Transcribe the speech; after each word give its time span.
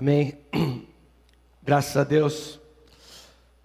Amém. 0.00 0.32
Graças 1.62 1.94
a 1.94 2.04
Deus. 2.04 2.58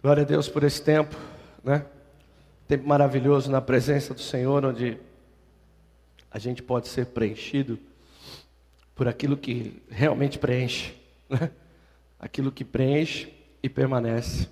Glória 0.02 0.24
a 0.24 0.26
Deus 0.26 0.50
por 0.50 0.66
esse 0.66 0.82
tempo, 0.82 1.16
né? 1.64 1.86
Tempo 2.68 2.86
maravilhoso 2.86 3.50
na 3.50 3.62
presença 3.62 4.14
do 4.14 4.20
Senhor, 4.20 4.66
onde 4.66 4.98
a 6.30 6.38
gente 6.38 6.62
pode 6.62 6.90
ser 6.90 7.06
preenchido 7.06 7.80
por 8.94 9.08
aquilo 9.08 9.38
que 9.38 9.82
realmente 9.90 10.38
preenche, 10.38 10.94
né? 11.30 11.50
Aquilo 12.20 12.52
que 12.52 12.66
preenche 12.66 13.34
e 13.64 13.70
permanece. 13.70 14.50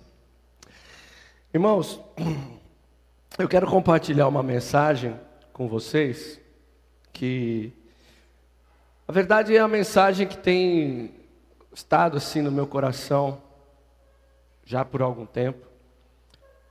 Irmãos, 1.54 2.00
eu 3.38 3.50
quero 3.50 3.68
compartilhar 3.68 4.30
uma 4.30 4.42
mensagem 4.42 5.20
com 5.52 5.68
vocês 5.68 6.40
que 7.12 7.74
a 9.06 9.12
verdade 9.12 9.54
é 9.54 9.60
a 9.60 9.68
mensagem 9.68 10.26
que 10.26 10.38
tem 10.38 11.23
estado 11.74 12.18
assim 12.18 12.42
no 12.42 12.52
meu 12.52 12.68
coração 12.68 13.42
já 14.64 14.86
por 14.86 15.02
algum 15.02 15.26
tempo. 15.26 15.68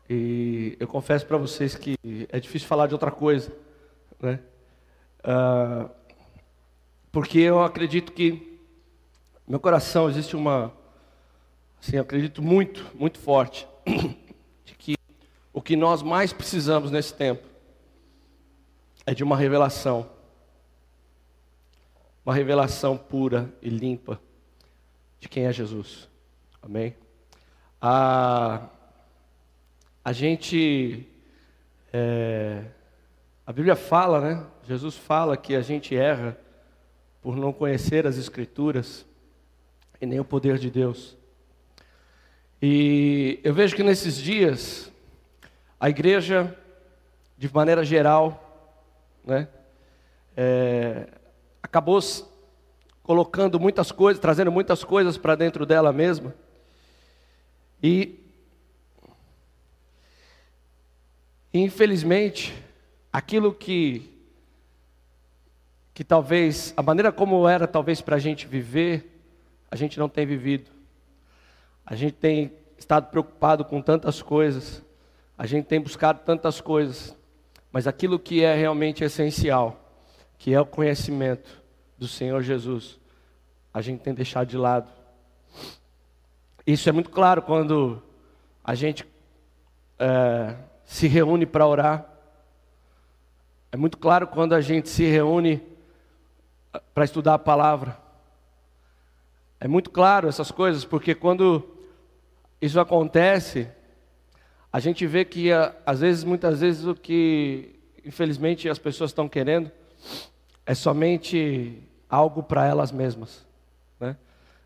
E 0.09 0.77
eu 0.78 0.87
confesso 0.87 1.27
para 1.27 1.37
vocês 1.37 1.75
que 1.75 1.97
é 2.28 2.38
difícil 2.38 2.69
falar 2.69 2.87
de 2.87 2.95
outra 2.95 3.11
coisa, 3.11 3.52
né? 4.20 4.41
Uh, 5.20 5.88
porque 7.11 7.38
eu 7.38 7.62
acredito 7.62 8.12
que 8.12 8.59
no 9.47 9.52
meu 9.52 9.61
coração 9.61 10.09
existe 10.09 10.34
uma, 10.34 10.73
assim, 11.80 11.97
eu 11.97 12.03
acredito 12.03 12.42
muito, 12.42 12.91
muito 12.95 13.19
forte 13.19 13.66
de 14.64 14.75
que 14.75 14.97
o 15.53 15.61
que 15.61 15.77
nós 15.77 16.03
mais 16.03 16.33
precisamos 16.33 16.91
nesse 16.91 17.14
tempo 17.14 17.47
é 19.06 19.14
de 19.14 19.23
uma 19.23 19.37
revelação, 19.37 20.09
uma 22.25 22.34
revelação 22.34 22.97
pura 22.97 23.53
e 23.61 23.69
limpa 23.69 24.20
de 25.22 25.28
quem 25.28 25.47
é 25.47 25.52
Jesus. 25.52 26.08
Amém? 26.60 26.97
A, 27.80 28.66
a 30.05 30.12
gente. 30.12 31.06
É, 31.92 32.64
a 33.47 33.52
Bíblia 33.52 33.77
fala, 33.77 34.20
né? 34.20 34.47
Jesus 34.64 34.97
fala 34.97 35.36
que 35.36 35.55
a 35.55 35.60
gente 35.62 35.97
erra 35.97 36.36
por 37.22 37.36
não 37.36 37.52
conhecer 37.52 38.05
as 38.05 38.19
Escrituras 38.19 39.06
e 40.00 40.06
nem 40.06 40.19
o 40.19 40.24
poder 40.24 40.58
de 40.58 40.69
Deus. 40.69 41.16
E 42.60 43.38
eu 43.44 43.54
vejo 43.54 43.77
que 43.77 43.84
nesses 43.84 44.16
dias, 44.16 44.91
a 45.78 45.88
igreja, 45.88 46.58
de 47.38 47.52
maneira 47.54 47.84
geral, 47.84 48.75
né, 49.25 49.47
é, 50.36 51.06
acabou 51.62 52.00
colocando 53.03 53.58
muitas 53.58 53.91
coisas, 53.91 54.20
trazendo 54.20 54.53
muitas 54.53 54.84
coisas 54.84 55.17
para 55.17 55.34
dentro 55.34 55.67
dela 55.67 55.92
mesma. 55.92 56.34
E 57.83 58.20
infelizmente, 61.53 62.55
aquilo 63.12 63.53
que 63.53 64.09
que 65.94 66.03
talvez 66.03 66.72
a 66.75 66.83
maneira 66.83 67.12
como 67.12 67.47
era 67.47 67.67
talvez 67.67 68.00
para 68.00 68.17
a 68.17 68.19
gente 68.19 68.47
viver, 68.47 69.12
a 69.70 69.77
gente 69.77 69.98
não 69.98 70.09
tem 70.09 70.25
vivido. 70.25 70.70
A 71.84 71.94
gente 71.94 72.14
tem 72.14 72.53
estado 72.78 73.11
preocupado 73.11 73.64
com 73.64 73.83
tantas 73.83 74.22
coisas, 74.22 74.83
a 75.37 75.47
gente 75.47 75.66
tem 75.66 75.81
buscado 75.81 76.20
tantas 76.25 76.61
coisas, 76.61 77.16
mas 77.70 77.87
aquilo 77.87 78.19
que 78.19 78.42
é 78.42 78.55
realmente 78.55 79.05
essencial, 79.05 79.94
que 80.39 80.55
é 80.55 80.61
o 80.61 80.66
conhecimento, 80.66 81.61
do 82.03 82.08
Senhor 82.08 82.42
Jesus, 82.42 82.98
a 83.72 83.81
gente 83.81 84.00
tem 84.00 84.12
deixado 84.12 84.48
de 84.48 84.56
lado. 84.56 84.91
Isso 86.67 86.89
é 86.89 86.92
muito 86.92 87.11
claro 87.11 87.41
quando 87.41 88.03
a 88.64 88.75
gente 88.75 89.06
é, 90.00 90.56
se 90.84 91.06
reúne 91.06 91.47
para 91.47 91.65
orar. 91.65 92.12
É 93.71 93.76
muito 93.76 93.99
claro 93.99 94.26
quando 94.26 94.53
a 94.53 94.60
gente 94.60 94.88
se 94.88 95.04
reúne 95.04 95.62
para 96.93 97.04
estudar 97.04 97.34
a 97.34 97.38
palavra. 97.38 97.97
É 99.60 99.69
muito 99.69 99.88
claro 99.88 100.28
essas 100.28 100.50
coisas, 100.50 100.84
porque 100.84 101.15
quando 101.15 101.62
isso 102.60 102.81
acontece, 102.81 103.69
a 104.72 104.81
gente 104.81 105.06
vê 105.06 105.25
que 105.25 105.50
às 105.87 106.00
vezes, 106.00 106.25
muitas 106.25 106.62
vezes, 106.62 106.84
o 106.84 106.97
que 106.97 107.78
infelizmente 108.05 108.69
as 108.69 108.81
pessoas 108.81 109.10
estão 109.10 109.28
querendo 109.28 109.71
é 110.66 110.75
somente 110.75 111.81
algo 112.12 112.43
para 112.43 112.67
elas 112.67 112.93
mesmas. 112.93 113.47
Né? 113.99 114.15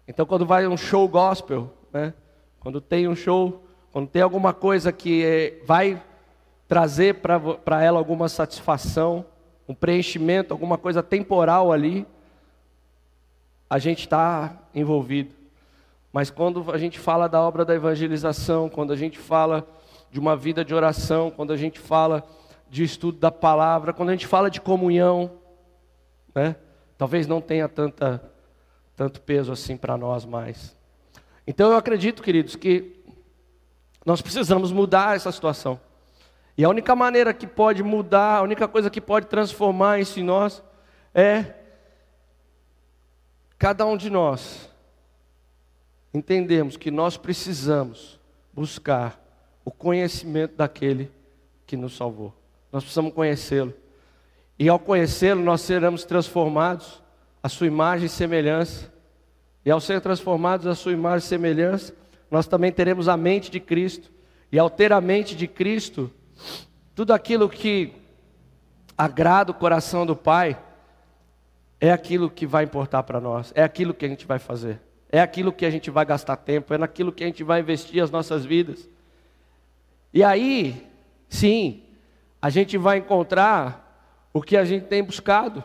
Então, 0.09 0.27
quando 0.27 0.45
vai 0.45 0.67
um 0.67 0.77
show 0.77 1.09
gospel, 1.09 1.73
né? 1.93 2.13
quando 2.59 2.81
tem 2.81 3.07
um 3.07 3.15
show, 3.15 3.63
quando 3.93 4.09
tem 4.09 4.21
alguma 4.21 4.53
coisa 4.53 4.91
que 4.91 5.25
é, 5.25 5.63
vai 5.65 6.03
trazer 6.67 7.15
para 7.15 7.85
ela 7.85 7.99
alguma 7.99 8.29
satisfação, 8.29 9.25
um 9.69 9.75
preenchimento, 9.75 10.53
alguma 10.53 10.77
coisa 10.77 11.05
temporal 11.05 11.73
ali, 11.73 12.05
a 13.71 13.79
gente 13.79 14.01
está 14.01 14.59
envolvido. 14.75 15.33
Mas 16.13 16.31
quando 16.31 16.73
a 16.73 16.79
gente 16.79 16.99
fala 16.99 17.29
da 17.29 17.41
obra 17.41 17.65
da 17.65 17.77
evangelização, 17.77 18.69
quando 18.69 18.93
a 18.93 18.97
gente 18.97 19.19
fala 19.19 19.65
de 20.11 20.19
uma 20.19 20.35
vida 20.35 20.65
de 20.65 20.75
oração, 20.75 21.31
quando 21.31 21.53
a 21.53 21.57
gente 21.57 21.79
fala 21.79 22.25
de 22.69 22.83
estudo 22.83 23.19
da 23.19 23.31
palavra, 23.31 23.93
quando 23.93 24.09
a 24.09 24.13
gente 24.13 24.27
fala 24.27 24.51
de 24.51 24.61
comunhão, 24.61 25.31
né? 26.35 26.57
Talvez 26.99 27.27
não 27.27 27.41
tenha 27.41 27.69
tanta, 27.69 28.23
tanto 28.95 29.21
peso 29.21 29.53
assim 29.53 29.77
para 29.77 29.97
nós 29.97 30.25
mais. 30.25 30.77
Então 31.47 31.71
eu 31.71 31.77
acredito, 31.77 32.23
queridos, 32.23 32.57
que 32.57 32.97
nós 34.05 34.23
precisamos 34.23 34.73
mudar 34.73 35.17
essa 35.17 35.31
situação. 35.31 35.81
E 36.57 36.65
a 36.65 36.69
única 36.69 36.97
maneira 36.97 37.35
que 37.35 37.47
pode 37.47 37.83
mudar, 37.83 38.39
a 38.39 38.43
única 38.43 38.67
coisa 38.67 38.89
que 38.89 39.01
pode 39.01 39.27
transformar 39.27 40.01
isso 40.01 40.19
em 40.19 40.23
nós 40.23 40.63
é 41.15 41.55
cada 43.59 43.85
um 43.85 43.97
de 43.97 44.09
nós 44.11 44.71
entendermos 46.15 46.77
que 46.77 46.91
nós 46.91 47.17
precisamos 47.17 48.19
buscar 48.53 49.23
o 49.65 49.71
conhecimento 49.71 50.57
daquele 50.57 51.11
que 51.67 51.77
nos 51.77 51.97
salvou. 51.97 52.33
Nós 52.73 52.85
precisamos 52.85 53.13
conhecê-lo. 53.13 53.75
E 54.59 54.69
ao 54.69 54.79
conhecê-lo, 54.79 55.43
nós 55.43 55.61
seremos 55.61 56.05
transformados 56.05 57.03
à 57.43 57.49
sua 57.49 57.67
imagem 57.67 58.07
e 58.07 58.09
semelhança. 58.09 58.93
E 59.65 59.71
ao 59.71 59.81
ser 59.81 60.01
transformados 60.01 60.67
à 60.67 60.75
sua 60.75 60.93
imagem 60.93 61.27
e 61.27 61.29
semelhança, 61.29 61.95
nós 62.31 62.47
também 62.47 62.73
teremos 62.73 63.09
a 63.09 63.17
mente 63.17 63.51
de 63.51 63.61
Cristo. 63.61 64.11
E 64.51 64.59
ao 64.59 64.71
ter 64.71 64.93
a 64.93 65.01
mente 65.01 65.35
de 65.35 65.47
Cristo, 65.47 66.11
tudo 66.95 67.13
aquilo 67.13 67.49
que 67.49 67.93
agrada 68.97 69.51
o 69.51 69.55
coração 69.55 70.07
do 70.07 70.17
Pai, 70.17 70.59
é 71.81 71.93
aquilo 71.93 72.31
que 72.31 72.47
vai 72.47 72.65
importar 72.65 73.03
para 73.03 73.21
nós, 73.21 73.53
é 73.55 73.63
aquilo 73.63 73.93
que 73.93 74.07
a 74.07 74.09
gente 74.09 74.27
vai 74.27 74.39
fazer, 74.39 74.81
é 75.11 75.21
aquilo 75.21 75.53
que 75.53 75.67
a 75.67 75.71
gente 75.71 75.91
vai 75.91 76.05
gastar 76.05 76.37
tempo, 76.37 76.73
é 76.73 76.79
naquilo 76.79 77.13
que 77.13 77.23
a 77.23 77.27
gente 77.27 77.45
vai 77.45 77.61
investir 77.61 78.03
as 78.03 78.11
nossas 78.11 78.45
vidas. 78.45 78.89
E 80.13 80.25
aí, 80.25 80.87
sim, 81.29 81.83
a 82.41 82.49
gente 82.49 82.79
vai 82.79 82.99
encontrar 82.99 83.86
o 84.37 84.43
que 84.43 84.55
a 84.55 84.67
gente 84.67 84.85
tem 84.85 85.03
buscado. 85.03 85.65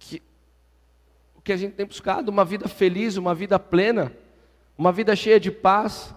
Que, 0.00 0.20
o 1.36 1.40
que 1.40 1.52
a 1.52 1.56
gente 1.56 1.74
tem 1.74 1.86
buscado, 1.86 2.32
uma 2.32 2.44
vida 2.44 2.66
feliz, 2.66 3.16
uma 3.16 3.32
vida 3.32 3.60
plena, 3.60 4.12
uma 4.76 4.90
vida 4.90 5.14
cheia 5.14 5.38
de 5.38 5.52
paz, 5.52 6.12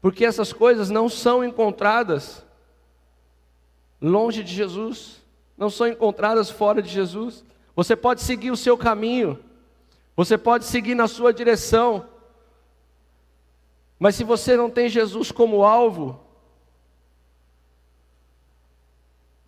porque 0.00 0.24
essas 0.24 0.52
coisas 0.52 0.90
não 0.90 1.08
são 1.08 1.44
encontradas 1.44 2.46
longe 4.00 4.44
de 4.44 4.54
Jesus, 4.54 5.20
não 5.56 5.68
são 5.68 5.88
encontradas 5.88 6.48
fora 6.48 6.80
de 6.80 6.88
Jesus. 6.88 7.44
Você 7.74 7.96
pode 7.96 8.22
seguir 8.22 8.52
o 8.52 8.56
seu 8.56 8.78
caminho, 8.78 9.40
você 10.14 10.38
pode 10.38 10.66
seguir 10.66 10.94
na 10.94 11.08
sua 11.08 11.32
direção, 11.32 12.08
mas 13.98 14.14
se 14.14 14.22
você 14.22 14.56
não 14.56 14.70
tem 14.70 14.88
Jesus 14.88 15.32
como 15.32 15.64
alvo, 15.64 16.27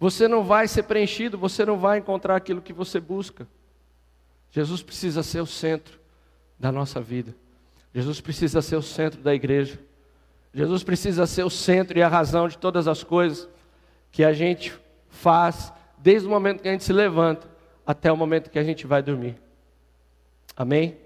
Você 0.01 0.27
não 0.27 0.43
vai 0.43 0.67
ser 0.67 0.85
preenchido, 0.85 1.37
você 1.37 1.63
não 1.63 1.79
vai 1.79 1.99
encontrar 1.99 2.35
aquilo 2.35 2.63
que 2.63 2.73
você 2.73 2.99
busca. 2.99 3.47
Jesus 4.51 4.83
precisa 4.83 5.23
ser 5.23 5.43
o 5.43 5.47
centro 5.47 6.01
da 6.59 6.73
nossa 6.73 7.03
vida. 7.03 7.35
Jesus 7.95 8.19
precisa 8.19 8.63
ser 8.63 8.77
o 8.77 8.83
centro 8.83 9.21
da 9.21 9.35
igreja. 9.35 9.79
Jesus 10.55 10.83
precisa 10.83 11.27
ser 11.27 11.45
o 11.45 11.51
centro 11.51 11.99
e 11.99 12.03
a 12.03 12.09
razão 12.09 12.49
de 12.49 12.57
todas 12.57 12.89
as 12.89 13.05
coisas 13.05 13.47
que 14.11 14.25
a 14.25 14.33
gente 14.33 14.73
faz, 15.11 15.71
desde 15.99 16.27
o 16.27 16.31
momento 16.31 16.63
que 16.63 16.69
a 16.69 16.73
gente 16.73 16.83
se 16.83 16.95
levanta 16.95 17.47
até 17.87 18.11
o 18.11 18.17
momento 18.17 18.49
que 18.49 18.59
a 18.59 18.65
gente 18.65 18.87
vai 18.87 19.03
dormir. 19.03 19.37
Amém? 20.57 20.97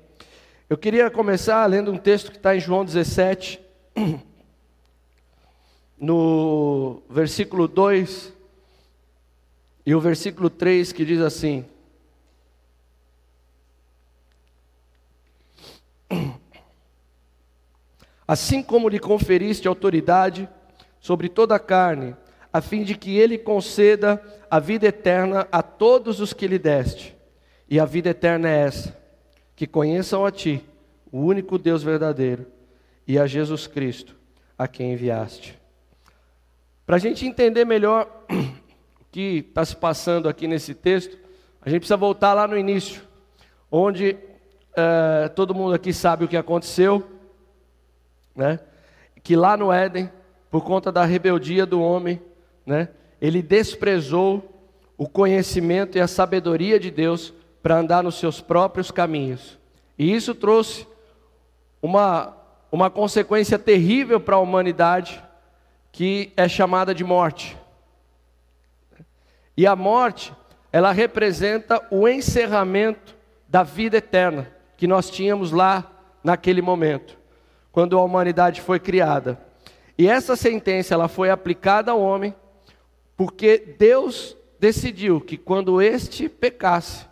Eu 0.70 0.78
queria 0.78 1.10
começar 1.10 1.66
lendo 1.66 1.90
um 1.90 1.98
texto 1.98 2.30
que 2.30 2.36
está 2.36 2.54
em 2.54 2.60
João 2.60 2.84
17, 2.84 3.60
no 5.98 7.02
versículo 7.10 7.66
2 7.66 8.34
e 9.86 9.94
o 9.94 10.00
versículo 10.00 10.48
3 10.48 10.92
que 10.92 11.04
diz 11.04 11.20
assim: 11.20 11.64
Assim 18.26 18.62
como 18.62 18.88
lhe 18.88 18.98
conferiste 18.98 19.68
autoridade 19.68 20.48
sobre 20.98 21.28
toda 21.28 21.54
a 21.54 21.58
carne, 21.58 22.16
a 22.50 22.60
fim 22.60 22.82
de 22.82 22.94
que 22.94 23.18
ele 23.18 23.36
conceda 23.36 24.22
a 24.50 24.58
vida 24.58 24.86
eterna 24.86 25.46
a 25.52 25.62
todos 25.62 26.20
os 26.20 26.32
que 26.32 26.46
lhe 26.46 26.58
deste. 26.58 27.14
E 27.68 27.78
a 27.78 27.84
vida 27.84 28.10
eterna 28.10 28.48
é 28.48 28.60
essa: 28.60 28.96
que 29.54 29.66
conheçam 29.66 30.24
a 30.24 30.30
ti, 30.30 30.64
o 31.12 31.20
único 31.20 31.58
Deus 31.58 31.82
verdadeiro, 31.82 32.46
e 33.06 33.18
a 33.18 33.26
Jesus 33.26 33.66
Cristo, 33.66 34.16
a 34.56 34.66
quem 34.66 34.92
enviaste. 34.92 35.58
Para 36.86 36.96
a 36.96 36.98
gente 36.98 37.26
entender 37.26 37.64
melhor 37.64 38.24
que 39.14 39.46
está 39.48 39.64
se 39.64 39.76
passando 39.76 40.28
aqui 40.28 40.48
nesse 40.48 40.74
texto, 40.74 41.16
a 41.62 41.70
gente 41.70 41.82
precisa 41.82 41.96
voltar 41.96 42.34
lá 42.34 42.48
no 42.48 42.58
início, 42.58 43.00
onde 43.70 44.16
é, 44.74 45.28
todo 45.28 45.54
mundo 45.54 45.72
aqui 45.72 45.92
sabe 45.92 46.24
o 46.24 46.28
que 46.28 46.36
aconteceu, 46.36 47.08
né? 48.34 48.58
Que 49.22 49.36
lá 49.36 49.56
no 49.56 49.72
Éden, 49.72 50.10
por 50.50 50.64
conta 50.64 50.90
da 50.90 51.04
rebeldia 51.04 51.64
do 51.64 51.80
homem, 51.80 52.20
né? 52.66 52.88
Ele 53.20 53.40
desprezou 53.40 54.52
o 54.98 55.08
conhecimento 55.08 55.96
e 55.96 56.00
a 56.00 56.08
sabedoria 56.08 56.80
de 56.80 56.90
Deus 56.90 57.32
para 57.62 57.78
andar 57.78 58.02
nos 58.02 58.16
seus 58.16 58.40
próprios 58.40 58.90
caminhos. 58.90 59.56
E 59.96 60.12
isso 60.12 60.34
trouxe 60.34 60.88
uma, 61.80 62.36
uma 62.68 62.90
consequência 62.90 63.60
terrível 63.60 64.18
para 64.18 64.34
a 64.34 64.40
humanidade, 64.40 65.22
que 65.92 66.32
é 66.36 66.48
chamada 66.48 66.92
de 66.92 67.04
morte. 67.04 67.56
E 69.56 69.66
a 69.66 69.76
morte, 69.76 70.32
ela 70.72 70.92
representa 70.92 71.86
o 71.90 72.08
encerramento 72.08 73.14
da 73.48 73.62
vida 73.62 73.98
eterna 73.98 74.50
que 74.76 74.86
nós 74.86 75.08
tínhamos 75.08 75.52
lá 75.52 75.90
naquele 76.22 76.60
momento, 76.60 77.16
quando 77.70 77.98
a 77.98 78.02
humanidade 78.02 78.60
foi 78.60 78.80
criada. 78.80 79.38
E 79.96 80.08
essa 80.08 80.34
sentença 80.34 80.94
ela 80.94 81.06
foi 81.06 81.30
aplicada 81.30 81.92
ao 81.92 82.00
homem, 82.00 82.34
porque 83.16 83.76
Deus 83.78 84.36
decidiu 84.58 85.20
que 85.20 85.36
quando 85.36 85.80
este 85.80 86.28
pecasse, 86.28 87.06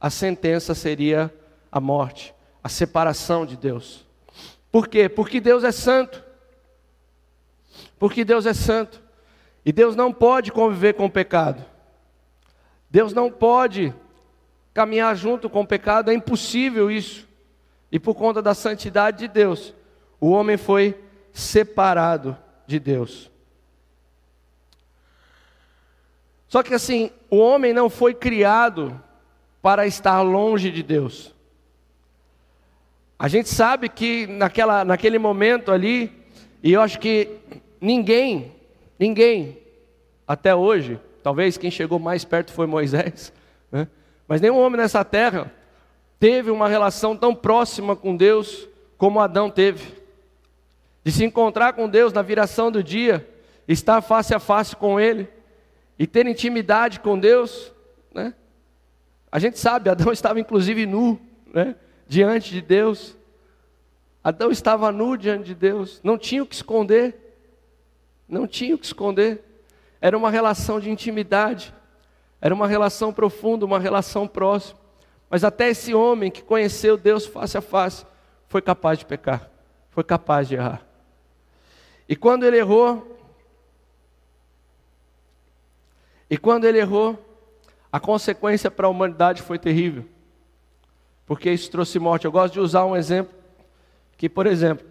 a 0.00 0.08
sentença 0.08 0.74
seria 0.74 1.32
a 1.70 1.80
morte, 1.80 2.34
a 2.62 2.68
separação 2.68 3.44
de 3.44 3.56
Deus. 3.56 4.06
Por 4.70 4.88
quê? 4.88 5.08
Porque 5.08 5.40
Deus 5.40 5.64
é 5.64 5.70
santo. 5.70 6.24
Porque 7.98 8.24
Deus 8.24 8.46
é 8.46 8.54
santo. 8.54 9.02
E 9.64 9.70
Deus 9.70 9.94
não 9.94 10.12
pode 10.12 10.50
conviver 10.50 10.94
com 10.94 11.04
o 11.04 11.10
pecado. 11.10 11.64
Deus 12.92 13.12
não 13.12 13.28
pode 13.28 13.92
caminhar 14.72 15.16
junto 15.16 15.50
com 15.50 15.62
o 15.62 15.66
pecado, 15.66 16.12
é 16.12 16.14
impossível 16.14 16.90
isso. 16.90 17.26
E 17.90 17.98
por 17.98 18.14
conta 18.14 18.40
da 18.40 18.54
santidade 18.54 19.18
de 19.18 19.28
Deus, 19.28 19.74
o 20.20 20.30
homem 20.30 20.56
foi 20.56 20.96
separado 21.32 22.36
de 22.66 22.78
Deus. 22.78 23.30
Só 26.46 26.62
que 26.62 26.74
assim, 26.74 27.10
o 27.28 27.38
homem 27.38 27.72
não 27.72 27.90
foi 27.90 28.14
criado 28.14 29.02
para 29.60 29.86
estar 29.86 30.20
longe 30.22 30.70
de 30.70 30.84
Deus. 30.84 31.34
A 33.18 33.26
gente 33.26 33.48
sabe 33.48 33.88
que 33.88 34.26
naquela, 34.26 34.84
naquele 34.84 35.18
momento 35.18 35.72
ali, 35.72 36.12
e 36.62 36.72
eu 36.72 36.80
acho 36.80 37.00
que 37.00 37.40
Ninguém, 37.82 38.52
ninguém, 38.96 39.58
até 40.24 40.54
hoje, 40.54 41.00
talvez 41.22 41.56
quem 41.56 41.70
chegou 41.70 41.98
mais 41.98 42.24
perto 42.24 42.52
foi 42.52 42.66
Moisés, 42.66 43.32
né? 43.70 43.88
mas 44.26 44.40
nenhum 44.40 44.58
homem 44.58 44.80
nessa 44.80 45.04
terra 45.04 45.52
teve 46.18 46.50
uma 46.50 46.68
relação 46.68 47.16
tão 47.16 47.34
próxima 47.34 47.96
com 47.96 48.16
Deus 48.16 48.68
como 48.96 49.20
Adão 49.20 49.50
teve. 49.50 50.00
De 51.04 51.10
se 51.10 51.24
encontrar 51.24 51.72
com 51.72 51.88
Deus 51.88 52.12
na 52.12 52.22
viração 52.22 52.70
do 52.70 52.82
dia, 52.82 53.28
estar 53.66 54.00
face 54.00 54.34
a 54.34 54.38
face 54.38 54.76
com 54.76 55.00
Ele 55.00 55.28
e 55.98 56.06
ter 56.06 56.26
intimidade 56.26 57.00
com 57.00 57.18
Deus, 57.18 57.72
né? 58.14 58.34
A 59.30 59.38
gente 59.38 59.58
sabe, 59.58 59.90
Adão 59.90 60.12
estava 60.12 60.38
inclusive 60.38 60.86
nu, 60.86 61.20
né? 61.52 61.74
Diante 62.06 62.52
de 62.52 62.60
Deus. 62.60 63.16
Adão 64.22 64.50
estava 64.50 64.92
nu 64.92 65.16
diante 65.16 65.46
de 65.46 65.54
Deus, 65.54 66.00
não 66.04 66.16
tinha 66.16 66.42
o 66.42 66.46
que 66.46 66.54
esconder. 66.54 67.22
Não 68.28 68.46
tinha 68.46 68.74
o 68.74 68.78
que 68.78 68.86
esconder. 68.86 69.44
Era 70.02 70.18
uma 70.18 70.32
relação 70.32 70.80
de 70.80 70.90
intimidade. 70.90 71.72
Era 72.40 72.52
uma 72.52 72.66
relação 72.66 73.12
profunda, 73.12 73.64
uma 73.64 73.78
relação 73.78 74.26
próxima. 74.26 74.80
Mas 75.30 75.44
até 75.44 75.68
esse 75.68 75.94
homem 75.94 76.28
que 76.28 76.42
conheceu 76.42 76.96
Deus 76.96 77.24
face 77.24 77.56
a 77.56 77.60
face 77.60 78.04
foi 78.48 78.60
capaz 78.60 78.98
de 78.98 79.06
pecar, 79.06 79.48
foi 79.90 80.02
capaz 80.02 80.48
de 80.48 80.56
errar. 80.56 80.84
E 82.08 82.16
quando 82.16 82.44
ele 82.44 82.58
errou, 82.58 83.16
e 86.28 86.36
quando 86.36 86.64
ele 86.64 86.78
errou, 86.78 87.16
a 87.90 88.00
consequência 88.00 88.70
para 88.70 88.88
a 88.88 88.90
humanidade 88.90 89.40
foi 89.40 89.58
terrível, 89.58 90.04
porque 91.24 91.48
isso 91.50 91.70
trouxe 91.70 91.98
morte. 92.00 92.24
Eu 92.24 92.32
gosto 92.32 92.54
de 92.54 92.60
usar 92.60 92.84
um 92.84 92.96
exemplo 92.96 93.32
que, 94.18 94.28
por 94.28 94.46
exemplo, 94.46 94.84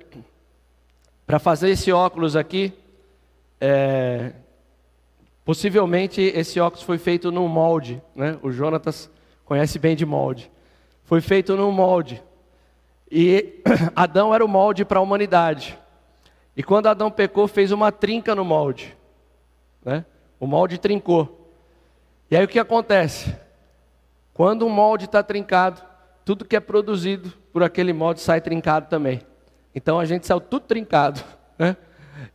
para 1.28 1.38
fazer 1.38 1.70
esse 1.70 1.92
óculos 1.92 2.36
aqui, 2.36 2.74
é, 3.60 4.34
possivelmente 5.44 6.22
esse 6.22 6.60
óculos 6.60 6.84
foi 6.84 6.98
feito 6.98 7.32
num 7.32 7.48
molde, 7.48 8.02
né? 8.16 8.38
O 8.42 8.52
Jonatas 8.52 9.10
conhece 9.46 9.80
bem 9.80 9.96
de 9.96 10.06
molde. 10.06 10.52
Foi 11.04 11.22
feito 11.22 11.56
num 11.56 11.72
molde. 11.72 12.24
E 13.12 13.62
Adão 13.96 14.34
era 14.34 14.46
o 14.46 14.48
molde 14.48 14.86
para 14.86 15.00
a 15.00 15.02
humanidade. 15.02 15.78
E 16.56 16.64
quando 16.64 16.88
Adão 16.88 17.10
pecou, 17.12 17.48
fez 17.48 17.72
uma 17.72 17.92
trinca 17.92 18.34
no 18.36 18.46
molde. 18.46 18.96
Né? 19.84 20.06
O 20.40 20.48
molde 20.48 20.78
trincou. 20.78 21.54
E 22.30 22.36
aí 22.36 22.46
o 22.46 22.48
que 22.48 22.60
acontece? 22.60 23.36
Quando 24.34 24.66
um 24.66 24.70
molde 24.70 25.06
está 25.06 25.22
trincado, 25.22 25.82
tudo 26.24 26.46
que 26.46 26.56
é 26.56 26.60
produzido 26.60 27.34
por 27.52 27.64
aquele 27.64 27.92
molde 27.92 28.22
sai 28.22 28.40
trincado 28.40 28.88
também. 28.88 29.22
Então 29.76 30.00
a 30.00 30.06
gente 30.06 30.26
saiu 30.26 30.40
tudo 30.40 30.66
trincado. 30.66 31.22
Né? 31.60 31.76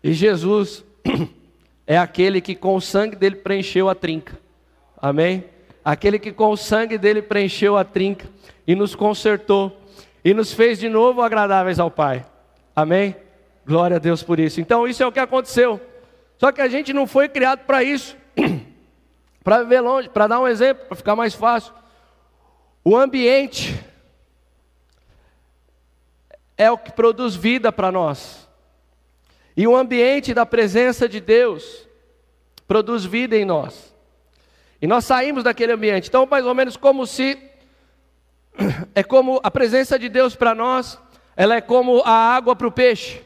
E 0.03 0.13
Jesus 0.13 0.85
é 1.87 1.97
aquele 1.97 2.41
que 2.41 2.55
com 2.55 2.75
o 2.75 2.81
sangue 2.81 3.15
dele 3.15 3.37
preencheu 3.37 3.89
a 3.89 3.95
trinca. 3.95 4.39
Amém? 5.01 5.45
Aquele 5.85 6.19
que 6.19 6.33
com 6.33 6.51
o 6.51 6.57
sangue 6.57 6.99
dele 6.99 7.23
preencheu 7.23 7.77
a 7.77 7.85
trinca 7.85 8.29
e 8.67 8.75
nos 8.75 8.95
consertou 8.95 9.81
e 10.25 10.35
nos 10.35 10.53
fez 10.53 10.79
de 10.79 10.89
novo 10.89 11.23
agradáveis 11.23 11.79
ao 11.79 11.91
Pai. 11.91 12.27
Amém? 12.75 13.15
Glória 13.65 13.97
a 13.97 14.01
Deus 14.01 14.23
por 14.23 14.41
isso. 14.41 14.61
Então, 14.61 14.87
isso 14.87 15.03
é 15.03 15.07
o 15.07 15.13
que 15.13 15.21
aconteceu. 15.21 15.81
Só 16.39 16.51
que 16.51 16.61
a 16.61 16.69
gente 16.69 16.93
não 16.93 17.07
foi 17.07 17.29
criado 17.29 17.61
para 17.61 17.83
isso. 17.83 18.17
para 19.45 19.63
viver 19.63 19.81
longe, 19.81 20.09
para 20.09 20.27
dar 20.27 20.41
um 20.41 20.49
exemplo, 20.49 20.87
para 20.87 20.97
ficar 20.97 21.15
mais 21.15 21.35
fácil. 21.35 21.73
O 22.85 22.97
ambiente 22.97 23.81
é 26.59 26.71
o 26.71 26.77
que 26.77 26.91
produz 26.91 27.37
vida 27.37 27.71
para 27.71 27.93
nós. 27.93 28.46
E 29.57 29.67
o 29.67 29.75
ambiente 29.75 30.35
da 30.35 30.45
presença 30.45 31.09
de 31.09 31.21
Deus 31.21 31.89
produz 32.69 33.05
vida 33.05 33.37
em 33.37 33.45
nós. 33.45 33.95
E 34.81 34.87
nós 34.87 35.05
saímos 35.05 35.45
daquele 35.45 35.73
ambiente. 35.73 36.09
Então, 36.09 36.27
mais 36.27 36.45
ou 36.45 36.55
menos 36.55 36.77
como 36.77 37.07
se 37.07 37.39
é 38.95 39.03
como 39.03 39.41
a 39.43 39.51
presença 39.51 39.99
de 39.99 40.09
Deus 40.09 40.37
para 40.37 40.55
nós, 40.55 40.99
ela 41.35 41.55
é 41.55 41.61
como 41.61 42.03
a 42.05 42.11
água 42.11 42.55
para 42.55 42.67
o 42.67 42.73
peixe. 42.73 43.23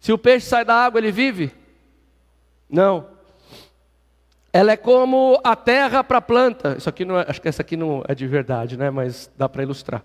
Se 0.00 0.12
o 0.12 0.18
peixe 0.18 0.46
sai 0.46 0.64
da 0.64 0.74
água, 0.74 0.98
ele 0.98 1.12
vive? 1.12 1.52
Não. 2.68 3.06
Ela 4.52 4.72
é 4.72 4.76
como 4.76 5.40
a 5.44 5.54
terra 5.54 6.02
para 6.02 6.18
a 6.18 6.22
planta. 6.22 6.76
Isso 6.78 6.88
aqui 6.88 7.04
não 7.04 7.18
é, 7.18 7.24
acho 7.28 7.40
que 7.40 7.48
essa 7.48 7.62
aqui 7.62 7.76
não 7.76 8.02
é 8.08 8.14
de 8.14 8.26
verdade, 8.26 8.76
né? 8.76 8.90
Mas 8.90 9.30
dá 9.36 9.48
para 9.48 9.62
ilustrar. 9.62 10.02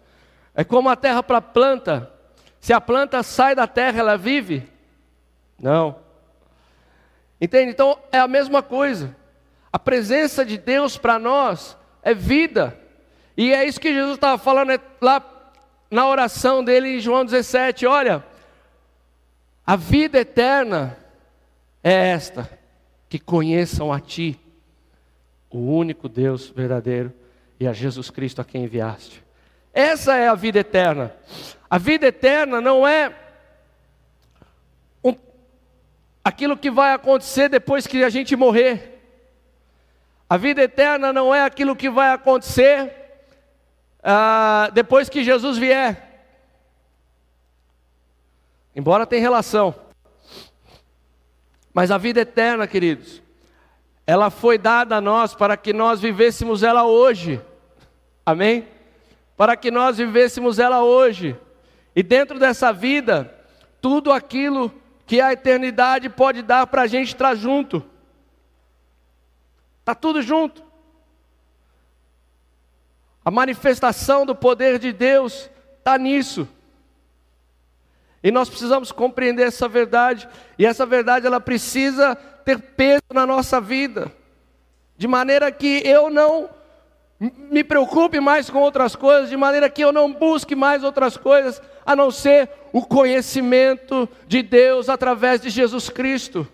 É 0.53 0.63
como 0.63 0.89
a 0.89 0.95
terra 0.95 1.23
para 1.23 1.37
a 1.37 1.41
planta. 1.41 2.11
Se 2.59 2.73
a 2.73 2.81
planta 2.81 3.23
sai 3.23 3.55
da 3.55 3.67
terra, 3.67 3.99
ela 3.99 4.17
vive? 4.17 4.67
Não. 5.59 5.97
Entende? 7.39 7.71
Então 7.71 7.97
é 8.11 8.19
a 8.19 8.27
mesma 8.27 8.61
coisa. 8.61 9.15
A 9.71 9.79
presença 9.79 10.45
de 10.45 10.57
Deus 10.57 10.97
para 10.97 11.19
nós 11.19 11.77
é 12.01 12.13
vida. 12.13 12.77
E 13.35 13.53
é 13.53 13.65
isso 13.65 13.79
que 13.79 13.93
Jesus 13.93 14.15
estava 14.15 14.37
falando 14.37 14.71
é 14.71 14.79
lá 15.01 15.23
na 15.89 16.07
oração 16.07 16.63
dele 16.63 16.97
em 16.97 16.99
João 16.99 17.23
17: 17.23 17.85
olha, 17.85 18.23
a 19.65 19.75
vida 19.75 20.19
eterna 20.19 20.97
é 21.83 22.09
esta, 22.09 22.49
que 23.07 23.19
conheçam 23.19 23.93
a 23.93 23.99
Ti, 23.99 24.39
o 25.49 25.59
único 25.59 26.09
Deus 26.09 26.49
verdadeiro, 26.49 27.13
e 27.59 27.67
a 27.67 27.73
Jesus 27.73 28.09
Cristo 28.09 28.41
a 28.41 28.45
quem 28.45 28.63
enviaste. 28.63 29.23
Essa 29.73 30.15
é 30.15 30.27
a 30.27 30.35
vida 30.35 30.59
eterna. 30.59 31.13
A 31.69 31.77
vida 31.77 32.07
eterna 32.07 32.59
não 32.59 32.87
é 32.87 33.13
aquilo 36.27 36.57
que 36.57 36.69
vai 36.69 36.91
acontecer 36.91 37.47
depois 37.47 37.87
que 37.87 38.03
a 38.03 38.09
gente 38.09 38.35
morrer. 38.35 39.01
A 40.29 40.35
vida 40.35 40.61
eterna 40.61 41.13
não 41.13 41.33
é 41.33 41.41
aquilo 41.41 41.73
que 41.73 41.89
vai 41.89 42.09
acontecer 42.09 42.91
ah, 44.03 44.69
depois 44.73 45.07
que 45.07 45.23
Jesus 45.23 45.57
vier. 45.57 46.03
embora 48.75 49.07
tenha 49.07 49.21
relação. 49.21 49.73
Mas 51.73 51.91
a 51.91 51.97
vida 51.97 52.19
eterna, 52.19 52.67
queridos, 52.67 53.21
ela 54.05 54.29
foi 54.29 54.57
dada 54.57 54.97
a 54.97 55.01
nós 55.01 55.33
para 55.33 55.55
que 55.55 55.71
nós 55.71 56.01
vivêssemos 56.01 56.61
ela 56.61 56.83
hoje. 56.83 57.41
Amém? 58.25 58.67
Para 59.37 59.55
que 59.55 59.71
nós 59.71 59.97
vivêssemos 59.97 60.59
ela 60.59 60.83
hoje. 60.83 61.37
E 61.95 62.03
dentro 62.03 62.37
dessa 62.37 62.73
vida, 62.73 63.33
tudo 63.81 64.11
aquilo 64.11 64.73
que 65.07 65.21
a 65.21 65.31
eternidade 65.31 66.09
pode 66.09 66.41
dar 66.41 66.67
para 66.67 66.81
a 66.81 66.87
gente 66.87 67.07
estar 67.07 67.33
junto. 67.33 67.83
Está 69.79 69.95
tudo 69.95 70.21
junto. 70.21 70.61
A 73.23 73.31
manifestação 73.31 74.25
do 74.25 74.35
poder 74.35 74.77
de 74.77 74.91
Deus 74.91 75.49
está 75.79 75.97
nisso. 75.97 76.47
E 78.21 78.31
nós 78.31 78.49
precisamos 78.49 78.91
compreender 78.91 79.47
essa 79.47 79.69
verdade, 79.69 80.27
e 80.59 80.65
essa 80.65 80.85
verdade 80.85 81.25
ela 81.25 81.39
precisa 81.39 82.13
ter 82.43 82.59
peso 82.59 83.03
na 83.13 83.25
nossa 83.25 83.61
vida, 83.61 84.11
de 84.97 85.07
maneira 85.07 85.51
que 85.51 85.81
eu 85.85 86.09
não 86.09 86.49
me 87.19 87.63
preocupe 87.63 88.19
mais 88.19 88.49
com 88.49 88.59
outras 88.59 88.95
coisas, 88.95 89.29
de 89.29 89.35
maneira 89.37 89.69
que 89.69 89.83
eu 89.83 89.91
não 89.91 90.13
busque 90.13 90.55
mais 90.55 90.83
outras 90.83 91.17
coisas, 91.17 91.61
a 91.85 91.95
não 91.95 92.11
ser 92.11 92.49
o 92.71 92.85
conhecimento 92.85 94.07
de 94.27 94.43
Deus 94.43 94.87
através 94.87 95.41
de 95.41 95.49
Jesus 95.49 95.89
Cristo. 95.89 96.47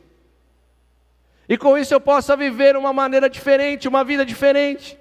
E 1.49 1.57
com 1.57 1.77
isso 1.77 1.93
eu 1.93 1.99
possa 1.99 2.37
viver 2.37 2.77
uma 2.77 2.93
maneira 2.93 3.29
diferente, 3.29 3.87
uma 3.87 4.03
vida 4.03 4.25
diferente 4.25 4.97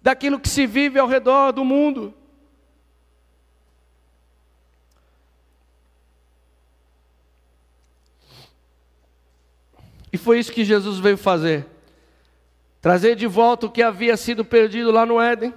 daquilo 0.00 0.40
que 0.40 0.48
se 0.48 0.66
vive 0.66 0.98
ao 0.98 1.06
redor 1.06 1.52
do 1.52 1.64
mundo. 1.64 2.14
E 10.10 10.16
foi 10.16 10.38
isso 10.38 10.52
que 10.52 10.64
Jesus 10.64 10.98
veio 10.98 11.18
fazer 11.18 11.75
trazer 12.86 13.16
de 13.16 13.26
volta 13.26 13.66
o 13.66 13.68
que 13.68 13.82
havia 13.82 14.16
sido 14.16 14.44
perdido 14.44 14.92
lá 14.92 15.04
no 15.04 15.20
Éden. 15.20 15.52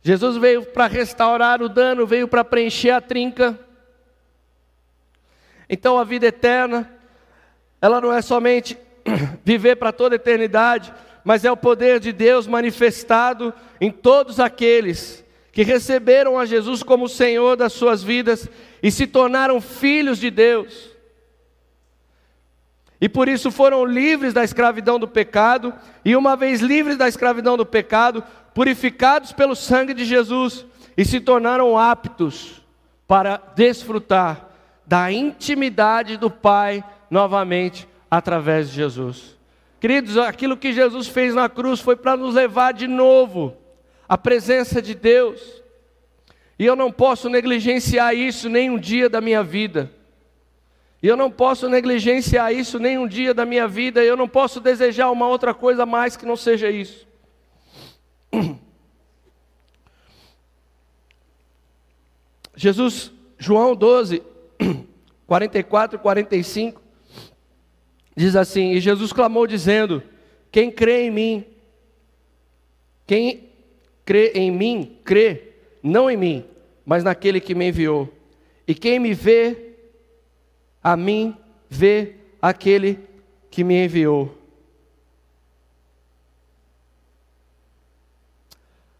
Jesus 0.00 0.38
veio 0.38 0.64
para 0.64 0.86
restaurar 0.86 1.60
o 1.60 1.68
dano, 1.68 2.06
veio 2.06 2.26
para 2.26 2.42
preencher 2.42 2.88
a 2.88 3.02
trinca. 3.02 3.60
Então 5.68 5.98
a 5.98 6.04
vida 6.04 6.24
eterna, 6.24 6.90
ela 7.82 8.00
não 8.00 8.10
é 8.10 8.22
somente 8.22 8.78
viver 9.44 9.76
para 9.76 9.92
toda 9.92 10.14
a 10.14 10.16
eternidade, 10.16 10.90
mas 11.22 11.44
é 11.44 11.52
o 11.52 11.56
poder 11.56 12.00
de 12.00 12.12
Deus 12.12 12.46
manifestado 12.46 13.52
em 13.78 13.90
todos 13.90 14.40
aqueles 14.40 15.22
que 15.52 15.64
receberam 15.64 16.38
a 16.38 16.46
Jesus 16.46 16.82
como 16.82 17.10
Senhor 17.10 17.58
das 17.58 17.74
suas 17.74 18.02
vidas 18.02 18.48
e 18.82 18.90
se 18.90 19.06
tornaram 19.06 19.60
filhos 19.60 20.18
de 20.18 20.30
Deus. 20.30 20.93
E 23.00 23.08
por 23.08 23.28
isso 23.28 23.50
foram 23.50 23.84
livres 23.84 24.32
da 24.32 24.44
escravidão 24.44 24.98
do 24.98 25.08
pecado, 25.08 25.74
e 26.04 26.16
uma 26.16 26.36
vez 26.36 26.60
livres 26.60 26.96
da 26.96 27.08
escravidão 27.08 27.56
do 27.56 27.66
pecado, 27.66 28.22
purificados 28.54 29.32
pelo 29.32 29.54
sangue 29.54 29.92
de 29.92 30.04
Jesus, 30.04 30.64
e 30.96 31.04
se 31.04 31.20
tornaram 31.20 31.78
aptos 31.78 32.62
para 33.06 33.40
desfrutar 33.54 34.48
da 34.86 35.10
intimidade 35.10 36.16
do 36.16 36.30
Pai 36.30 36.84
novamente 37.10 37.88
através 38.10 38.70
de 38.70 38.76
Jesus. 38.76 39.36
Queridos, 39.80 40.16
aquilo 40.16 40.56
que 40.56 40.72
Jesus 40.72 41.08
fez 41.08 41.34
na 41.34 41.48
cruz 41.48 41.80
foi 41.80 41.96
para 41.96 42.16
nos 42.16 42.34
levar 42.34 42.72
de 42.72 42.86
novo 42.86 43.56
à 44.08 44.16
presença 44.16 44.80
de 44.80 44.94
Deus. 44.94 45.62
E 46.58 46.64
eu 46.64 46.76
não 46.76 46.90
posso 46.90 47.28
negligenciar 47.28 48.14
isso 48.14 48.48
nem 48.48 48.70
um 48.70 48.78
dia 48.78 49.08
da 49.08 49.20
minha 49.20 49.42
vida. 49.42 49.90
E 51.04 51.06
eu 51.06 51.18
não 51.18 51.30
posso 51.30 51.68
negligenciar 51.68 52.50
isso 52.54 52.78
nem 52.78 52.96
um 52.96 53.06
dia 53.06 53.34
da 53.34 53.44
minha 53.44 53.68
vida, 53.68 54.02
eu 54.02 54.16
não 54.16 54.26
posso 54.26 54.58
desejar 54.58 55.10
uma 55.10 55.28
outra 55.28 55.52
coisa 55.52 55.84
mais 55.84 56.16
que 56.16 56.24
não 56.24 56.34
seja 56.34 56.70
isso. 56.70 57.06
Jesus, 62.56 63.12
João 63.36 63.76
12, 63.76 64.22
44 65.26 65.98
e 66.00 66.00
45, 66.00 66.80
diz 68.16 68.34
assim: 68.34 68.70
E 68.70 68.80
Jesus 68.80 69.12
clamou, 69.12 69.46
dizendo: 69.46 70.02
Quem 70.50 70.70
crê 70.70 71.02
em 71.02 71.10
mim, 71.10 71.44
quem 73.06 73.50
crê 74.06 74.32
em 74.34 74.50
mim, 74.50 74.96
crê, 75.04 75.52
não 75.82 76.10
em 76.10 76.16
mim, 76.16 76.46
mas 76.82 77.04
naquele 77.04 77.42
que 77.42 77.54
me 77.54 77.68
enviou. 77.68 78.10
E 78.66 78.74
quem 78.74 78.98
me 78.98 79.12
vê, 79.12 79.63
a 80.84 80.98
mim 80.98 81.34
vê 81.66 82.16
aquele 82.42 83.08
que 83.50 83.64
me 83.64 83.86
enviou. 83.86 84.36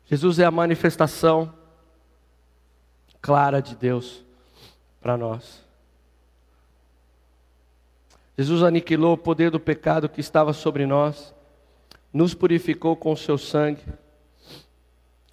Jesus 0.06 0.38
é 0.38 0.46
a 0.46 0.50
manifestação 0.50 1.52
clara 3.20 3.60
de 3.60 3.76
Deus 3.76 4.24
para 4.98 5.18
nós. 5.18 5.62
Jesus 8.38 8.62
aniquilou 8.62 9.12
o 9.12 9.18
poder 9.18 9.50
do 9.50 9.60
pecado 9.60 10.08
que 10.08 10.20
estava 10.20 10.54
sobre 10.54 10.86
nós, 10.86 11.34
nos 12.10 12.32
purificou 12.32 12.96
com 12.96 13.12
o 13.12 13.16
seu 13.16 13.36
sangue, 13.36 13.84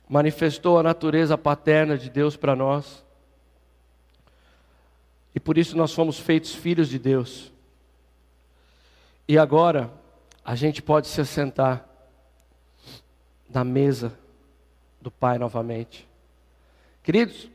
manifestou 0.08 0.78
a 0.78 0.84
natureza 0.84 1.38
paterna 1.38 1.98
de 1.98 2.10
Deus 2.10 2.36
para 2.36 2.56
nós 2.56 3.04
e 5.34 5.40
por 5.40 5.58
isso 5.58 5.78
nós 5.78 5.94
fomos 5.94 6.20
feitos 6.20 6.54
filhos 6.54 6.90
de 6.90 7.00
Deus. 7.00 7.52
E 9.28 9.38
agora, 9.38 9.92
a 10.44 10.56
gente 10.56 10.82
pode 10.82 11.08
se 11.08 11.22
assentar 11.22 11.86
na 13.50 13.64
mesa 13.64 14.18
do 15.00 15.10
Pai 15.10 15.38
novamente. 15.38 16.08
Queridos, 17.04 17.50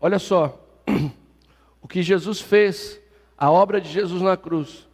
olha 0.00 0.18
só, 0.18 0.58
o 1.82 1.86
que 1.86 2.02
Jesus 2.02 2.40
fez, 2.40 3.00
a 3.36 3.50
obra 3.50 3.80
de 3.80 3.90
Jesus 3.90 4.22
na 4.22 4.36
cruz, 4.36 4.86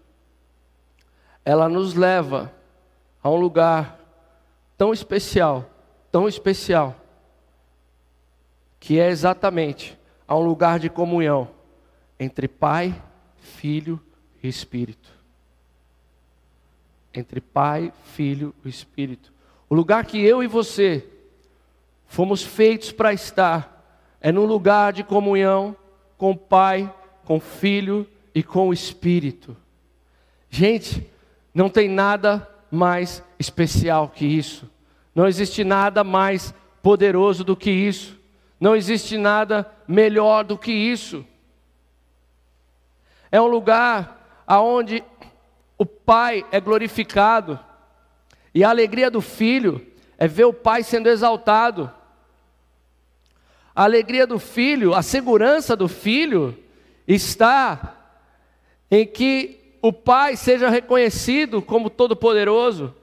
ela 1.45 1.69
nos 1.69 1.95
leva 1.95 2.53
a 3.23 3.31
um 3.31 3.37
lugar 3.37 4.01
tão 4.77 4.93
especial, 4.93 5.69
tão 6.11 6.29
especial, 6.29 6.97
que 8.81 8.99
é 8.99 9.09
exatamente 9.09 9.99
a 10.27 10.37
um 10.37 10.43
lugar 10.43 10.79
de 10.79 10.91
comunhão 10.91 11.58
entre 12.19 12.49
Pai, 12.49 13.01
Filho 13.37 14.01
e 14.43 14.49
Espírito. 14.49 15.09
Entre 17.15 17.41
Pai, 17.41 17.93
Filho 18.15 18.55
e 18.65 18.69
Espírito. 18.69 19.33
O 19.69 19.75
lugar 19.75 20.05
que 20.05 20.19
eu 20.21 20.43
e 20.43 20.47
você 20.47 21.07
fomos 22.07 22.43
feitos 22.43 22.91
para 22.91 23.13
estar 23.13 23.77
é 24.21 24.33
num 24.33 24.47
lugar 24.47 24.93
de 24.93 25.05
comunhão 25.05 25.77
com 26.17 26.33
o 26.33 26.37
Pai, 26.37 26.93
com 27.25 27.37
o 27.37 27.41
Filho 27.41 28.07
e 28.35 28.43
com 28.43 28.69
o 28.69 28.73
Espírito. 28.73 29.57
Gente, 30.51 31.07
não 31.55 31.69
tem 31.69 31.89
nada 31.89 32.49
mais 32.71 33.23
especial 33.39 34.09
que 34.09 34.25
isso. 34.25 34.69
Não 35.15 35.27
existe 35.27 35.65
nada 35.65 36.03
mais 36.03 36.55
poderoso 36.83 37.45
do 37.45 37.57
que 37.57 37.71
isso. 37.71 38.19
Não 38.61 38.75
existe 38.75 39.17
nada 39.17 39.71
melhor 39.87 40.45
do 40.45 40.57
que 40.57 40.73
isso. 40.73 41.25
É 43.31 43.41
um 43.41 43.47
lugar 43.47 44.43
aonde 44.47 45.05
o 45.77 45.85
Pai 45.85 46.45
é 46.51 46.61
glorificado 46.61 47.59
e 48.55 48.65
a 48.65 48.71
alegria 48.71 49.11
do 49.11 49.21
filho 49.21 49.87
é 50.17 50.27
ver 50.27 50.45
o 50.45 50.53
Pai 50.53 50.83
sendo 50.83 51.09
exaltado. 51.09 51.91
A 53.75 53.85
alegria 53.85 54.27
do 54.27 54.39
filho, 54.39 54.95
a 54.95 55.03
segurança 55.03 55.77
do 55.77 55.87
filho 55.87 56.57
está 57.07 57.95
em 58.91 59.07
que 59.07 59.77
o 59.81 59.93
Pai 59.93 60.37
seja 60.37 60.69
reconhecido 60.69 61.63
como 61.63 61.89
todo-poderoso, 61.89 62.95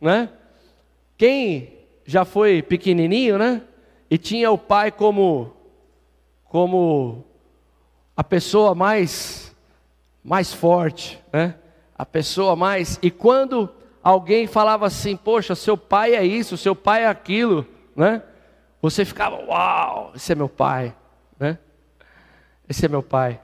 né? 0.00 0.30
Quem 1.16 1.72
já 2.04 2.24
foi 2.24 2.62
pequenininho, 2.62 3.38
né? 3.38 3.62
E 4.10 4.18
tinha 4.18 4.50
o 4.50 4.58
Pai 4.58 4.90
como 4.90 5.54
como 6.44 7.24
a 8.16 8.22
pessoa 8.22 8.74
mais 8.74 9.54
mais 10.22 10.52
forte, 10.52 11.22
né? 11.32 11.56
A 11.96 12.06
pessoa 12.06 12.56
mais 12.56 12.98
e 13.02 13.10
quando 13.10 13.68
alguém 14.02 14.46
falava 14.46 14.86
assim, 14.86 15.16
poxa, 15.16 15.54
seu 15.54 15.76
pai 15.76 16.14
é 16.14 16.24
isso, 16.24 16.56
seu 16.56 16.74
pai 16.74 17.04
é 17.04 17.08
aquilo, 17.08 17.66
né? 17.94 18.22
Você 18.80 19.04
ficava, 19.04 19.36
uau, 19.36 20.12
esse 20.14 20.32
é 20.32 20.34
meu 20.34 20.48
pai, 20.48 20.94
né? 21.38 21.58
Esse 22.68 22.86
é 22.86 22.88
meu 22.88 23.02
pai. 23.02 23.40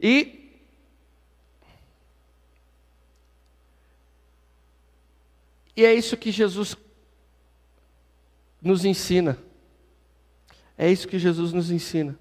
E 0.00 0.40
E 5.80 5.84
é 5.86 5.94
isso 5.94 6.14
que 6.14 6.30
Jesus 6.30 6.76
nos 8.60 8.84
ensina. 8.84 9.38
É 10.76 10.90
isso 10.90 11.08
que 11.08 11.18
Jesus 11.18 11.54
nos 11.54 11.70
ensina. 11.70 12.18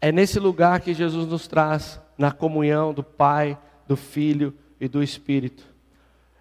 É 0.00 0.10
nesse 0.10 0.38
lugar 0.38 0.80
que 0.80 0.94
Jesus 0.94 1.26
nos 1.26 1.46
traz, 1.46 2.00
na 2.16 2.32
comunhão 2.32 2.94
do 2.94 3.02
Pai, 3.02 3.58
do 3.86 3.96
Filho 3.96 4.54
e 4.80 4.88
do 4.88 5.02
Espírito. 5.02 5.64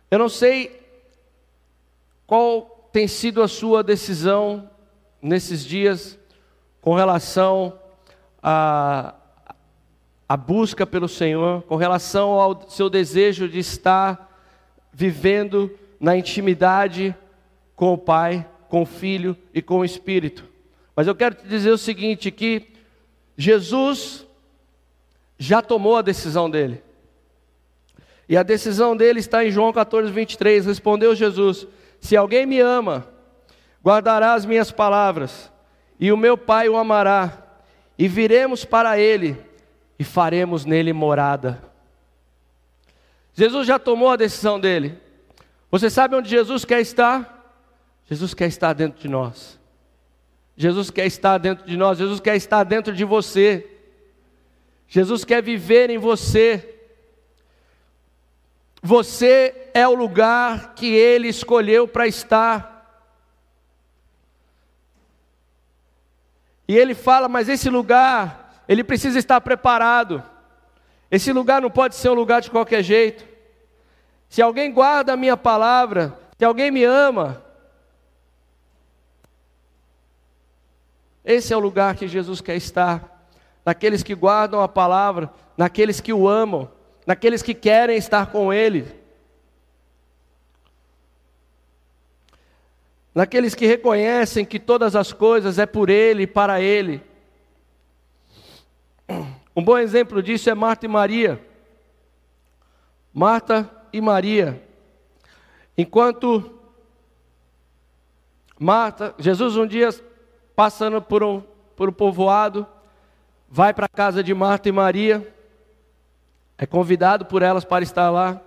Eu 0.09 0.17
não 0.17 0.29
sei 0.29 0.79
qual 2.25 2.89
tem 2.91 3.07
sido 3.07 3.41
a 3.41 3.47
sua 3.47 3.83
decisão 3.83 4.69
nesses 5.21 5.65
dias 5.65 6.17
com 6.81 6.95
relação 6.95 7.77
à, 8.41 9.13
à 10.27 10.37
busca 10.37 10.87
pelo 10.87 11.09
Senhor, 11.09 11.63
com 11.63 11.75
relação 11.75 12.31
ao 12.31 12.69
seu 12.69 12.89
desejo 12.89 13.49
de 13.49 13.59
estar 13.59 14.29
vivendo 14.93 15.71
na 15.99 16.15
intimidade 16.15 17.15
com 17.75 17.93
o 17.93 17.97
Pai, 17.97 18.47
com 18.69 18.83
o 18.83 18.85
Filho 18.85 19.35
e 19.53 19.61
com 19.61 19.79
o 19.79 19.85
Espírito. 19.85 20.45
Mas 20.95 21.07
eu 21.07 21.15
quero 21.15 21.35
te 21.35 21.47
dizer 21.47 21.71
o 21.71 21.77
seguinte: 21.77 22.31
que 22.31 22.67
Jesus 23.39 24.27
já 25.37 25.61
tomou 25.61 25.95
a 25.95 26.01
decisão 26.01 26.49
dele. 26.49 26.83
E 28.27 28.35
a 28.35 28.43
decisão 28.43 28.97
dele 28.97 29.21
está 29.21 29.45
em 29.45 29.49
João 29.49 29.71
14, 29.71 30.11
23. 30.11 30.65
Respondeu 30.65 31.15
Jesus: 31.15 31.65
Se 32.01 32.17
alguém 32.17 32.45
me 32.45 32.59
ama, 32.59 33.07
guardará 33.81 34.33
as 34.33 34.45
minhas 34.45 34.73
palavras, 34.73 35.49
e 35.97 36.11
o 36.11 36.17
meu 36.17 36.37
Pai 36.37 36.67
o 36.67 36.75
amará, 36.75 37.61
e 37.97 38.09
viremos 38.09 38.65
para 38.65 38.99
ele, 38.99 39.41
e 39.97 40.03
faremos 40.03 40.65
nele 40.65 40.91
morada. 40.91 41.63
Jesus 43.33 43.65
já 43.65 43.79
tomou 43.79 44.09
a 44.09 44.17
decisão 44.17 44.59
dele. 44.59 44.99
Você 45.71 45.89
sabe 45.89 46.13
onde 46.13 46.29
Jesus 46.29 46.65
quer 46.65 46.81
estar? 46.81 47.57
Jesus 48.05 48.33
quer 48.33 48.47
estar 48.47 48.73
dentro 48.73 48.99
de 48.99 49.07
nós. 49.07 49.58
Jesus 50.61 50.91
quer 50.91 51.05
estar 51.05 51.37
dentro 51.37 51.65
de 51.65 51.77
nós, 51.77 51.97
Jesus 51.97 52.19
quer 52.19 52.35
estar 52.35 52.65
dentro 52.65 52.93
de 52.93 53.05
você. 53.05 53.65
Jesus 54.89 55.23
quer 55.23 55.41
viver 55.41 55.89
em 55.89 55.97
você. 55.97 56.81
Você 58.81 59.69
é 59.73 59.87
o 59.87 59.95
lugar 59.95 60.73
que 60.75 60.93
ele 60.93 61.29
escolheu 61.29 61.87
para 61.87 62.07
estar. 62.07 62.77
E 66.67 66.77
ele 66.77 66.93
fala, 66.93 67.29
mas 67.29 67.47
esse 67.47 67.69
lugar, 67.69 68.61
ele 68.67 68.83
precisa 68.83 69.17
estar 69.17 69.39
preparado. 69.39 70.21
Esse 71.09 71.31
lugar 71.31 71.61
não 71.61 71.71
pode 71.71 71.95
ser 71.95 72.09
um 72.09 72.13
lugar 72.13 72.41
de 72.41 72.51
qualquer 72.51 72.83
jeito. 72.83 73.25
Se 74.27 74.41
alguém 74.41 74.73
guarda 74.73 75.13
a 75.13 75.17
minha 75.17 75.37
palavra, 75.37 76.19
se 76.37 76.43
alguém 76.43 76.69
me 76.69 76.83
ama, 76.83 77.47
Esse 81.29 81.53
é 81.53 81.55
o 81.55 81.59
lugar 81.59 81.95
que 81.95 82.07
Jesus 82.07 82.41
quer 82.41 82.55
estar. 82.55 83.29
Naqueles 83.63 84.01
que 84.01 84.15
guardam 84.15 84.61
a 84.61 84.67
palavra, 84.67 85.31
naqueles 85.55 86.01
que 86.01 86.11
o 86.11 86.27
amam, 86.27 86.67
naqueles 87.05 87.43
que 87.43 87.53
querem 87.53 87.95
estar 87.95 88.31
com 88.31 88.51
Ele. 88.51 88.87
Naqueles 93.13 93.53
que 93.53 93.67
reconhecem 93.67 94.43
que 94.43 94.59
todas 94.59 94.95
as 94.95 95.13
coisas 95.13 95.59
é 95.59 95.67
por 95.67 95.91
Ele 95.91 96.23
e 96.23 96.27
para 96.27 96.61
Ele. 96.61 96.99
Um 99.55 99.63
bom 99.63 99.77
exemplo 99.77 100.23
disso 100.23 100.49
é 100.49 100.55
Marta 100.55 100.87
e 100.87 100.89
Maria. 100.89 101.39
Marta 103.13 103.69
e 103.93 104.01
Maria. 104.01 104.63
Enquanto 105.77 106.59
Marta, 108.57 109.13
Jesus 109.19 109.55
um 109.55 109.67
dia 109.67 109.91
passando 110.59 111.01
por 111.01 111.23
um, 111.23 111.41
por 111.73 111.87
um 111.87 111.93
povoado, 111.93 112.67
vai 113.47 113.73
para 113.73 113.85
a 113.85 113.87
casa 113.87 114.21
de 114.21 114.33
Marta 114.33 114.67
e 114.67 114.73
Maria, 114.73 115.33
é 116.57 116.65
convidado 116.65 117.23
por 117.23 117.41
elas 117.41 117.63
para 117.63 117.81
estar 117.81 118.09
lá. 118.09 118.41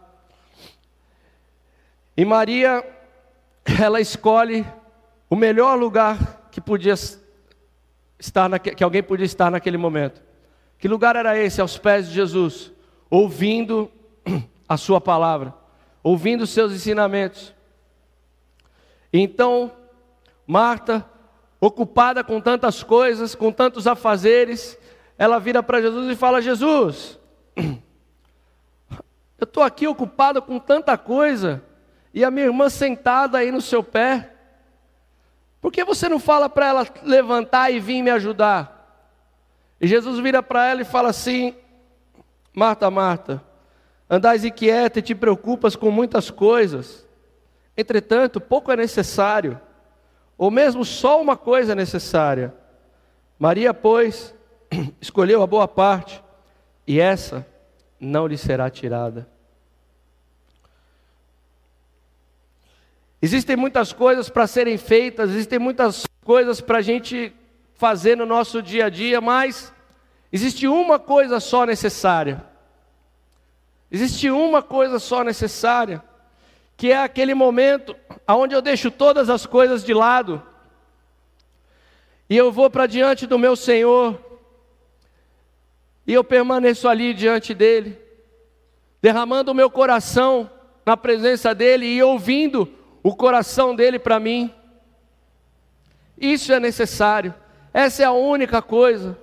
E 2.15 2.23
Maria, 2.23 2.85
ela 3.81 3.99
escolhe 3.99 4.63
o 5.31 5.35
melhor 5.35 5.79
lugar 5.79 6.51
que 6.51 6.61
podia 6.61 6.93
estar 8.19 8.47
naque, 8.47 8.75
que 8.75 8.85
alguém 8.85 9.03
podia 9.03 9.25
estar 9.25 9.51
naquele 9.51 9.79
momento. 9.79 10.23
Que 10.79 10.89
lugar 10.89 11.17
era 11.17 11.39
esse? 11.39 11.63
Aos 11.63 11.79
pés 11.79 12.09
de 12.09 12.13
Jesus, 12.13 12.71
ouvindo 13.09 13.91
a 14.69 14.77
sua 14.77 15.01
palavra, 15.01 15.55
ouvindo 16.03 16.43
os 16.43 16.51
seus 16.51 16.73
ensinamentos. 16.73 17.55
Então, 19.11 19.73
Marta 20.47 21.11
ocupada 21.63 22.25
com 22.25 22.41
tantas 22.41 22.83
coisas, 22.83 23.37
com 23.37 23.53
tantos 23.53 23.87
afazeres, 23.87 24.77
ela 25.17 25.39
vira 25.39 25.63
para 25.63 25.81
Jesus 25.81 26.11
e 26.11 26.17
fala: 26.17 26.43
Jesus, 26.43 27.21
eu 27.57 29.45
estou 29.45 29.63
aqui 29.63 29.87
ocupada 29.87 30.43
com 30.43 30.59
tanta 30.59 30.99
coisa, 30.99 31.63
e 32.13 32.25
a 32.25 32.33
minha 32.33 32.47
irmã 32.47 32.69
sentada 32.69 33.39
aí 33.39 33.53
no 33.53 33.61
seu 33.61 33.81
pé, 33.81 34.33
por 35.61 35.71
que 35.71 35.85
você 35.85 36.09
não 36.09 36.19
fala 36.19 36.49
para 36.49 36.67
ela 36.67 36.87
levantar 37.05 37.71
e 37.71 37.79
vir 37.79 38.03
me 38.03 38.11
ajudar? 38.11 38.81
E 39.81 39.87
Jesus 39.87 40.19
vira 40.19 40.43
para 40.43 40.67
ela 40.67 40.83
e 40.83 40.85
fala 40.85 41.11
assim: 41.11 41.55
Marta, 42.53 42.91
Marta, 42.91 43.41
andais 44.11 44.45
inquieta 44.45 44.99
e 44.99 45.03
te 45.03 45.15
preocupas 45.15 45.77
com 45.77 45.93
muitas 45.93 46.29
coisas, 46.29 47.07
entretanto, 47.77 48.41
pouco 48.41 48.73
é 48.73 48.77
necessário 48.77 49.61
ou 50.43 50.51
mesmo 50.51 50.85
só 50.85 51.23
uma 51.23 51.37
coisa 51.37 51.73
necessária. 51.73 52.53
Maria, 53.39 53.73
pois, 53.73 54.35
escolheu 55.01 55.41
a 55.41 55.47
boa 55.47 55.69
parte, 55.69 56.21
e 56.85 56.99
essa 56.99 57.47
não 58.01 58.27
lhe 58.27 58.37
será 58.37 58.69
tirada. 58.69 59.29
Existem 63.23 63.55
muitas 63.55 63.93
coisas 63.93 64.29
para 64.29 64.49
serem 64.49 64.77
feitas, 64.77 65.31
existem 65.31 65.61
muitas 65.61 66.09
coisas 66.25 66.61
para 66.61 66.79
a 66.79 66.83
gente 66.83 67.33
fazer 67.75 68.17
no 68.17 68.27
nosso 68.27 68.61
dia 68.61 68.87
a 68.87 68.91
dia, 68.91 69.21
mas 69.21 69.73
existe 70.33 70.67
uma 70.67 70.99
coisa 70.99 71.39
só 71.39 71.65
necessária. 71.65 72.45
Existe 73.89 74.29
uma 74.29 74.61
coisa 74.61 74.99
só 74.99 75.23
necessária 75.23 76.03
que 76.83 76.91
é 76.91 77.01
aquele 77.01 77.33
momento 77.33 77.95
onde 78.27 78.57
eu 78.57 78.61
deixo 78.61 78.91
todas 78.91 79.31
as 79.31 79.47
coisas 79.47 79.85
de 79.85 79.95
lado 79.95 80.43
e 82.29 82.37
eu 82.37 82.51
vou 82.51 82.69
para 82.69 82.89
diante 82.89 83.25
do 83.25 83.39
meu 83.39 83.55
Senhor 83.55 84.21
e 86.05 86.13
eu 86.13 86.25
permaneço 86.25 86.89
ali 86.89 87.15
diante 87.15 87.55
dele, 87.55 87.97
derramando 89.01 89.53
o 89.53 89.55
meu 89.55 89.71
coração 89.71 90.51
na 90.85 90.97
presença 90.97 91.55
dele 91.55 91.87
e 91.87 92.03
ouvindo 92.03 92.69
o 93.01 93.15
coração 93.15 93.77
dele 93.77 94.01
para 94.01 94.19
mim. 94.19 94.53
Isso 96.19 96.53
é 96.53 96.59
necessário, 96.59 97.33
essa 97.73 98.03
é 98.03 98.07
a 98.07 98.11
única 98.11 98.61
coisa. 98.61 99.17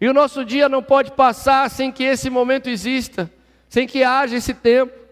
E 0.00 0.08
o 0.08 0.14
nosso 0.14 0.46
dia 0.46 0.66
não 0.66 0.82
pode 0.82 1.12
passar 1.12 1.68
sem 1.68 1.92
que 1.92 2.04
esse 2.04 2.30
momento 2.30 2.70
exista, 2.70 3.30
sem 3.68 3.86
que 3.86 4.02
haja 4.02 4.34
esse 4.34 4.54
tempo 4.54 5.04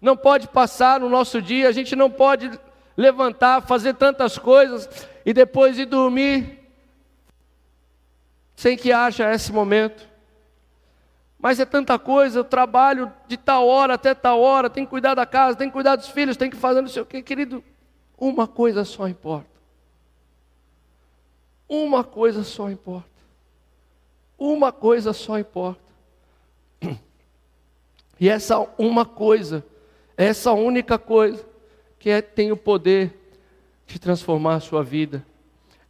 não 0.00 0.16
pode 0.16 0.48
passar 0.48 1.00
no 1.00 1.08
nosso 1.08 1.40
dia, 1.40 1.68
a 1.68 1.72
gente 1.72 1.96
não 1.96 2.10
pode 2.10 2.50
levantar, 2.96 3.62
fazer 3.62 3.94
tantas 3.94 4.38
coisas 4.38 4.88
e 5.24 5.32
depois 5.32 5.78
ir 5.78 5.86
dormir 5.86 6.60
sem 8.54 8.76
que 8.76 8.92
haja 8.92 9.32
esse 9.32 9.52
momento. 9.52 10.08
Mas 11.38 11.60
é 11.60 11.66
tanta 11.66 11.98
coisa, 11.98 12.38
eu 12.38 12.44
trabalho 12.44 13.12
de 13.28 13.36
tal 13.36 13.68
hora 13.68 13.94
até 13.94 14.14
tal 14.14 14.40
hora, 14.40 14.70
tem 14.70 14.84
que 14.84 14.90
cuidar 14.90 15.14
da 15.14 15.26
casa, 15.26 15.58
tem 15.58 15.68
que 15.68 15.74
cuidar 15.74 15.96
dos 15.96 16.08
filhos, 16.08 16.36
tem 16.36 16.50
que 16.50 16.56
fazer 16.56 16.80
não 16.80 16.88
sei 16.88 17.02
o 17.02 17.06
quê, 17.06 17.22
querido. 17.22 17.62
Uma 18.18 18.48
coisa 18.48 18.84
só 18.84 19.06
importa. 19.06 19.50
Uma 21.68 22.02
coisa 22.02 22.42
só 22.42 22.70
importa. 22.70 23.10
Uma 24.38 24.72
coisa 24.72 25.12
só 25.12 25.38
importa. 25.38 25.80
E 28.18 28.30
essa 28.30 28.58
uma 28.78 29.04
coisa 29.04 29.62
essa 30.16 30.52
única 30.52 30.98
coisa 30.98 31.44
que 31.98 32.08
é, 32.08 32.22
tem 32.22 32.50
o 32.50 32.56
poder 32.56 33.12
de 33.86 33.98
transformar 33.98 34.54
a 34.54 34.60
sua 34.60 34.82
vida. 34.82 35.24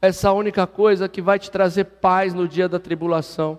Essa 0.01 0.33
única 0.33 0.67
coisa 0.67 1.09
que 1.09 1.23
vai 1.23 1.39
te 1.39 1.51
trazer 1.51 1.85
paz 1.85 2.35
no 2.35 2.47
dia 2.49 2.69
da 2.69 2.79
tribulação. 2.79 3.59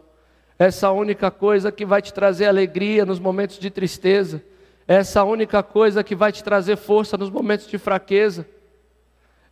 Essa 0.60 0.92
única 0.92 1.32
coisa 1.32 1.72
que 1.72 1.86
vai 1.86 2.02
te 2.02 2.14
trazer 2.14 2.46
alegria 2.46 3.06
nos 3.06 3.20
momentos 3.20 3.60
de 3.60 3.70
tristeza. 3.70 4.44
Essa 4.88 5.24
única 5.24 5.62
coisa 5.64 6.04
que 6.04 6.16
vai 6.16 6.32
te 6.32 6.44
trazer 6.44 6.78
força 6.78 7.18
nos 7.18 7.30
momentos 7.30 7.68
de 7.68 7.78
fraqueza. 7.78 8.48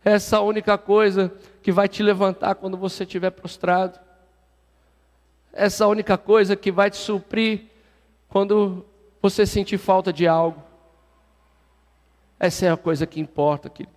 Essa 0.04 0.40
única 0.40 0.78
coisa 0.78 1.32
que 1.62 1.72
vai 1.72 1.88
te 1.88 2.02
levantar 2.02 2.54
quando 2.56 2.76
você 2.76 3.04
estiver 3.04 3.30
prostrado. 3.30 3.98
Essa 5.52 5.86
única 5.86 6.18
coisa 6.18 6.54
que 6.54 6.70
vai 6.70 6.90
te 6.90 6.96
suprir 6.96 7.66
quando 8.28 8.84
você 9.20 9.46
sentir 9.46 9.78
falta 9.78 10.12
de 10.12 10.26
algo. 10.26 10.65
Essa 12.38 12.66
é 12.66 12.70
a 12.70 12.76
coisa 12.76 13.06
que 13.06 13.18
importa, 13.20 13.70
queridos. 13.70 13.96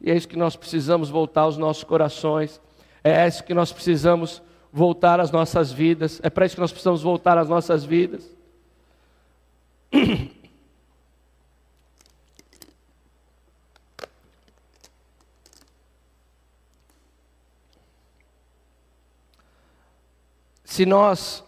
E 0.00 0.10
é 0.10 0.16
isso 0.16 0.28
que 0.28 0.36
nós 0.36 0.56
precisamos 0.56 1.08
voltar 1.08 1.42
aos 1.42 1.56
nossos 1.56 1.84
corações. 1.84 2.60
É 3.02 3.26
isso 3.26 3.42
que 3.44 3.54
nós 3.54 3.72
precisamos 3.72 4.42
voltar 4.72 5.20
às 5.20 5.30
nossas 5.30 5.72
vidas. 5.72 6.20
É 6.22 6.28
para 6.28 6.44
isso 6.44 6.54
que 6.54 6.60
nós 6.60 6.72
precisamos 6.72 7.02
voltar 7.02 7.38
às 7.38 7.48
nossas 7.48 7.84
vidas. 7.84 8.30
Se 20.64 20.84
nós 20.84 21.42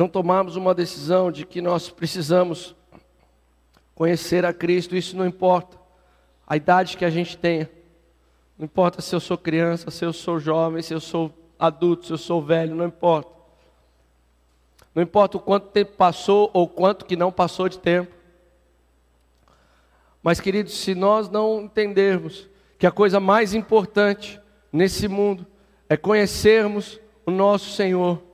não 0.00 0.08
tomarmos 0.08 0.56
uma 0.56 0.74
decisão 0.74 1.30
de 1.30 1.44
que 1.44 1.60
nós 1.60 1.90
precisamos 1.90 2.74
conhecer 3.94 4.46
a 4.46 4.52
Cristo, 4.52 4.96
isso 4.96 5.14
não 5.14 5.26
importa 5.26 5.78
a 6.46 6.56
idade 6.56 6.96
que 6.96 7.04
a 7.04 7.10
gente 7.10 7.36
tenha, 7.36 7.70
não 8.56 8.64
importa 8.64 9.02
se 9.02 9.14
eu 9.14 9.20
sou 9.20 9.36
criança, 9.36 9.90
se 9.90 10.02
eu 10.02 10.10
sou 10.14 10.40
jovem, 10.40 10.80
se 10.80 10.94
eu 10.94 11.00
sou 11.00 11.30
adulto, 11.58 12.06
se 12.06 12.12
eu 12.14 12.16
sou 12.16 12.40
velho, 12.40 12.74
não 12.74 12.86
importa. 12.86 13.30
Não 14.94 15.02
importa 15.02 15.36
o 15.36 15.40
quanto 15.40 15.68
tempo 15.68 15.92
passou 15.98 16.50
ou 16.54 16.66
quanto 16.66 17.04
que 17.04 17.14
não 17.14 17.30
passou 17.30 17.68
de 17.68 17.78
tempo. 17.78 18.10
Mas, 20.22 20.40
queridos, 20.40 20.78
se 20.78 20.94
nós 20.94 21.28
não 21.28 21.60
entendermos 21.60 22.48
que 22.78 22.86
a 22.86 22.90
coisa 22.90 23.20
mais 23.20 23.52
importante 23.52 24.40
nesse 24.72 25.08
mundo 25.08 25.46
é 25.90 25.96
conhecermos 25.96 26.98
o 27.26 27.30
nosso 27.30 27.68
Senhor, 27.68 28.29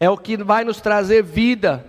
é 0.00 0.08
o 0.08 0.16
que 0.16 0.38
vai 0.38 0.64
nos 0.64 0.80
trazer 0.80 1.22
vida. 1.22 1.84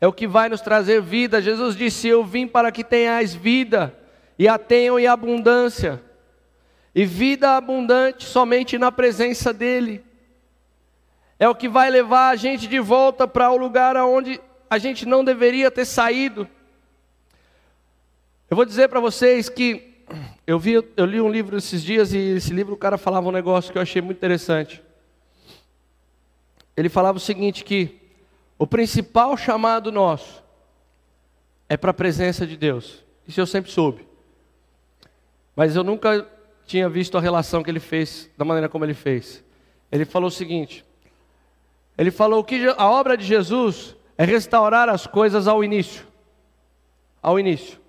É 0.00 0.06
o 0.06 0.12
que 0.12 0.28
vai 0.28 0.48
nos 0.48 0.60
trazer 0.60 1.02
vida. 1.02 1.42
Jesus 1.42 1.74
disse: 1.74 2.06
Eu 2.06 2.24
vim 2.24 2.46
para 2.46 2.70
que 2.70 2.84
tenhais 2.84 3.34
vida, 3.34 3.92
e 4.38 4.46
a 4.46 4.56
tenham 4.56 4.98
em 4.98 5.08
abundância. 5.08 6.00
E 6.94 7.04
vida 7.04 7.56
abundante 7.56 8.24
somente 8.24 8.78
na 8.78 8.92
presença 8.92 9.52
dEle. 9.52 10.04
É 11.40 11.48
o 11.48 11.54
que 11.54 11.68
vai 11.68 11.90
levar 11.90 12.28
a 12.28 12.36
gente 12.36 12.68
de 12.68 12.78
volta 12.78 13.26
para 13.26 13.50
o 13.50 13.56
lugar 13.56 13.96
aonde 13.96 14.40
a 14.70 14.78
gente 14.78 15.04
não 15.04 15.24
deveria 15.24 15.72
ter 15.72 15.84
saído. 15.84 16.48
Eu 18.48 18.54
vou 18.54 18.64
dizer 18.64 18.88
para 18.88 19.00
vocês 19.00 19.48
que 19.48 20.04
eu, 20.46 20.60
vi, 20.60 20.74
eu 20.96 21.04
li 21.04 21.20
um 21.20 21.28
livro 21.28 21.56
esses 21.56 21.82
dias 21.82 22.12
e 22.12 22.18
esse 22.18 22.52
livro 22.52 22.74
o 22.74 22.78
cara 22.78 22.96
falava 22.96 23.28
um 23.28 23.32
negócio 23.32 23.72
que 23.72 23.78
eu 23.78 23.82
achei 23.82 24.00
muito 24.00 24.18
interessante 24.18 24.83
ele 26.76 26.88
falava 26.88 27.18
o 27.18 27.20
seguinte: 27.20 27.64
que 27.64 28.00
o 28.58 28.66
principal 28.66 29.36
chamado 29.36 29.90
nosso 29.90 30.42
é 31.68 31.76
para 31.76 31.90
a 31.90 31.94
presença 31.94 32.46
de 32.46 32.56
Deus. 32.56 33.04
Isso 33.26 33.40
eu 33.40 33.46
sempre 33.46 33.70
soube. 33.70 34.06
Mas 35.56 35.76
eu 35.76 35.84
nunca 35.84 36.26
tinha 36.66 36.88
visto 36.88 37.16
a 37.16 37.20
relação 37.20 37.62
que 37.62 37.70
ele 37.70 37.80
fez, 37.80 38.30
da 38.36 38.44
maneira 38.44 38.68
como 38.68 38.84
ele 38.84 38.94
fez. 38.94 39.42
Ele 39.90 40.04
falou 40.04 40.28
o 40.28 40.32
seguinte: 40.32 40.84
ele 41.96 42.10
falou 42.10 42.42
que 42.42 42.66
a 42.76 42.88
obra 42.88 43.16
de 43.16 43.24
Jesus 43.24 43.96
é 44.18 44.24
restaurar 44.24 44.88
as 44.88 45.06
coisas 45.06 45.46
ao 45.46 45.62
início. 45.62 46.06
Ao 47.22 47.38
início. 47.38 47.80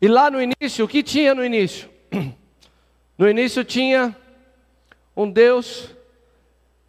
E 0.00 0.08
lá 0.08 0.30
no 0.30 0.40
início, 0.42 0.84
o 0.84 0.88
que 0.88 1.02
tinha 1.02 1.34
no 1.34 1.44
início? 1.44 1.88
No 3.18 3.26
início 3.26 3.64
tinha 3.64 4.14
um 5.16 5.30
Deus 5.30 5.95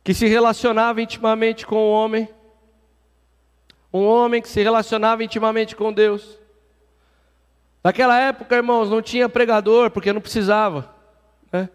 que 0.08 0.14
se 0.14 0.26
relacionava 0.26 1.02
intimamente 1.02 1.68
com 1.68 1.76
o 1.76 1.92
homem, 1.92 2.30
um 3.92 4.06
homem 4.06 4.42
que 4.42 4.48
se 4.48 4.64
relacionava 4.64 5.22
intimamente 5.22 5.76
com 5.76 5.92
Deus. 5.92 6.40
Naquela 7.84 8.18
época, 8.18 8.56
irmãos, 8.56 8.90
não 8.90 9.02
tinha 9.02 9.28
pregador, 9.28 9.92
porque 9.92 10.14
não 10.14 10.22
precisava. 10.22 10.96
Né? 11.52 11.68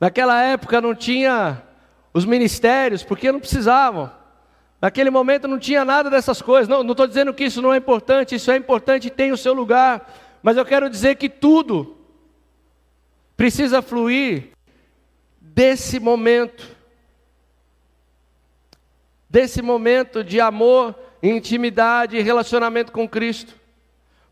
Naquela 0.00 0.42
época 0.42 0.80
não 0.80 0.92
tinha 0.92 1.62
os 2.12 2.24
ministérios, 2.24 3.04
porque 3.04 3.30
não 3.30 3.38
precisavam. 3.38 4.10
Naquele 4.82 5.08
momento 5.08 5.46
não 5.46 5.60
tinha 5.60 5.84
nada 5.84 6.10
dessas 6.10 6.42
coisas. 6.42 6.66
Não 6.66 6.84
estou 6.84 7.06
dizendo 7.06 7.32
que 7.32 7.44
isso 7.44 7.62
não 7.62 7.72
é 7.72 7.76
importante, 7.76 8.34
isso 8.34 8.50
é 8.50 8.56
importante 8.56 9.06
e 9.06 9.10
tem 9.10 9.30
o 9.30 9.36
seu 9.36 9.54
lugar. 9.54 10.12
Mas 10.42 10.56
eu 10.56 10.64
quero 10.64 10.90
dizer 10.90 11.14
que 11.14 11.28
tudo 11.28 11.96
precisa 13.36 13.80
fluir 13.80 14.48
desse 15.40 16.00
momento 16.00 16.76
desse 19.28 19.60
momento 19.60 20.24
de 20.24 20.40
amor, 20.40 20.94
intimidade 21.22 22.16
e 22.16 22.22
relacionamento 22.22 22.92
com 22.92 23.08
Cristo. 23.08 23.54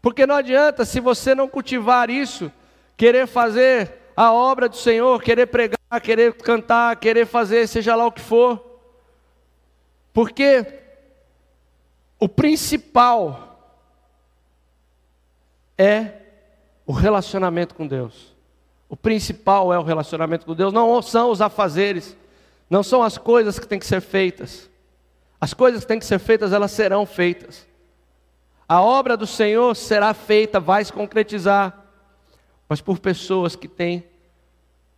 Porque 0.00 0.26
não 0.26 0.36
adianta, 0.36 0.84
se 0.84 1.00
você 1.00 1.34
não 1.34 1.48
cultivar 1.48 2.10
isso, 2.10 2.50
querer 2.96 3.26
fazer 3.26 3.92
a 4.16 4.32
obra 4.32 4.68
do 4.68 4.76
Senhor, 4.76 5.22
querer 5.22 5.46
pregar, 5.46 6.00
querer 6.02 6.32
cantar, 6.34 6.96
querer 6.96 7.26
fazer 7.26 7.66
seja 7.66 7.94
lá 7.94 8.06
o 8.06 8.12
que 8.12 8.20
for. 8.20 8.80
Porque 10.12 10.64
o 12.18 12.28
principal 12.28 13.60
é 15.76 16.12
o 16.86 16.92
relacionamento 16.92 17.74
com 17.74 17.86
Deus. 17.86 18.34
O 18.88 18.96
principal 18.96 19.74
é 19.74 19.78
o 19.78 19.82
relacionamento 19.82 20.46
com 20.46 20.54
Deus, 20.54 20.72
não 20.72 21.02
são 21.02 21.30
os 21.30 21.42
afazeres, 21.42 22.16
não 22.70 22.82
são 22.82 23.02
as 23.02 23.18
coisas 23.18 23.58
que 23.58 23.66
têm 23.66 23.78
que 23.78 23.86
ser 23.86 24.00
feitas. 24.00 24.70
As 25.40 25.52
coisas 25.52 25.82
que 25.82 25.88
têm 25.88 25.98
que 25.98 26.06
ser 26.06 26.18
feitas, 26.18 26.52
elas 26.52 26.70
serão 26.70 27.04
feitas. 27.04 27.66
A 28.68 28.80
obra 28.80 29.16
do 29.16 29.26
Senhor 29.26 29.74
será 29.76 30.12
feita, 30.12 30.58
vai 30.58 30.84
se 30.84 30.92
concretizar, 30.92 31.84
mas 32.68 32.80
por 32.80 32.98
pessoas 32.98 33.54
que 33.54 33.68
têm 33.68 34.04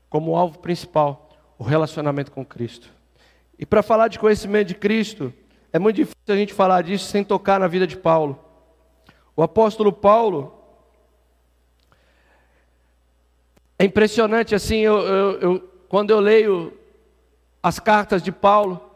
como 0.09 0.37
alvo 0.37 0.59
principal 0.59 1.29
o 1.59 1.65
relacionamento 1.65 2.31
com 2.31 2.45
Cristo. 2.45 2.89
E 3.59 3.67
para 3.67 3.83
falar 3.83 4.09
de 4.09 4.19
conhecimento 4.19 4.69
de 4.69 4.75
Cristo, 4.75 5.35
é 5.73 5.79
muito 5.79 5.97
difícil 5.97 6.17
a 6.29 6.37
gente 6.37 6.55
falar 6.55 6.83
disso 6.83 7.07
sem 7.07 7.25
tocar 7.25 7.59
na 7.59 7.67
vida 7.67 7.87
de 7.87 7.97
Paulo. 7.97 8.39
O 9.37 9.43
apóstolo 9.43 9.93
Paulo, 9.93 10.55
é 13.79 13.85
impressionante 13.85 14.55
assim, 14.55 14.79
eu, 14.79 14.99
eu, 14.99 15.41
eu, 15.41 15.61
quando 15.89 16.11
eu 16.11 16.21
leio 16.21 16.73
as 17.63 17.79
cartas 17.79 18.23
de 18.23 18.33
Paulo, 18.33 18.88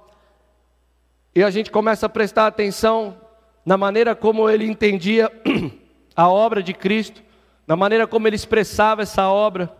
e 1.34 1.42
a 1.42 1.50
gente 1.50 1.70
começa 1.70 2.06
a 2.06 2.10
prestar 2.10 2.46
atenção 2.46 3.16
na 3.64 3.76
maneira 3.76 4.14
como 4.14 4.50
ele 4.50 4.66
entendia 4.66 5.32
a 6.14 6.28
obra 6.28 6.62
de 6.62 6.74
Cristo, 6.74 7.22
na 7.66 7.74
maneira 7.74 8.06
como 8.06 8.26
ele 8.26 8.36
expressava 8.36 9.02
essa 9.02 9.28
obra. 9.28 9.74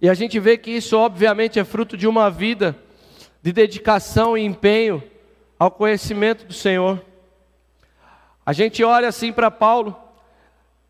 E 0.00 0.08
a 0.08 0.14
gente 0.14 0.38
vê 0.38 0.56
que 0.56 0.70
isso, 0.70 0.96
obviamente, 0.96 1.58
é 1.58 1.64
fruto 1.64 1.96
de 1.96 2.06
uma 2.06 2.30
vida 2.30 2.76
de 3.42 3.52
dedicação 3.52 4.38
e 4.38 4.44
empenho 4.44 5.02
ao 5.58 5.72
conhecimento 5.72 6.44
do 6.46 6.52
Senhor. 6.52 7.04
A 8.46 8.52
gente 8.52 8.84
olha 8.84 9.08
assim 9.08 9.32
para 9.32 9.50
Paulo 9.50 9.96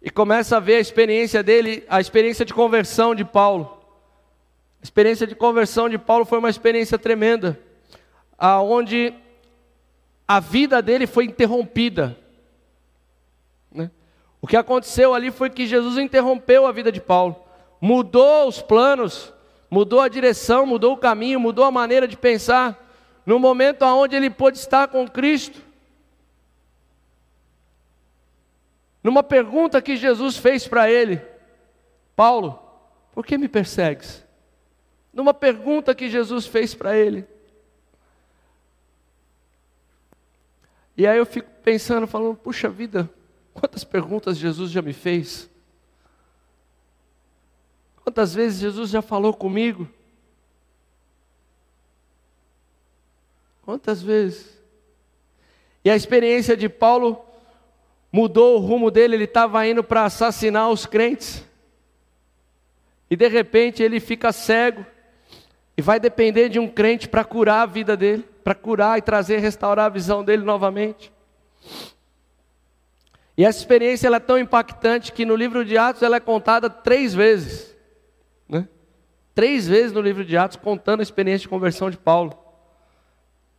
e 0.03 0.11
começa 0.11 0.59
a 0.59 0.61
ver 0.61 0.75
a 0.75 0.81
experiência 0.81 1.43
dele, 1.43 1.85
a 1.89 2.01
experiência 2.01 2.45
de 2.45 2.53
conversão 2.53 3.15
de 3.15 3.25
Paulo. 3.25 3.79
A 4.81 4.85
experiência 4.85 5.27
de 5.27 5.35
conversão 5.35 5.89
de 5.89 5.97
Paulo 5.97 6.27
foi 6.27 6.39
uma 6.39 6.51
experiência 6.51 6.99
tremenda, 6.99 7.59
aonde 8.39 9.15
a 10.29 10.41
vida 10.41 10.83
dele 10.83 11.07
foi 11.07 11.25
interrompida. 11.25 12.15
Né? 13.73 13.91
O 14.43 14.47
que 14.47 14.59
aconteceu 14.59 15.15
ali 15.15 15.31
foi 15.31 15.49
que 15.49 15.67
Jesus 15.67 15.97
interrompeu 15.97 16.67
a 16.67 16.73
vida 16.73 16.93
de 16.93 17.01
Paulo, 17.01 17.43
mudou 17.81 18.47
os 18.47 18.61
planos, 18.61 19.33
mudou 19.71 20.01
a 20.01 20.09
direção, 20.09 20.67
mudou 20.67 20.93
o 20.93 20.99
caminho, 20.99 21.41
mudou 21.41 21.65
a 21.65 21.71
maneira 21.71 22.07
de 22.07 22.17
pensar, 22.17 22.87
no 23.25 23.39
momento 23.39 23.83
onde 23.85 24.15
ele 24.15 24.29
pôde 24.29 24.59
estar 24.59 24.89
com 24.89 25.09
Cristo. 25.09 25.63
Numa 29.03 29.23
pergunta 29.23 29.81
que 29.81 29.97
Jesus 29.97 30.37
fez 30.37 30.69
para 30.69 30.91
ele, 30.91 31.23
Paulo, 32.15 32.59
por 33.13 33.25
que 33.25 33.39
me 33.39 33.49
persegues? 33.49 34.25
Numa 35.13 35.33
pergunta 35.33 35.95
que 35.95 36.11
Jesus 36.11 36.47
fez 36.47 36.75
para 36.75 36.97
ele, 36.97 37.27
E 40.99 41.07
aí 41.07 41.17
eu 41.17 41.25
fico 41.25 41.49
pensando, 41.63 42.09
falando, 42.09 42.35
puxa 42.35 42.69
vida, 42.69 43.09
quantas 43.55 43.85
perguntas 43.85 44.37
Jesus 44.37 44.69
já 44.69 44.83
me 44.83 44.93
fez? 44.93 45.49
Quantas 48.03 48.35
vezes 48.35 48.59
Jesus 48.59 48.91
já 48.91 49.01
falou 49.01 49.33
comigo? 49.33 49.89
Quantas 53.63 54.03
vezes? 54.03 54.61
E 55.85 55.91
a 55.91 55.95
experiência 55.95 56.57
de 56.57 56.69
Paulo 56.69 57.25
mudou 58.11 58.57
o 58.57 58.61
rumo 58.61 58.91
dele, 58.91 59.15
ele 59.15 59.25
estava 59.25 59.65
indo 59.69 59.85
para 59.85 60.05
assassinar 60.05 60.69
os 60.69 60.85
crentes. 60.85 61.47
E 63.09 63.15
de 63.15 63.29
repente 63.29 63.85
ele 63.85 64.01
fica 64.01 64.33
cego 64.33 64.85
e 65.77 65.81
vai 65.81 66.01
depender 66.01 66.49
de 66.49 66.59
um 66.59 66.67
crente 66.67 67.09
para 67.09 67.23
curar 67.23 67.63
a 67.63 67.67
vida 67.67 67.97
dele 67.97 68.29
para 68.49 68.55
curar 68.55 68.97
e 68.97 69.03
trazer, 69.03 69.41
restaurar 69.41 69.85
a 69.85 69.91
visão 69.91 70.25
dele 70.25 70.43
novamente. 70.43 71.13
E 73.37 73.45
essa 73.45 73.59
experiência 73.59 74.07
ela 74.07 74.17
é 74.17 74.21
tão 74.21 74.39
impactante 74.39 75.13
que 75.13 75.27
no 75.27 75.37
livro 75.37 75.67
de 75.67 75.77
Atos 75.77 76.01
ela 76.01 76.17
é 76.17 76.21
contada 76.21 76.71
três 76.71 77.13
vezes. 77.13 77.77
Né? 78.49 78.67
Três 79.35 79.69
vezes 79.69 79.93
no 79.93 80.01
livro 80.01 80.25
de 80.25 80.35
Atos, 80.35 80.57
contando 80.57 81.01
a 81.01 81.03
experiência 81.03 81.41
de 81.41 81.49
conversão 81.49 81.91
de 81.91 81.99
Paulo. 81.99 82.39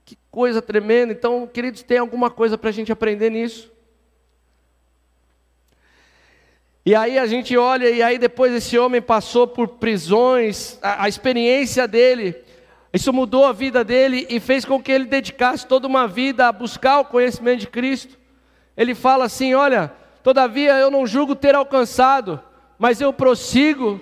Que 0.03 0.17
coisa 0.31 0.59
tremenda. 0.59 1.13
Então, 1.13 1.45
queridos, 1.45 1.83
tem 1.83 1.99
alguma 1.99 2.31
coisa 2.31 2.57
para 2.57 2.71
a 2.71 2.73
gente 2.73 2.91
aprender 2.91 3.29
nisso? 3.29 3.71
E 6.83 6.95
aí 6.95 7.19
a 7.19 7.27
gente 7.27 7.55
olha, 7.55 7.91
e 7.91 8.01
aí 8.01 8.17
depois 8.17 8.51
esse 8.51 8.75
homem 8.75 9.03
passou 9.03 9.47
por 9.47 9.67
prisões, 9.67 10.79
a, 10.81 11.03
a 11.03 11.07
experiência 11.07 11.87
dele, 11.87 12.48
isso 12.93 13.13
mudou 13.13 13.45
a 13.45 13.53
vida 13.53 13.83
dele 13.83 14.25
e 14.29 14.39
fez 14.39 14.65
com 14.65 14.81
que 14.81 14.91
ele 14.91 15.05
dedicasse 15.05 15.65
toda 15.65 15.87
uma 15.87 16.07
vida 16.07 16.47
a 16.47 16.51
buscar 16.51 16.99
o 16.99 17.05
conhecimento 17.05 17.61
de 17.61 17.67
Cristo. 17.67 18.17
Ele 18.75 18.95
fala 18.95 19.25
assim: 19.25 19.53
Olha, 19.53 19.93
todavia 20.23 20.77
eu 20.77 20.89
não 20.89 21.05
julgo 21.05 21.35
ter 21.35 21.53
alcançado, 21.53 22.41
mas 22.77 22.99
eu 22.99 23.13
prossigo 23.13 24.01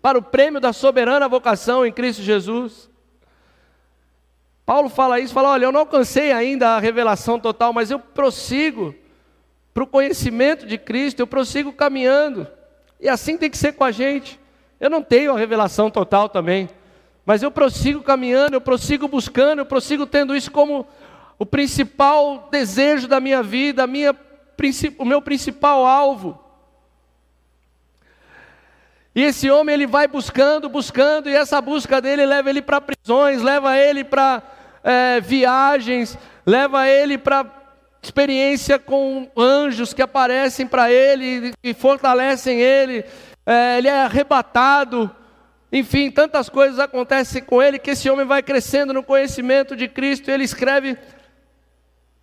para 0.00 0.18
o 0.18 0.22
prêmio 0.22 0.60
da 0.60 0.72
soberana 0.72 1.28
vocação 1.28 1.84
em 1.84 1.92
Cristo 1.92 2.22
Jesus. 2.22 2.88
Paulo 4.64 4.88
fala 4.88 5.20
isso, 5.20 5.34
fala: 5.34 5.50
Olha, 5.50 5.66
eu 5.66 5.72
não 5.72 5.80
alcancei 5.80 6.32
ainda 6.32 6.70
a 6.70 6.78
revelação 6.78 7.38
total, 7.38 7.72
mas 7.72 7.90
eu 7.90 7.98
prossigo 7.98 8.94
para 9.74 9.84
o 9.84 9.86
conhecimento 9.86 10.66
de 10.66 10.78
Cristo, 10.78 11.20
eu 11.20 11.26
prossigo 11.26 11.72
caminhando. 11.72 12.48
E 12.98 13.08
assim 13.08 13.36
tem 13.36 13.50
que 13.50 13.58
ser 13.58 13.72
com 13.72 13.84
a 13.84 13.90
gente. 13.90 14.40
Eu 14.80 14.88
não 14.88 15.02
tenho 15.02 15.32
a 15.32 15.38
revelação 15.38 15.90
total 15.90 16.28
também, 16.28 16.68
mas 17.28 17.42
eu 17.42 17.50
prossigo 17.50 18.02
caminhando, 18.02 18.54
eu 18.54 18.60
prossigo 18.60 19.06
buscando, 19.06 19.58
eu 19.58 19.66
prossigo 19.66 20.06
tendo 20.06 20.34
isso 20.34 20.50
como 20.50 20.88
o 21.38 21.44
principal 21.44 22.48
desejo 22.50 23.06
da 23.06 23.20
minha 23.20 23.42
vida, 23.42 23.86
minha, 23.86 24.16
o 24.96 25.04
meu 25.04 25.20
principal 25.20 25.84
alvo. 25.84 26.42
E 29.14 29.22
esse 29.22 29.50
homem 29.50 29.74
ele 29.74 29.86
vai 29.86 30.08
buscando, 30.08 30.70
buscando, 30.70 31.28
e 31.28 31.34
essa 31.36 31.60
busca 31.60 32.00
dele 32.00 32.24
leva 32.24 32.48
ele 32.48 32.62
para 32.62 32.80
prisões, 32.80 33.42
leva 33.42 33.76
ele 33.76 34.04
para 34.04 34.42
é, 34.82 35.20
viagens, 35.20 36.16
leva 36.46 36.88
ele 36.88 37.18
para 37.18 37.44
experiência 38.02 38.78
com 38.78 39.30
anjos 39.36 39.92
que 39.92 40.00
aparecem 40.00 40.66
para 40.66 40.90
ele 40.90 41.52
e 41.62 41.74
fortalecem 41.74 42.58
ele. 42.58 43.04
É, 43.44 43.76
ele 43.76 43.88
é 43.88 44.04
arrebatado. 44.04 45.14
Enfim, 45.70 46.10
tantas 46.10 46.48
coisas 46.48 46.78
acontecem 46.78 47.42
com 47.42 47.62
ele 47.62 47.78
que 47.78 47.90
esse 47.90 48.08
homem 48.08 48.24
vai 48.24 48.42
crescendo 48.42 48.94
no 48.94 49.02
conhecimento 49.02 49.76
de 49.76 49.86
Cristo. 49.86 50.30
Ele 50.30 50.44
escreve 50.44 50.96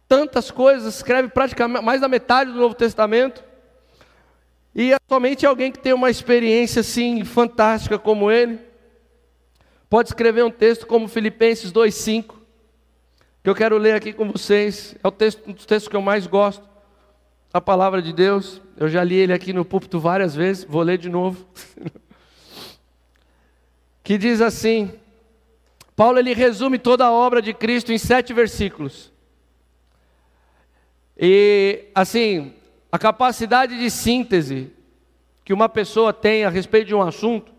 tantas 0.07 0.49
coisas, 0.49 0.95
escreve 0.95 1.29
praticamente 1.29 1.83
mais 1.83 2.01
da 2.01 2.07
metade 2.07 2.51
do 2.51 2.57
Novo 2.57 2.73
Testamento. 2.73 3.43
E 4.73 4.93
é 4.93 4.97
somente 5.07 5.45
alguém 5.45 5.71
que 5.71 5.79
tem 5.79 5.93
uma 5.93 6.09
experiência 6.09 6.81
assim 6.81 7.23
fantástica 7.23 7.97
como 7.97 8.31
ele 8.31 8.59
pode 9.89 10.09
escrever 10.09 10.43
um 10.43 10.51
texto 10.51 10.85
como 10.85 11.07
Filipenses 11.07 11.71
2:5, 11.71 12.35
que 13.43 13.49
eu 13.49 13.55
quero 13.55 13.77
ler 13.77 13.93
aqui 13.93 14.11
com 14.11 14.29
vocês. 14.31 14.95
É 15.03 15.07
o 15.07 15.11
texto, 15.11 15.43
um 15.47 15.53
dos 15.53 15.65
textos 15.65 15.87
que 15.87 15.95
eu 15.95 16.01
mais 16.01 16.27
gosto. 16.27 16.67
A 17.53 17.61
palavra 17.61 18.01
de 18.01 18.11
Deus. 18.11 18.61
Eu 18.75 18.89
já 18.89 19.01
li 19.03 19.15
ele 19.15 19.31
aqui 19.31 19.53
no 19.53 19.63
púlpito 19.63 19.97
várias 19.97 20.35
vezes, 20.35 20.65
vou 20.65 20.81
ler 20.81 20.97
de 20.97 21.09
novo. 21.09 21.47
que 24.05 24.19
diz 24.19 24.39
assim: 24.39 24.93
Paulo 25.95 26.19
ele 26.19 26.33
resume 26.33 26.77
toda 26.77 27.05
a 27.05 27.11
obra 27.11 27.41
de 27.41 27.53
Cristo 27.53 27.91
em 27.91 27.97
sete 27.97 28.31
versículos. 28.31 29.11
E 31.17 31.85
assim, 31.93 32.53
a 32.91 32.99
capacidade 32.99 33.77
de 33.77 33.89
síntese 33.89 34.71
que 35.43 35.51
uma 35.51 35.67
pessoa 35.67 36.13
tem 36.13 36.45
a 36.45 36.49
respeito 36.49 36.87
de 36.87 36.95
um 36.95 37.01
assunto, 37.01 37.51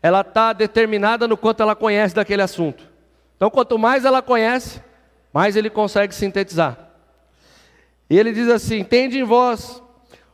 ela 0.00 0.20
está 0.20 0.52
determinada 0.52 1.26
no 1.26 1.36
quanto 1.36 1.62
ela 1.62 1.74
conhece 1.74 2.14
daquele 2.14 2.42
assunto. 2.42 2.88
Então, 3.36 3.50
quanto 3.50 3.78
mais 3.78 4.04
ela 4.04 4.22
conhece, 4.22 4.80
mais 5.32 5.56
ele 5.56 5.68
consegue 5.68 6.14
sintetizar. 6.14 6.90
E 8.08 8.16
ele 8.16 8.32
diz 8.32 8.48
assim: 8.48 8.84
Tende 8.84 9.18
em 9.18 9.24
vós 9.24 9.82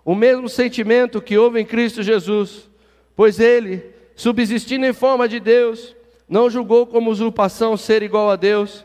o 0.04 0.14
mesmo 0.14 0.46
sentimento 0.46 1.22
que 1.22 1.38
houve 1.38 1.58
em 1.58 1.64
Cristo 1.64 2.02
Jesus, 2.02 2.68
pois 3.14 3.40
ele, 3.40 3.95
subsistindo 4.16 4.84
em 4.84 4.92
forma 4.92 5.28
de 5.28 5.38
Deus, 5.38 5.94
não 6.28 6.50
julgou 6.50 6.86
como 6.86 7.10
usurpação 7.10 7.76
ser 7.76 8.02
igual 8.02 8.28
a 8.28 8.34
Deus, 8.34 8.84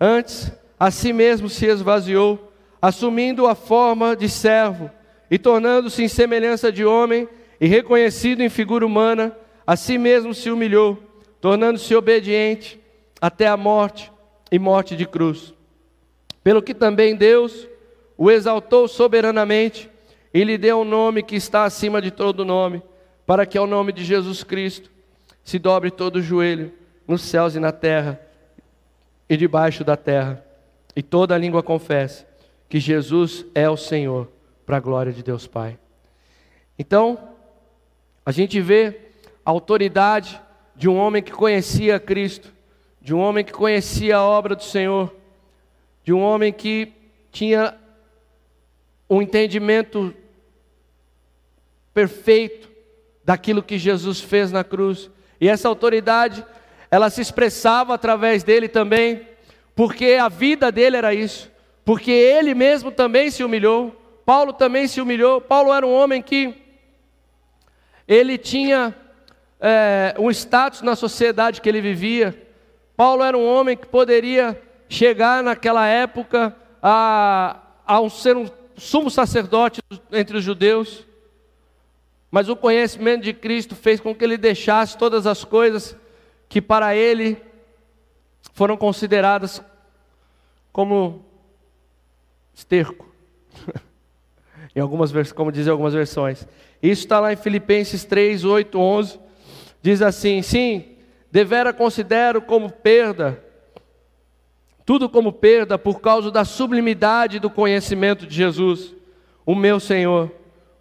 antes 0.00 0.50
a 0.78 0.90
si 0.90 1.12
mesmo 1.12 1.48
se 1.48 1.66
esvaziou 1.66 2.50
assumindo 2.80 3.46
a 3.46 3.54
forma 3.54 4.16
de 4.16 4.28
servo 4.28 4.90
e 5.30 5.38
tornando-se 5.38 6.02
em 6.02 6.08
semelhança 6.08 6.72
de 6.72 6.84
homem 6.84 7.28
e 7.60 7.66
reconhecido 7.66 8.40
em 8.40 8.48
figura 8.48 8.86
humana, 8.86 9.36
a 9.66 9.76
si 9.76 9.98
mesmo 9.98 10.32
se 10.32 10.50
humilhou, 10.50 10.98
tornando-se 11.40 11.94
obediente 11.94 12.80
até 13.20 13.46
a 13.46 13.56
morte 13.56 14.10
e 14.50 14.58
morte 14.58 14.96
de 14.96 15.06
cruz. 15.06 15.54
Pelo 16.42 16.62
que 16.62 16.74
também 16.74 17.14
Deus 17.14 17.68
o 18.16 18.30
exaltou 18.30 18.88
soberanamente 18.88 19.90
e 20.32 20.42
lhe 20.42 20.56
deu 20.56 20.80
um 20.80 20.84
nome 20.84 21.22
que 21.22 21.36
está 21.36 21.64
acima 21.64 22.00
de 22.00 22.10
todo 22.10 22.44
nome, 22.44 22.82
para 23.30 23.46
que 23.46 23.56
ao 23.56 23.64
nome 23.64 23.92
de 23.92 24.02
Jesus 24.02 24.42
Cristo 24.42 24.90
se 25.44 25.56
dobre 25.56 25.88
todo 25.88 26.16
o 26.16 26.20
joelho 26.20 26.72
nos 27.06 27.22
céus 27.22 27.54
e 27.54 27.60
na 27.60 27.70
terra 27.70 28.20
e 29.28 29.36
debaixo 29.36 29.84
da 29.84 29.96
terra, 29.96 30.44
e 30.96 31.00
toda 31.00 31.32
a 31.32 31.38
língua 31.38 31.62
confesse 31.62 32.26
que 32.68 32.80
Jesus 32.80 33.46
é 33.54 33.70
o 33.70 33.76
Senhor, 33.76 34.28
para 34.66 34.78
a 34.78 34.80
glória 34.80 35.12
de 35.12 35.22
Deus 35.22 35.46
Pai. 35.46 35.78
Então, 36.76 37.36
a 38.26 38.32
gente 38.32 38.60
vê 38.60 38.98
a 39.46 39.50
autoridade 39.52 40.40
de 40.74 40.88
um 40.88 40.96
homem 40.96 41.22
que 41.22 41.30
conhecia 41.30 42.00
Cristo, 42.00 42.52
de 43.00 43.14
um 43.14 43.20
homem 43.20 43.44
que 43.44 43.52
conhecia 43.52 44.16
a 44.16 44.24
obra 44.24 44.56
do 44.56 44.64
Senhor, 44.64 45.14
de 46.02 46.12
um 46.12 46.20
homem 46.20 46.52
que 46.52 46.92
tinha 47.30 47.78
um 49.08 49.22
entendimento 49.22 50.12
perfeito 51.94 52.69
daquilo 53.30 53.62
que 53.62 53.78
Jesus 53.78 54.20
fez 54.20 54.50
na 54.50 54.64
cruz. 54.64 55.08
E 55.40 55.48
essa 55.48 55.68
autoridade, 55.68 56.44
ela 56.90 57.08
se 57.08 57.20
expressava 57.20 57.94
através 57.94 58.42
dele 58.42 58.68
também, 58.68 59.22
porque 59.74 60.18
a 60.20 60.28
vida 60.28 60.72
dele 60.72 60.96
era 60.96 61.14
isso 61.14 61.50
porque 61.90 62.12
ele 62.12 62.54
mesmo 62.54 62.92
também 62.92 63.32
se 63.32 63.42
humilhou, 63.42 63.90
Paulo 64.24 64.52
também 64.52 64.86
se 64.86 65.00
humilhou. 65.00 65.40
Paulo 65.40 65.74
era 65.74 65.84
um 65.84 65.92
homem 65.92 66.22
que 66.22 66.54
ele 68.06 68.38
tinha 68.38 68.94
é, 69.60 70.14
um 70.16 70.30
status 70.30 70.82
na 70.82 70.94
sociedade 70.94 71.60
que 71.60 71.68
ele 71.68 71.80
vivia. 71.80 72.40
Paulo 72.96 73.24
era 73.24 73.36
um 73.36 73.44
homem 73.44 73.76
que 73.76 73.88
poderia 73.88 74.60
chegar 74.88 75.42
naquela 75.42 75.84
época 75.84 76.54
a, 76.80 77.58
a 77.84 78.00
um, 78.00 78.08
ser 78.08 78.36
um 78.36 78.46
sumo 78.76 79.10
sacerdote 79.10 79.80
entre 80.12 80.36
os 80.36 80.44
judeus, 80.44 81.04
mas 82.30 82.48
o 82.48 82.56
conhecimento 82.56 83.24
de 83.24 83.32
Cristo 83.32 83.74
fez 83.74 84.00
com 84.00 84.14
que 84.14 84.22
ele 84.22 84.38
deixasse 84.38 84.96
todas 84.96 85.26
as 85.26 85.44
coisas 85.44 85.96
que 86.48 86.62
para 86.62 86.94
ele 86.94 87.36
foram 88.52 88.76
consideradas 88.76 89.62
como 90.72 91.24
esterco. 92.54 93.08
em 94.74 94.80
algumas 94.80 95.12
como 95.32 95.50
dizem 95.50 95.70
algumas 95.70 95.94
versões. 95.94 96.46
Isso 96.82 97.02
está 97.02 97.20
lá 97.20 97.32
em 97.32 97.36
Filipenses 97.36 98.04
3, 98.04 98.44
8, 98.44 98.78
11. 98.78 99.20
Diz 99.82 100.02
assim: 100.02 100.42
Sim, 100.42 100.96
devera 101.30 101.72
considero 101.72 102.40
como 102.40 102.70
perda, 102.70 103.42
tudo 104.84 105.08
como 105.08 105.32
perda, 105.32 105.78
por 105.78 106.00
causa 106.00 106.30
da 106.30 106.44
sublimidade 106.44 107.38
do 107.38 107.50
conhecimento 107.50 108.26
de 108.26 108.34
Jesus, 108.34 108.94
o 109.44 109.54
meu 109.54 109.80
Senhor, 109.80 110.30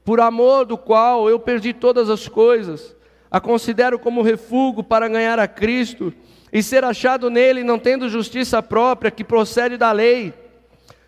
por 0.10 0.19
amor 0.19 0.65
do 0.65 0.76
qual 0.76 1.30
eu 1.30 1.39
perdi 1.39 1.72
todas 1.72 2.10
as 2.10 2.28
coisas, 2.28 2.95
a 3.30 3.39
considero 3.39 4.00
como 4.00 4.24
refúgio 4.24 4.84
para 4.84 5.08
ganhar 5.08 5.38
a 5.38 5.48
Cristo 5.48 6.12
e 6.52 6.63
ser 6.63 6.84
achado 6.84 7.30
nele, 7.30 7.63
não 7.63 7.78
tendo 7.78 8.10
justiça 8.10 8.60
própria 8.63 9.12
que 9.12 9.24
procede 9.24 9.78
da 9.78 9.91
lei 9.91 10.34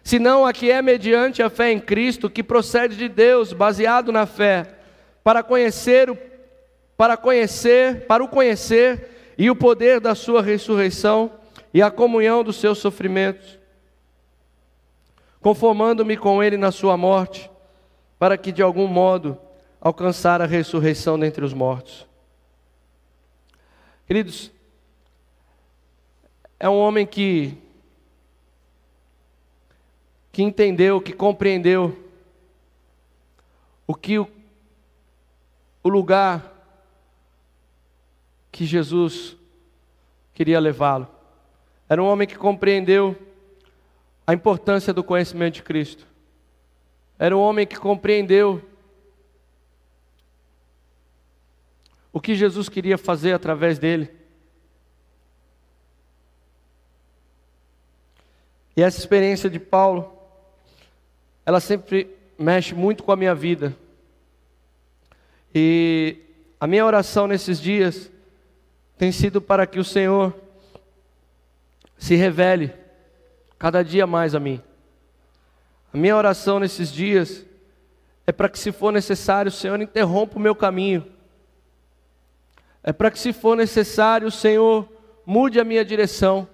senão 0.04 0.46
a 0.46 0.54
que 0.54 0.70
é 0.70 0.84
mediante 0.84 1.42
a 1.42 1.50
fé 1.50 1.72
em 1.72 1.80
Cristo, 1.80 2.30
que 2.30 2.44
procede 2.44 2.96
de 2.96 3.10
Deus, 3.10 3.54
baseado 3.54 4.12
na 4.12 4.28
fé, 4.28 4.68
para 5.24 5.42
conhecer 5.42 6.08
o 6.08 6.16
para 6.96 7.18
conhecer, 7.18 8.06
para 8.06 8.24
o 8.24 8.28
conhecer 8.28 9.34
e 9.36 9.50
o 9.50 9.56
poder 9.56 10.00
da 10.00 10.14
sua 10.14 10.44
ressurreição 10.44 11.32
e 11.74 11.82
a 11.82 11.90
comunhão 11.90 12.44
dos 12.44 12.58
seus 12.58 12.78
sofrimentos, 12.78 13.58
conformando-me 15.40 16.16
com 16.16 16.44
ele 16.44 16.56
na 16.56 16.72
sua 16.72 16.96
morte, 16.96 17.51
para 18.22 18.38
que 18.38 18.52
de 18.52 18.62
algum 18.62 18.86
modo 18.86 19.36
alcançar 19.82 20.44
a 20.44 20.46
ressurreição 20.46 21.18
dentre 21.18 21.44
os 21.44 21.56
mortos. 21.56 22.08
Queridos, 24.06 24.52
é 26.60 26.70
um 26.70 26.78
homem 26.78 27.04
que 27.08 27.58
que 30.32 30.44
entendeu, 30.44 31.02
que 31.02 31.14
compreendeu 31.14 31.98
o 33.88 33.96
que 33.96 34.20
o, 34.20 34.28
o 35.82 35.90
lugar 35.90 36.46
que 38.52 38.68
Jesus 38.68 39.36
queria 40.36 40.60
levá-lo. 40.60 41.08
Era 41.90 42.04
um 42.04 42.06
homem 42.06 42.28
que 42.28 42.38
compreendeu 42.38 43.20
a 44.28 44.34
importância 44.36 44.94
do 44.94 45.04
conhecimento 45.04 45.56
de 45.56 45.64
Cristo. 45.64 46.11
Era 47.22 47.38
um 47.38 47.40
homem 47.40 47.68
que 47.68 47.76
compreendeu 47.76 48.60
o 52.12 52.20
que 52.20 52.34
Jesus 52.34 52.68
queria 52.68 52.98
fazer 52.98 53.34
através 53.34 53.78
dele. 53.78 54.10
E 58.76 58.82
essa 58.82 58.98
experiência 58.98 59.52
de 59.52 59.60
Paulo, 59.60 60.12
ela 61.46 61.60
sempre 61.60 62.10
mexe 62.40 62.74
muito 62.74 63.04
com 63.04 63.12
a 63.12 63.16
minha 63.16 63.36
vida. 63.36 63.78
E 65.54 66.18
a 66.60 66.66
minha 66.66 66.84
oração 66.84 67.28
nesses 67.28 67.62
dias 67.62 68.12
tem 68.98 69.12
sido 69.12 69.40
para 69.40 69.68
que 69.68 69.80
o 69.80 69.86
Senhor 69.86 70.34
se 72.00 72.16
revele 72.16 72.74
cada 73.60 73.84
dia 73.84 74.08
mais 74.08 74.34
a 74.34 74.40
mim. 74.40 74.60
A 75.94 75.98
minha 75.98 76.16
oração 76.16 76.60
nesses 76.60 76.92
dias 76.92 77.46
é 78.26 78.32
para 78.32 78.48
que, 78.48 78.58
se 78.58 78.72
for 78.72 78.92
necessário, 78.92 79.50
o 79.50 79.54
Senhor 79.54 79.80
interrompa 79.82 80.38
o 80.38 80.42
meu 80.42 80.56
caminho. 80.56 81.06
É 82.82 82.94
para 82.94 83.12
que, 83.12 83.20
se 83.20 83.34
for 83.34 83.58
necessário, 83.58 84.28
o 84.28 84.32
Senhor 84.32 84.88
mude 85.26 85.60
a 85.60 85.64
minha 85.64 85.84
direção. 85.84 86.48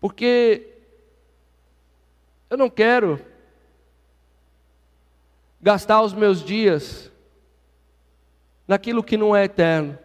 Porque 0.00 0.74
eu 2.50 2.56
não 2.56 2.70
quero 2.70 3.20
gastar 5.60 6.02
os 6.02 6.12
meus 6.12 6.42
dias 6.42 7.10
naquilo 8.66 9.02
que 9.02 9.16
não 9.16 9.34
é 9.34 9.44
eterno. 9.44 9.98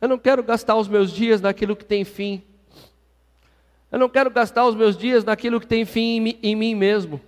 Eu 0.00 0.08
não 0.08 0.18
quero 0.18 0.42
gastar 0.42 0.76
os 0.76 0.86
meus 0.86 1.12
dias 1.12 1.40
naquilo 1.40 1.76
que 1.76 1.84
tem 1.84 2.04
fim. 2.04 2.42
Eu 3.90 3.98
não 3.98 4.08
quero 4.08 4.30
gastar 4.30 4.66
os 4.66 4.74
meus 4.74 4.96
dias 4.96 5.24
naquilo 5.24 5.60
que 5.60 5.66
tem 5.66 5.84
fim 5.84 6.38
em 6.42 6.54
mim 6.54 6.74
mesmo. 6.74 7.20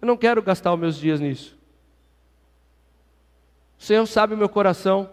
Eu 0.00 0.06
não 0.06 0.16
quero 0.16 0.42
gastar 0.42 0.72
os 0.72 0.80
meus 0.80 0.96
dias 0.96 1.20
nisso. 1.20 1.56
O 3.78 3.82
Senhor 3.82 4.06
sabe 4.06 4.34
o 4.34 4.36
meu 4.36 4.48
coração. 4.48 5.10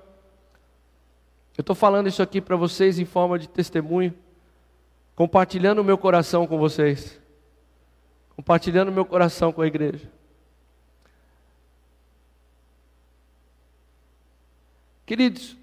Eu 1.57 1.61
estou 1.61 1.75
falando 1.75 2.07
isso 2.07 2.21
aqui 2.21 2.39
para 2.39 2.55
vocês 2.55 2.99
em 2.99 3.05
forma 3.05 3.37
de 3.37 3.49
testemunho, 3.49 4.13
compartilhando 5.15 5.79
o 5.79 5.83
meu 5.83 5.97
coração 5.97 6.47
com 6.47 6.57
vocês, 6.57 7.19
compartilhando 8.35 8.89
o 8.89 8.91
meu 8.91 9.03
coração 9.03 9.51
com 9.51 9.61
a 9.61 9.67
igreja. 9.67 10.09
Queridos, 15.05 15.58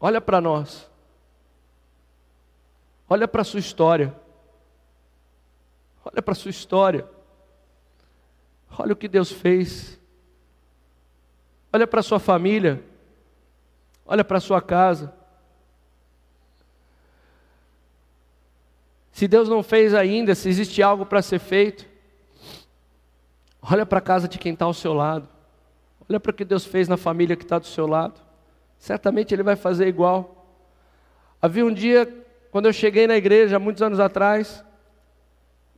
olha 0.00 0.20
para 0.20 0.40
nós, 0.40 0.90
olha 3.06 3.28
para 3.28 3.42
a 3.42 3.44
sua 3.44 3.60
história, 3.60 4.16
olha 6.02 6.22
para 6.22 6.32
a 6.32 6.34
sua 6.34 6.50
história, 6.50 7.06
olha 8.78 8.94
o 8.94 8.96
que 8.96 9.08
Deus 9.08 9.30
fez, 9.30 10.00
olha 11.70 11.86
para 11.86 12.00
a 12.00 12.02
sua 12.02 12.18
família, 12.18 12.82
olha 14.06 14.24
para 14.24 14.38
a 14.38 14.40
sua 14.40 14.62
casa. 14.62 15.12
Se 19.12 19.28
Deus 19.28 19.50
não 19.50 19.62
fez 19.62 19.92
ainda, 19.92 20.34
se 20.34 20.48
existe 20.48 20.82
algo 20.82 21.04
para 21.04 21.20
ser 21.20 21.40
feito, 21.40 21.84
olha 23.60 23.84
para 23.84 23.98
a 23.98 24.02
casa 24.02 24.26
de 24.26 24.38
quem 24.38 24.54
está 24.54 24.64
ao 24.64 24.72
seu 24.72 24.94
lado, 24.94 25.28
olha 26.08 26.18
para 26.18 26.30
o 26.30 26.34
que 26.34 26.44
Deus 26.44 26.64
fez 26.64 26.88
na 26.88 26.96
família 26.96 27.36
que 27.36 27.42
está 27.42 27.58
do 27.58 27.66
seu 27.66 27.86
lado, 27.86 28.29
certamente 28.80 29.32
Ele 29.32 29.44
vai 29.44 29.54
fazer 29.54 29.86
igual. 29.86 30.56
Havia 31.40 31.64
um 31.64 31.72
dia, 31.72 32.06
quando 32.50 32.66
eu 32.66 32.72
cheguei 32.72 33.06
na 33.06 33.16
igreja, 33.16 33.58
muitos 33.58 33.82
anos 33.82 34.00
atrás, 34.00 34.64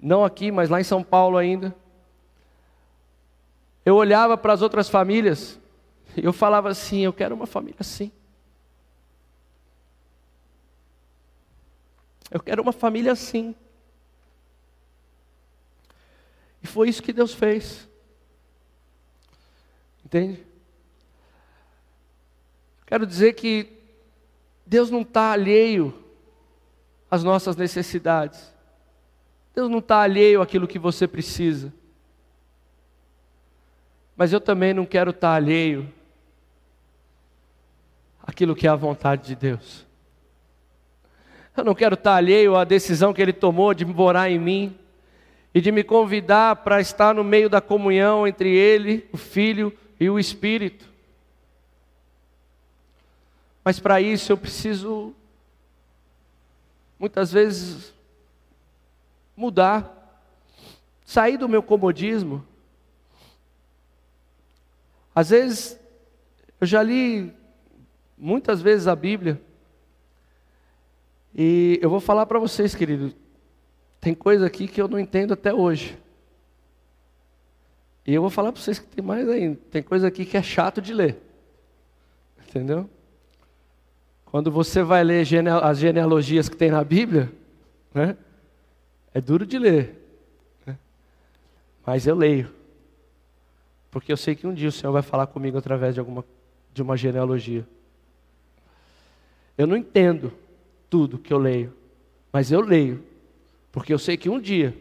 não 0.01 0.25
aqui, 0.25 0.51
mas 0.51 0.71
lá 0.71 0.81
em 0.81 0.85
São 0.85 1.03
Paulo 1.03 1.37
ainda, 1.37 1.75
eu 3.85 3.97
olhava 3.97 4.39
para 4.39 4.53
as 4.53 4.63
outras 4.63 4.89
famílias 4.89 5.61
e 6.17 6.25
eu 6.25 6.33
falava 6.33 6.69
assim: 6.71 7.01
eu 7.01 7.13
quero 7.13 7.35
uma 7.35 7.47
família 7.47 7.79
assim. 7.81 8.13
Eu 12.31 12.41
quero 12.41 12.63
uma 12.63 12.73
família 12.73 13.13
assim. 13.13 13.55
E 16.63 16.67
foi 16.67 16.89
isso 16.89 17.03
que 17.03 17.13
Deus 17.13 17.35
fez. 17.35 17.89
Entende? 20.05 20.52
Quero 22.93 23.07
dizer 23.07 23.33
que 23.33 23.73
Deus 24.67 24.91
não 24.91 25.01
está 25.01 25.33
alheio 25.33 25.95
às 27.11 27.25
nossas 27.25 27.57
necessidades. 27.57 28.53
Deus 29.55 29.71
não 29.71 29.79
está 29.79 30.03
alheio 30.03 30.43
àquilo 30.43 30.69
que 30.69 30.79
você 30.79 31.09
precisa. 31.09 31.73
Mas 34.15 34.31
eu 34.31 34.43
também 34.43 34.75
não 34.75 34.85
quero 34.85 35.09
estar 35.09 35.31
tá 35.31 35.35
alheio 35.35 35.91
àquilo 38.23 38.55
que 38.55 38.67
é 38.67 38.71
a 38.71 38.77
vontade 38.77 39.27
de 39.27 39.37
Deus. 39.37 39.87
Eu 41.57 41.65
não 41.65 41.75
quero 41.75 41.95
estar 41.95 42.17
alheio 42.17 42.57
à 42.57 42.63
decisão 42.63 43.15
que 43.15 43.23
ele 43.23 43.33
tomou 43.33 43.73
de 43.73 43.87
morar 43.87 44.31
em 44.31 44.39
mim 44.39 44.79
e 45.55 45.63
de 45.63 45.73
me 45.73 45.83
convidar 45.83 46.57
para 46.57 46.79
estar 46.79 47.15
no 47.15 47.25
meio 47.25 47.49
da 47.49 47.63
comunhão 47.63 48.29
entre 48.29 48.55
ele, 48.55 49.09
o 49.11 49.17
Filho 49.17 49.73
e 49.99 50.11
o 50.11 50.19
Espírito. 50.19 50.92
Mas 53.65 53.79
para 53.79 54.01
isso 54.01 54.33
eu 54.33 54.37
preciso, 54.37 55.15
muitas 56.99 57.33
vezes, 57.33 57.93
mudar, 59.37 60.21
sair 61.05 61.37
do 61.37 61.49
meu 61.49 61.63
comodismo. 61.63 62.45
Às 65.15 65.31
vezes, 65.31 65.79
eu 66.61 66.67
já 66.67 66.83
li 66.83 67.33
muitas 68.17 68.61
vezes 68.61 68.87
a 68.87 68.97
Bíblia, 68.97 69.41
e 71.35 71.79
eu 71.81 71.89
vou 71.89 72.01
falar 72.01 72.27
para 72.27 72.39
vocês, 72.39 72.75
querido, 72.75 73.15
tem 74.01 74.15
coisa 74.15 74.47
aqui 74.47 74.69
que 74.69 74.81
eu 74.81 74.89
não 74.89 74.99
entendo 74.99 75.33
até 75.33 75.55
hoje. 75.55 75.99
E 78.07 78.13
eu 78.13 78.21
vou 78.21 78.31
falar 78.31 78.53
para 78.53 78.61
vocês 78.61 78.79
que 78.79 78.87
tem 78.87 79.05
mais 79.05 79.29
ainda. 79.29 79.59
Tem 79.71 79.83
coisa 79.83 80.09
aqui 80.09 80.27
que 80.27 80.37
é 80.37 80.43
chato 80.43 80.83
de 80.83 80.93
ler. 80.93 81.23
Entendeu? 82.49 82.91
Quando 84.33 84.51
você 84.51 84.83
vai 84.83 85.05
ler 85.05 85.27
as 85.63 85.79
genealogias 85.79 86.49
que 86.49 86.57
tem 86.57 86.71
na 86.71 86.83
Bíblia, 86.83 87.31
né, 87.93 88.17
é 89.13 89.21
duro 89.21 89.45
de 89.45 89.59
ler. 89.59 89.95
Né? 90.65 90.79
Mas 91.85 92.07
eu 92.07 92.17
leio. 92.17 92.51
Porque 93.91 94.11
eu 94.11 94.17
sei 94.17 94.35
que 94.35 94.47
um 94.47 94.55
dia 94.55 94.71
o 94.71 94.73
Senhor 94.73 94.91
vai 94.91 95.03
falar 95.03 95.27
comigo 95.27 95.59
através 95.59 95.93
de, 95.93 96.01
alguma, 96.01 96.25
de 96.73 96.81
uma 96.81 96.97
genealogia. 96.97 97.69
Eu 99.59 99.67
não 99.67 99.77
entendo 99.77 100.33
tudo 100.89 101.19
que 101.19 101.31
eu 101.31 101.39
leio, 101.39 101.71
mas 102.33 102.51
eu 102.51 102.63
leio, 102.63 103.05
porque 103.71 103.93
eu 103.93 103.99
sei 103.99 104.17
que 104.17 104.31
um 104.31 104.41
dia 104.41 104.75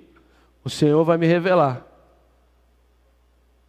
o 0.64 0.70
Senhor 0.70 1.04
vai 1.04 1.18
me 1.18 1.28
revelar. 1.28 1.86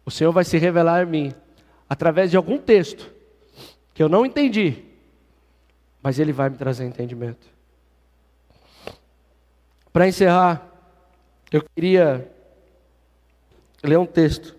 O 0.05 0.09
Senhor 0.09 0.31
vai 0.31 0.45
se 0.45 0.57
revelar 0.57 1.01
a 1.01 1.05
mim 1.05 1.33
através 1.89 2.31
de 2.31 2.37
algum 2.37 2.57
texto 2.57 3.11
que 3.93 4.01
eu 4.01 4.07
não 4.07 4.25
entendi, 4.25 4.92
mas 6.03 6.19
Ele 6.19 6.33
vai 6.33 6.49
me 6.49 6.57
trazer 6.57 6.85
entendimento. 6.85 7.47
Para 9.93 10.07
encerrar, 10.07 10.69
eu 11.49 11.63
queria 11.63 12.29
ler 13.81 13.97
um 13.97 14.05
texto, 14.05 14.55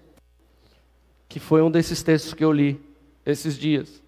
que 1.29 1.39
foi 1.39 1.61
um 1.61 1.71
desses 1.71 2.03
textos 2.03 2.33
que 2.33 2.45
eu 2.45 2.51
li 2.51 2.81
esses 3.27 3.59
dias. 3.59 4.03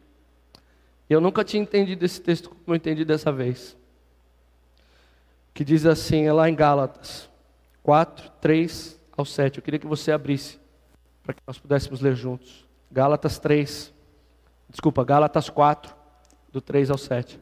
Eu 1.11 1.21
nunca 1.21 1.45
tinha 1.45 1.63
entendido 1.63 2.05
esse 2.05 2.21
texto 2.21 2.49
como 2.49 2.63
eu 2.69 2.75
entendi 2.75 3.05
dessa 3.05 3.31
vez. 3.31 3.77
Que 5.53 5.65
diz 5.65 5.85
assim, 5.85 6.27
é 6.27 6.33
lá 6.33 6.49
em 6.49 6.55
Gálatas 6.55 7.29
4, 7.83 8.31
3 8.41 9.01
ao 9.17 9.25
7. 9.25 9.59
Eu 9.59 9.63
queria 9.63 9.81
que 9.81 9.87
você 9.87 10.11
abrisse 10.11 10.59
para 11.23 11.35
que 11.35 11.43
nós 11.47 11.59
pudéssemos 11.59 12.01
ler 12.01 12.15
juntos. 12.15 12.67
Gálatas 12.91 13.39
3, 13.39 13.93
desculpa, 14.69 15.05
Gálatas 15.05 15.49
4, 15.51 15.96
do 16.57 16.61
3 16.63 16.91
ao 16.91 16.97
7. 16.97 17.39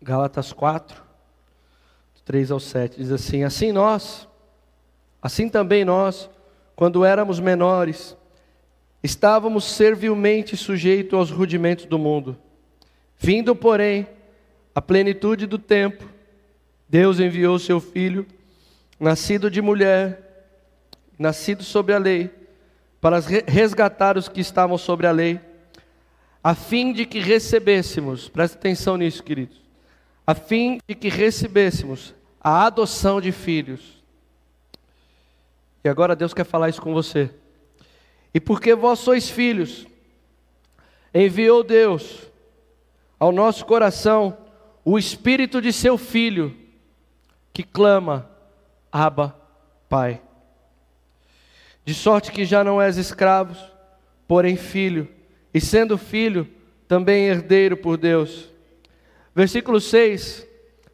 Galatas 0.00 0.52
4, 0.52 1.02
3 2.24 2.52
ao 2.52 2.60
7, 2.60 2.98
diz 2.98 3.10
assim: 3.10 3.42
Assim 3.42 3.72
nós 3.72 4.29
assim 5.22 5.48
também 5.48 5.84
nós, 5.84 6.30
quando 6.74 7.04
éramos 7.04 7.40
menores, 7.40 8.16
estávamos 9.02 9.64
servilmente 9.64 10.56
sujeitos 10.56 11.18
aos 11.18 11.30
rudimentos 11.30 11.86
do 11.86 11.98
mundo. 11.98 12.36
Vindo, 13.18 13.54
porém, 13.54 14.06
a 14.74 14.80
plenitude 14.80 15.46
do 15.46 15.58
tempo, 15.58 16.04
Deus 16.88 17.20
enviou 17.20 17.58
seu 17.58 17.80
filho, 17.80 18.26
nascido 18.98 19.50
de 19.50 19.60
mulher, 19.60 20.30
nascido 21.18 21.62
sobre 21.62 21.94
a 21.94 21.98
lei, 21.98 22.30
para 23.00 23.18
resgatar 23.46 24.16
os 24.16 24.28
que 24.28 24.40
estavam 24.40 24.76
sobre 24.76 25.06
a 25.06 25.10
lei, 25.10 25.40
a 26.42 26.54
fim 26.54 26.92
de 26.92 27.04
que 27.04 27.18
recebêssemos, 27.18 28.28
presta 28.28 28.56
atenção 28.56 28.96
nisso, 28.96 29.22
queridos, 29.22 29.60
a 30.26 30.34
fim 30.34 30.80
de 30.88 30.94
que 30.94 31.08
recebêssemos 31.08 32.14
a 32.40 32.66
adoção 32.66 33.20
de 33.20 33.32
filhos. 33.32 33.99
E 35.82 35.88
agora 35.88 36.14
Deus 36.16 36.34
quer 36.34 36.44
falar 36.44 36.68
isso 36.68 36.82
com 36.82 36.92
você. 36.92 37.30
E 38.32 38.40
porque 38.40 38.74
vós 38.74 38.98
sois 38.98 39.28
filhos, 39.28 39.86
enviou 41.12 41.64
Deus 41.64 42.30
ao 43.18 43.32
nosso 43.32 43.66
coração 43.66 44.36
o 44.84 44.98
espírito 44.98 45.60
de 45.60 45.72
seu 45.72 45.98
filho, 45.98 46.56
que 47.52 47.62
clama: 47.62 48.30
Abba, 48.90 49.36
Pai. 49.88 50.20
De 51.84 51.94
sorte 51.94 52.30
que 52.30 52.44
já 52.44 52.62
não 52.62 52.80
és 52.80 52.96
escravos, 52.96 53.58
porém 54.28 54.56
filho, 54.56 55.08
e 55.52 55.60
sendo 55.60 55.98
filho, 55.98 56.48
também 56.86 57.26
herdeiro 57.26 57.76
por 57.76 57.96
Deus. 57.96 58.48
Versículo 59.34 59.80
6, 59.80 60.46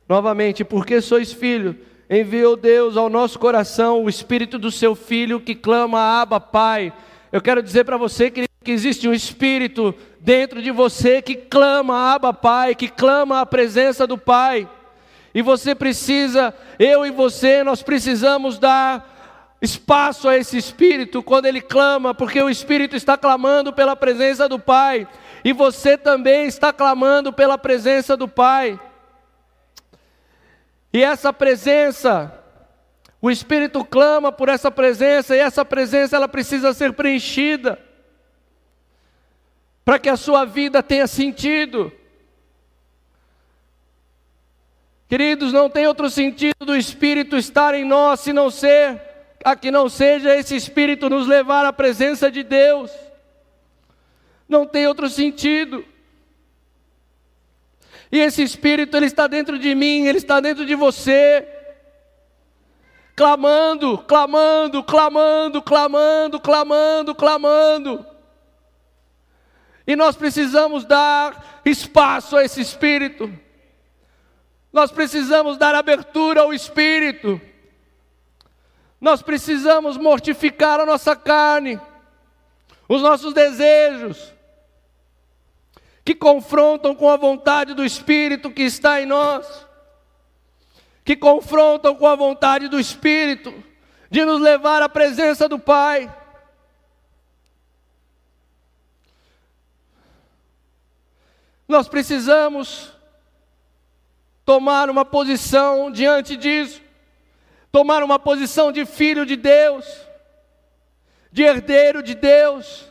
novamente: 0.09 0.65
Porque 0.65 1.01
sois 1.01 1.33
filho, 1.33 1.77
enviou 2.09 2.57
Deus 2.57 2.97
ao 2.97 3.09
nosso 3.09 3.39
coração 3.39 4.05
o 4.05 4.09
espírito 4.09 4.59
do 4.59 4.71
seu 4.71 4.95
filho 4.95 5.41
que 5.41 5.55
clama: 5.55 6.21
Abba, 6.21 6.41
Pai. 6.41 6.93
Eu 7.33 7.41
quero 7.41 7.63
dizer 7.63 7.85
para 7.85 7.97
você 7.97 8.31
que, 8.31 8.47
existe 8.67 9.09
um 9.09 9.13
espírito 9.13 9.95
dentro 10.21 10.63
de 10.63 10.71
você 10.71 11.21
que 11.21 11.35
clama: 11.35 12.15
Abba, 12.15 12.33
Pai, 12.33 12.75
que 12.75 12.89
clama 12.89 13.41
a 13.41 13.47
presença 13.47 14.07
do 14.07 14.17
Pai. 14.17 14.69
E 15.35 15.43
você 15.43 15.75
precisa, 15.75 16.55
eu 16.79 17.05
e 17.05 17.11
você, 17.11 17.63
nós 17.63 17.83
precisamos 17.83 18.59
dar 18.59 19.15
espaço 19.61 20.29
a 20.29 20.37
esse 20.37 20.57
espírito 20.57 21.23
quando 21.23 21.47
ele 21.47 21.61
clama, 21.61 22.15
porque 22.15 22.41
o 22.41 22.49
espírito 22.49 22.97
está 22.97 23.19
clamando 23.19 23.73
pela 23.73 23.95
presença 23.95 24.49
do 24.49 24.59
Pai, 24.59 25.07
e 25.45 25.53
você 25.53 25.99
também 25.99 26.47
está 26.47 26.73
clamando 26.73 27.33
pela 27.33 27.59
presença 27.59 28.17
do 28.17 28.27
Pai. 28.27 28.81
E 30.97 31.05
essa 31.05 31.31
presença, 31.31 32.43
o 33.21 33.31
espírito 33.31 33.85
clama 33.85 34.33
por 34.33 34.49
essa 34.49 34.71
presença, 34.71 35.37
e 35.37 35.39
essa 35.39 35.63
presença 35.63 36.17
ela 36.17 36.27
precisa 36.27 36.73
ser 36.73 36.95
preenchida 36.95 37.79
para 39.85 39.99
que 39.99 40.09
a 40.09 40.17
sua 40.17 40.47
vida 40.47 40.83
tenha 40.83 41.07
sentido. 41.07 41.93
Queridos, 45.07 45.53
não 45.53 45.69
tem 45.69 45.87
outro 45.87 46.09
sentido 46.09 46.65
do 46.65 46.75
Espírito 46.75 47.37
estar 47.37 47.75
em 47.75 47.85
nós 47.85 48.21
se 48.21 48.33
não 48.33 48.51
ser 48.51 48.99
a 49.45 49.55
que 49.55 49.71
não 49.71 49.91
seja 49.91 50.35
esse 50.35 50.57
Espírito 50.57 51.11
nos 51.11 51.27
levar 51.27 51.67
à 51.67 51.75
presença 51.75 52.31
de 52.31 52.43
Deus. 52.43 52.91
Não 54.49 54.67
tem 54.67 54.87
outro 54.87 55.11
sentido. 55.11 55.85
E 58.11 58.19
esse 58.19 58.43
Espírito, 58.43 58.97
ele 58.97 59.07
está 59.07 59.27
dentro 59.27 59.59
de 59.59 59.75
mim, 59.75 60.07
ele 60.07 60.19
está 60.19 60.41
dentro 60.41 60.65
de 60.65 60.75
você. 60.75 61.47
Clamando, 63.15 63.99
clamando, 63.99 64.85
clamando, 64.85 65.63
clamando, 65.63 66.41
clamando, 66.41 67.15
clamando. 67.15 68.07
E 69.87 69.97
nós 69.97 70.17
precisamos 70.17 70.85
dar 70.85 71.61
espaço 71.65 72.37
a 72.37 72.45
esse 72.45 72.61
Espírito. 72.61 73.33
Nós 74.73 74.91
precisamos 74.91 75.57
dar 75.57 75.75
abertura 75.75 76.43
ao 76.43 76.53
Espírito. 76.53 77.41
Nós 79.01 79.23
precisamos 79.23 79.97
mortificar 79.97 80.81
a 80.81 80.87
nossa 80.87 81.15
carne, 81.15 81.81
os 82.89 83.03
nossos 83.03 83.33
desejos, 83.33 84.35
que 86.07 86.15
confrontam 86.15 86.95
com 86.95 87.11
a 87.11 87.17
vontade 87.19 87.75
do 87.75 87.85
Espírito 87.85 88.51
que 88.51 88.63
está 88.63 89.03
em 89.03 89.05
nós, 89.05 89.67
que 91.05 91.15
confrontam 91.15 91.95
com 91.95 92.07
a 92.07 92.17
vontade 92.17 92.69
do 92.69 92.81
Espírito 92.81 93.53
de 94.11 94.25
nos 94.25 94.41
levar 94.41 94.81
à 94.81 94.89
presença 94.89 95.47
do 95.47 95.59
Pai. 95.59 96.11
Nós 101.69 101.89
precisamos 101.89 102.91
tomar 104.47 104.89
uma 104.89 105.05
posição 105.05 105.91
diante 105.91 106.37
disso 106.37 106.87
tomar 107.77 108.03
uma 108.03 108.19
posição 108.19 108.73
de 108.73 108.87
filho 108.87 109.27
de 109.27 109.37
Deus, 109.37 109.85
de 111.31 111.43
herdeiro 111.43 112.03
de 112.03 112.15
Deus. 112.15 112.91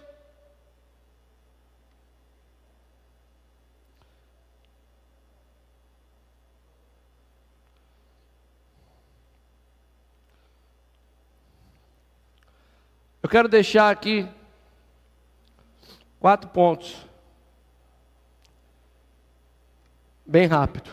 Eu 13.26 13.30
quero 13.30 13.50
deixar 13.50 13.90
aqui 13.90 14.30
quatro 16.20 16.48
pontos, 16.48 17.08
bem 20.24 20.46
rápido, 20.46 20.92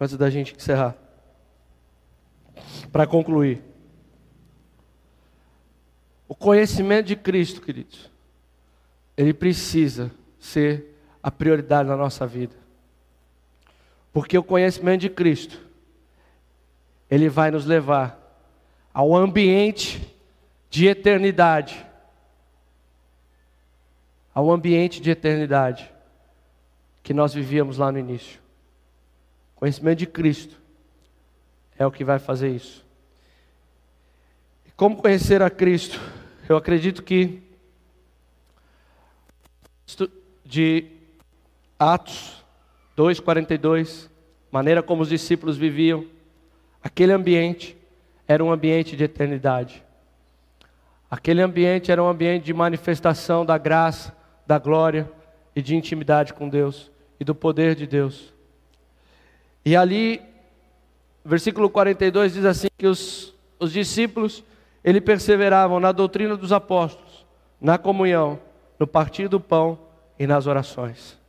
antes 0.00 0.16
da 0.16 0.30
gente 0.30 0.54
encerrar. 0.54 0.96
Para 2.92 3.04
concluir, 3.04 3.64
o 6.28 6.36
conhecimento 6.36 7.06
de 7.06 7.16
Cristo, 7.16 7.60
queridos, 7.60 8.08
ele 9.16 9.34
precisa 9.34 10.08
ser 10.38 10.96
a 11.20 11.32
prioridade 11.32 11.88
na 11.88 11.96
nossa 11.96 12.28
vida. 12.28 12.54
Porque 14.12 14.38
o 14.38 14.44
conhecimento 14.44 15.00
de 15.00 15.10
Cristo, 15.10 15.60
ele 17.10 17.28
vai 17.28 17.50
nos 17.50 17.66
levar 17.66 18.16
ao 18.94 19.16
ambiente 19.16 20.12
de 20.72 20.86
eternidade. 20.86 21.86
Ao 24.34 24.50
ambiente 24.50 25.02
de 25.02 25.10
eternidade 25.10 25.92
que 27.02 27.12
nós 27.12 27.34
vivíamos 27.34 27.76
lá 27.76 27.92
no 27.92 27.98
início. 27.98 28.40
Conhecimento 29.54 29.98
de 29.98 30.06
Cristo 30.06 30.58
é 31.78 31.84
o 31.84 31.92
que 31.92 32.02
vai 32.02 32.18
fazer 32.18 32.48
isso. 32.48 32.82
Como 34.74 34.96
conhecer 34.96 35.42
a 35.42 35.50
Cristo? 35.50 36.00
Eu 36.48 36.56
acredito 36.56 37.02
que 37.02 37.42
de 40.42 40.86
Atos 41.78 42.42
2:42, 42.96 44.08
maneira 44.50 44.82
como 44.82 45.02
os 45.02 45.10
discípulos 45.10 45.58
viviam, 45.58 46.06
aquele 46.82 47.12
ambiente 47.12 47.76
era 48.26 48.42
um 48.42 48.50
ambiente 48.50 48.96
de 48.96 49.04
eternidade. 49.04 49.84
Aquele 51.12 51.42
ambiente 51.42 51.92
era 51.92 52.02
um 52.02 52.08
ambiente 52.08 52.44
de 52.44 52.54
manifestação 52.54 53.44
da 53.44 53.58
graça, 53.58 54.16
da 54.46 54.58
glória 54.58 55.12
e 55.54 55.60
de 55.60 55.76
intimidade 55.76 56.32
com 56.32 56.48
Deus 56.48 56.90
e 57.20 57.24
do 57.24 57.34
poder 57.34 57.74
de 57.74 57.86
Deus. 57.86 58.32
E 59.62 59.76
ali 59.76 60.22
versículo 61.22 61.68
42 61.68 62.32
diz 62.32 62.46
assim: 62.46 62.68
que 62.78 62.86
os, 62.86 63.34
os 63.60 63.70
discípulos 63.74 64.42
ele 64.82 65.02
perseveravam 65.02 65.78
na 65.78 65.92
doutrina 65.92 66.34
dos 66.34 66.50
apóstolos, 66.50 67.26
na 67.60 67.76
comunhão, 67.76 68.40
no 68.78 68.86
partir 68.86 69.28
do 69.28 69.38
pão 69.38 69.78
e 70.18 70.26
nas 70.26 70.46
orações. 70.46 71.20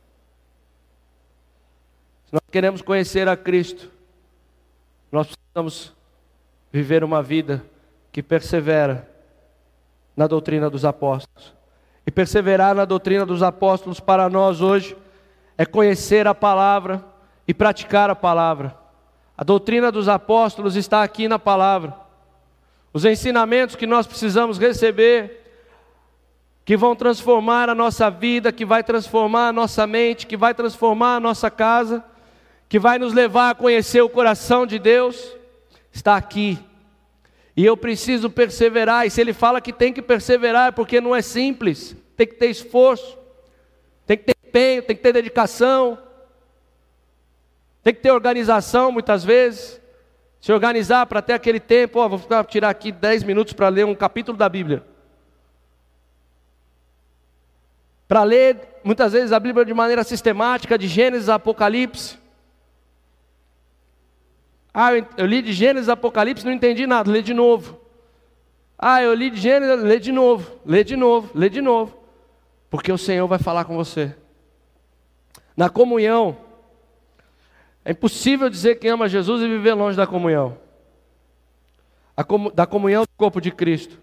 Se 2.24 2.32
nós 2.32 2.42
queremos 2.50 2.80
conhecer 2.80 3.28
a 3.28 3.36
Cristo, 3.36 3.90
nós 5.12 5.26
precisamos 5.26 5.92
viver 6.72 7.04
uma 7.04 7.22
vida 7.22 7.62
que 8.10 8.22
persevera 8.22 9.12
na 10.16 10.26
doutrina 10.26 10.70
dos 10.70 10.84
apóstolos. 10.84 11.54
E 12.06 12.10
perseverar 12.10 12.74
na 12.74 12.84
doutrina 12.84 13.24
dos 13.24 13.42
apóstolos 13.42 14.00
para 14.00 14.28
nós 14.28 14.60
hoje 14.60 14.96
é 15.56 15.64
conhecer 15.64 16.26
a 16.26 16.34
palavra 16.34 17.04
e 17.46 17.54
praticar 17.54 18.10
a 18.10 18.14
palavra. 18.14 18.76
A 19.36 19.42
doutrina 19.42 19.90
dos 19.90 20.08
apóstolos 20.08 20.76
está 20.76 21.02
aqui 21.02 21.26
na 21.26 21.38
palavra. 21.38 21.94
Os 22.92 23.04
ensinamentos 23.04 23.74
que 23.74 23.86
nós 23.86 24.06
precisamos 24.06 24.58
receber, 24.58 25.40
que 26.64 26.76
vão 26.76 26.94
transformar 26.94 27.68
a 27.68 27.74
nossa 27.74 28.08
vida, 28.08 28.52
que 28.52 28.64
vai 28.64 28.82
transformar 28.84 29.48
a 29.48 29.52
nossa 29.52 29.86
mente, 29.86 30.26
que 30.26 30.36
vai 30.36 30.54
transformar 30.54 31.16
a 31.16 31.20
nossa 31.20 31.50
casa, 31.50 32.04
que 32.68 32.78
vai 32.78 32.98
nos 32.98 33.12
levar 33.12 33.50
a 33.50 33.54
conhecer 33.54 34.00
o 34.00 34.08
coração 34.08 34.66
de 34.66 34.78
Deus, 34.78 35.32
está 35.92 36.16
aqui. 36.16 36.58
E 37.56 37.64
eu 37.64 37.76
preciso 37.76 38.28
perseverar, 38.28 39.06
e 39.06 39.10
se 39.10 39.20
ele 39.20 39.32
fala 39.32 39.60
que 39.60 39.72
tem 39.72 39.92
que 39.92 40.02
perseverar, 40.02 40.68
é 40.68 40.72
porque 40.72 41.00
não 41.00 41.14
é 41.14 41.22
simples, 41.22 41.96
tem 42.16 42.26
que 42.26 42.34
ter 42.34 42.48
esforço, 42.48 43.16
tem 44.06 44.16
que 44.18 44.24
ter 44.24 44.36
empenho, 44.44 44.82
tem 44.82 44.96
que 44.96 45.02
ter 45.02 45.12
dedicação, 45.12 45.98
tem 47.82 47.94
que 47.94 48.00
ter 48.00 48.10
organização 48.10 48.90
muitas 48.90 49.24
vezes. 49.24 49.80
Se 50.40 50.52
organizar 50.52 51.06
para 51.06 51.22
ter 51.22 51.32
aquele 51.32 51.60
tempo, 51.60 52.00
ó, 52.00 52.08
vou 52.08 52.20
tirar 52.44 52.70
aqui 52.70 52.90
10 52.90 53.22
minutos 53.22 53.52
para 53.52 53.68
ler 53.68 53.86
um 53.86 53.94
capítulo 53.94 54.36
da 54.36 54.48
Bíblia. 54.48 54.84
Para 58.06 58.24
ler 58.24 58.80
muitas 58.82 59.12
vezes 59.12 59.32
a 59.32 59.40
Bíblia 59.40 59.64
de 59.64 59.72
maneira 59.72 60.04
sistemática, 60.04 60.76
de 60.76 60.86
Gênesis 60.86 61.28
a 61.28 61.36
Apocalipse. 61.36 62.18
Ah, 64.76 64.90
eu 65.16 65.24
li 65.24 65.40
de 65.40 65.52
Gênesis 65.52 65.88
Apocalipse, 65.88 66.44
não 66.44 66.52
entendi 66.52 66.84
nada, 66.84 67.08
lê 67.08 67.22
de 67.22 67.32
novo. 67.32 67.80
Ah, 68.76 69.00
eu 69.00 69.14
li 69.14 69.30
de 69.30 69.40
Gênesis, 69.40 69.84
lê 69.84 70.00
de 70.00 70.10
novo, 70.10 70.50
lê 70.66 70.82
de 70.82 70.96
novo, 70.96 71.30
lê 71.32 71.48
de 71.48 71.60
novo. 71.60 71.96
Porque 72.68 72.90
o 72.90 72.98
Senhor 72.98 73.28
vai 73.28 73.38
falar 73.38 73.64
com 73.66 73.76
você. 73.76 74.12
Na 75.56 75.70
comunhão, 75.70 76.36
é 77.84 77.92
impossível 77.92 78.50
dizer 78.50 78.80
que 78.80 78.88
ama 78.88 79.08
Jesus 79.08 79.42
e 79.42 79.48
viver 79.48 79.74
longe 79.74 79.96
da 79.96 80.08
comunhão. 80.08 80.58
da 82.52 82.66
comunhão 82.66 83.04
do 83.04 83.16
corpo 83.16 83.40
de 83.40 83.52
Cristo. 83.52 83.96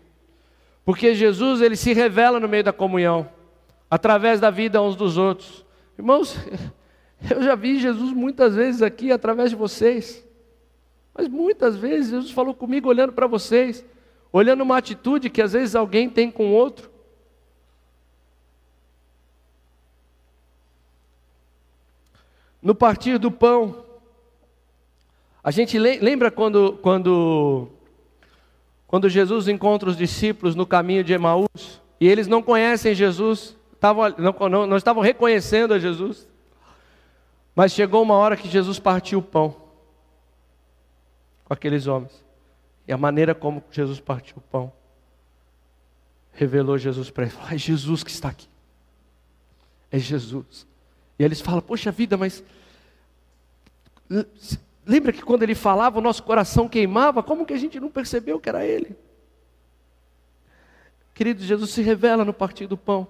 Porque 0.86 1.14
Jesus, 1.14 1.62
ele 1.62 1.76
se 1.76 1.92
revela 1.92 2.40
no 2.40 2.48
meio 2.48 2.64
da 2.64 2.72
comunhão, 2.72 3.28
através 3.90 4.40
da 4.40 4.50
vida 4.50 4.82
uns 4.82 4.96
dos 4.96 5.18
outros. 5.18 5.66
Irmãos, 5.98 6.38
eu 7.30 7.44
já 7.44 7.56
vi 7.56 7.78
Jesus 7.78 8.14
muitas 8.14 8.56
vezes 8.56 8.82
aqui 8.82 9.12
através 9.12 9.50
de 9.50 9.56
vocês. 9.58 10.31
Mas 11.14 11.28
muitas 11.28 11.76
vezes 11.76 12.12
Jesus 12.12 12.32
falou 12.32 12.54
comigo 12.54 12.88
olhando 12.88 13.14
para 13.14 13.28
vocês, 13.28 13.86
olhando 14.32 14.62
uma 14.62 14.78
atitude 14.78 15.30
que 15.30 15.42
às 15.42 15.54
vezes 15.54 15.76
alguém 15.76 16.10
tem 16.10 16.32
com 16.32 16.54
outro. 16.54 16.90
No 22.62 22.76
partir 22.76 23.18
do 23.18 23.32
pão, 23.32 23.84
a 25.44 25.52
gente 25.52 25.78
lembra 25.78 26.30
quando, 26.30 26.74
quando, 26.82 27.68
quando 28.88 29.10
Jesus 29.10 29.48
encontra 29.48 29.90
os 29.90 29.98
discípulos 29.98 30.56
no 30.56 30.66
caminho 30.66 31.04
de 31.04 31.12
Emaús, 31.12 31.82
e 32.00 32.08
eles 32.08 32.28
não 32.28 32.42
conhecem 32.42 32.94
Jesus, 32.94 33.58
estavam, 33.74 34.14
não, 34.18 34.50
não, 34.50 34.68
não 34.68 34.78
estavam 34.78 35.02
reconhecendo 35.02 35.74
a 35.74 35.80
Jesus, 35.80 36.28
mas 37.56 37.74
chegou 37.74 38.02
uma 38.02 38.16
hora 38.16 38.38
que 38.38 38.48
Jesus 38.48 38.80
partiu 38.80 39.20
o 39.20 39.24
pão 39.24 39.61
com 41.52 41.54
aqueles 41.54 41.86
homens. 41.86 42.24
E 42.88 42.94
a 42.94 42.98
maneira 42.98 43.36
como 43.36 43.62
Jesus 43.70 44.00
partiu 44.00 44.38
o 44.38 44.42
pão 44.42 44.72
revelou 46.32 46.78
Jesus 46.78 47.10
para 47.10 47.26
eles. 47.26 47.38
É 47.52 47.58
Jesus 47.58 48.06
que 48.06 48.10
está 48.10 48.30
aqui. 48.30 48.48
É 49.92 50.00
Jesus. 50.00 50.66
E 51.20 51.24
eles 51.26 51.42
falam: 51.42 51.62
Poxa 51.62 51.92
vida, 51.92 52.16
mas. 52.16 52.42
Lembra 54.86 55.12
que 55.12 55.22
quando 55.22 55.44
ele 55.44 55.54
falava, 55.54 56.00
o 56.00 56.02
nosso 56.02 56.24
coração 56.24 56.70
queimava? 56.70 57.22
Como 57.22 57.46
que 57.46 57.54
a 57.54 57.58
gente 57.58 57.82
não 57.82 57.90
percebeu 57.90 58.40
que 58.40 58.48
era 58.48 58.66
ele? 58.66 58.96
Querido, 61.14 61.44
Jesus 61.44 61.72
se 61.72 61.82
revela 61.82 62.24
no 62.24 62.34
partir 62.34 62.66
do 62.66 62.78
pão. 62.78 63.06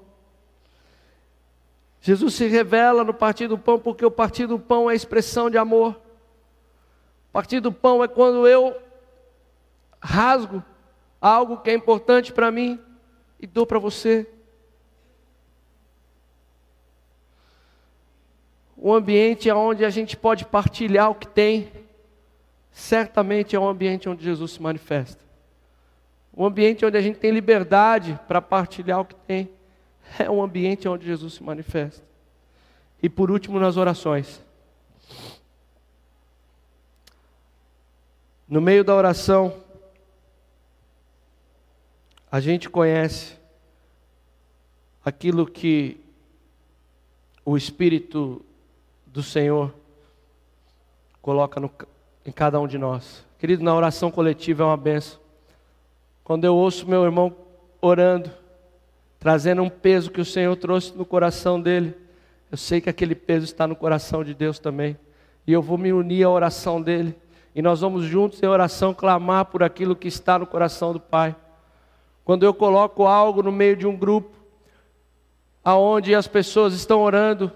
Jesus 2.01 2.33
se 2.33 2.47
revela 2.47 3.03
no 3.03 3.13
partir 3.13 3.47
do 3.47 3.57
pão, 3.57 3.77
porque 3.77 4.03
o 4.03 4.09
partir 4.09 4.47
do 4.47 4.57
pão 4.57 4.89
é 4.89 4.95
expressão 4.95 5.47
de 5.47 5.59
amor. 5.59 5.95
Partir 7.31 7.59
do 7.59 7.71
pão 7.71 8.03
é 8.03 8.07
quando 8.07 8.47
eu 8.47 8.75
rasgo 10.01 10.63
algo 11.21 11.57
que 11.57 11.69
é 11.69 11.73
importante 11.73 12.33
para 12.33 12.51
mim 12.51 12.79
e 13.39 13.47
dou 13.47 13.65
para 13.65 13.79
você. 13.79 14.27
Um 18.75 18.93
ambiente 18.93 19.49
onde 19.51 19.85
a 19.85 19.89
gente 19.89 20.17
pode 20.17 20.45
partilhar 20.45 21.11
o 21.11 21.15
que 21.15 21.27
tem, 21.27 21.71
certamente 22.71 23.55
é 23.55 23.59
um 23.59 23.67
ambiente 23.67 24.09
onde 24.09 24.23
Jesus 24.23 24.51
se 24.51 24.61
manifesta. 24.61 25.23
Um 26.35 26.45
ambiente 26.45 26.83
onde 26.83 26.97
a 26.97 27.01
gente 27.01 27.19
tem 27.19 27.29
liberdade 27.29 28.19
para 28.27 28.41
partilhar 28.41 29.01
o 29.01 29.05
que 29.05 29.15
tem, 29.15 29.49
é 30.17 30.29
um 30.29 30.41
ambiente 30.41 30.87
onde 30.87 31.05
Jesus 31.05 31.35
se 31.35 31.43
manifesta. 31.43 32.03
E 33.03 33.07
por 33.07 33.29
último, 33.29 33.59
nas 33.59 33.77
orações. 33.77 34.43
No 38.51 38.59
meio 38.59 38.83
da 38.83 38.93
oração, 38.93 39.53
a 42.29 42.41
gente 42.41 42.69
conhece 42.69 43.37
aquilo 45.05 45.47
que 45.47 46.01
o 47.45 47.55
Espírito 47.55 48.43
do 49.07 49.23
Senhor 49.23 49.73
coloca 51.21 51.61
no, 51.61 51.71
em 52.25 52.31
cada 52.33 52.59
um 52.59 52.67
de 52.67 52.77
nós. 52.77 53.25
Querido, 53.39 53.63
na 53.63 53.73
oração 53.73 54.11
coletiva 54.11 54.63
é 54.63 54.65
uma 54.65 54.75
benção. 54.75 55.17
Quando 56.21 56.43
eu 56.43 56.53
ouço 56.53 56.85
meu 56.85 57.05
irmão 57.05 57.33
orando, 57.79 58.29
trazendo 59.17 59.61
um 59.61 59.69
peso 59.69 60.11
que 60.11 60.19
o 60.19 60.25
Senhor 60.25 60.53
trouxe 60.57 60.93
no 60.93 61.05
coração 61.05 61.61
dele, 61.61 61.95
eu 62.51 62.57
sei 62.57 62.81
que 62.81 62.89
aquele 62.89 63.15
peso 63.15 63.45
está 63.45 63.65
no 63.65 63.77
coração 63.77 64.25
de 64.25 64.33
Deus 64.33 64.59
também. 64.59 64.97
E 65.47 65.53
eu 65.53 65.61
vou 65.61 65.77
me 65.77 65.93
unir 65.93 66.25
à 66.25 66.29
oração 66.29 66.81
dele. 66.81 67.15
E 67.53 67.61
nós 67.61 67.81
vamos 67.81 68.05
juntos 68.05 68.41
em 68.41 68.47
oração 68.47 68.93
clamar 68.93 69.45
por 69.45 69.61
aquilo 69.61 69.95
que 69.95 70.07
está 70.07 70.39
no 70.39 70.47
coração 70.47 70.93
do 70.93 70.99
Pai. 70.99 71.35
Quando 72.23 72.43
eu 72.43 72.53
coloco 72.53 73.05
algo 73.05 73.43
no 73.43 73.51
meio 73.51 73.75
de 73.75 73.85
um 73.85 73.95
grupo, 73.95 74.31
aonde 75.63 76.15
as 76.15 76.27
pessoas 76.27 76.73
estão 76.73 77.01
orando, 77.01 77.51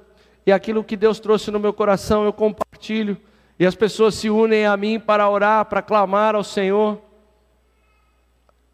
e 0.45 0.51
aquilo 0.51 0.83
que 0.83 0.97
Deus 0.97 1.19
trouxe 1.19 1.49
no 1.49 1.59
meu 1.59 1.73
coração 1.73 2.25
eu 2.25 2.33
compartilho, 2.33 3.17
e 3.57 3.65
as 3.65 3.73
pessoas 3.73 4.15
se 4.15 4.29
unem 4.29 4.65
a 4.65 4.75
mim 4.75 4.99
para 4.99 5.29
orar, 5.29 5.65
para 5.65 5.81
clamar 5.81 6.35
ao 6.35 6.43
Senhor, 6.43 7.01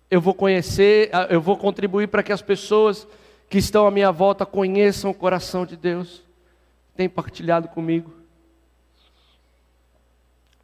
eu 0.10 0.20
vou 0.20 0.34
conhecer, 0.34 1.10
eu 1.30 1.40
vou 1.40 1.56
contribuir 1.56 2.08
para 2.08 2.24
que 2.24 2.34
as 2.34 2.42
pessoas 2.42 3.08
que 3.48 3.58
estão 3.58 3.86
à 3.86 3.92
minha 3.92 4.12
volta 4.12 4.46
conheçam 4.46 5.12
o 5.12 5.14
coração 5.14 5.66
de 5.66 5.78
Deus, 5.78 6.24
tem 6.96 7.08
partilhado 7.08 7.68
comigo. 7.68 8.21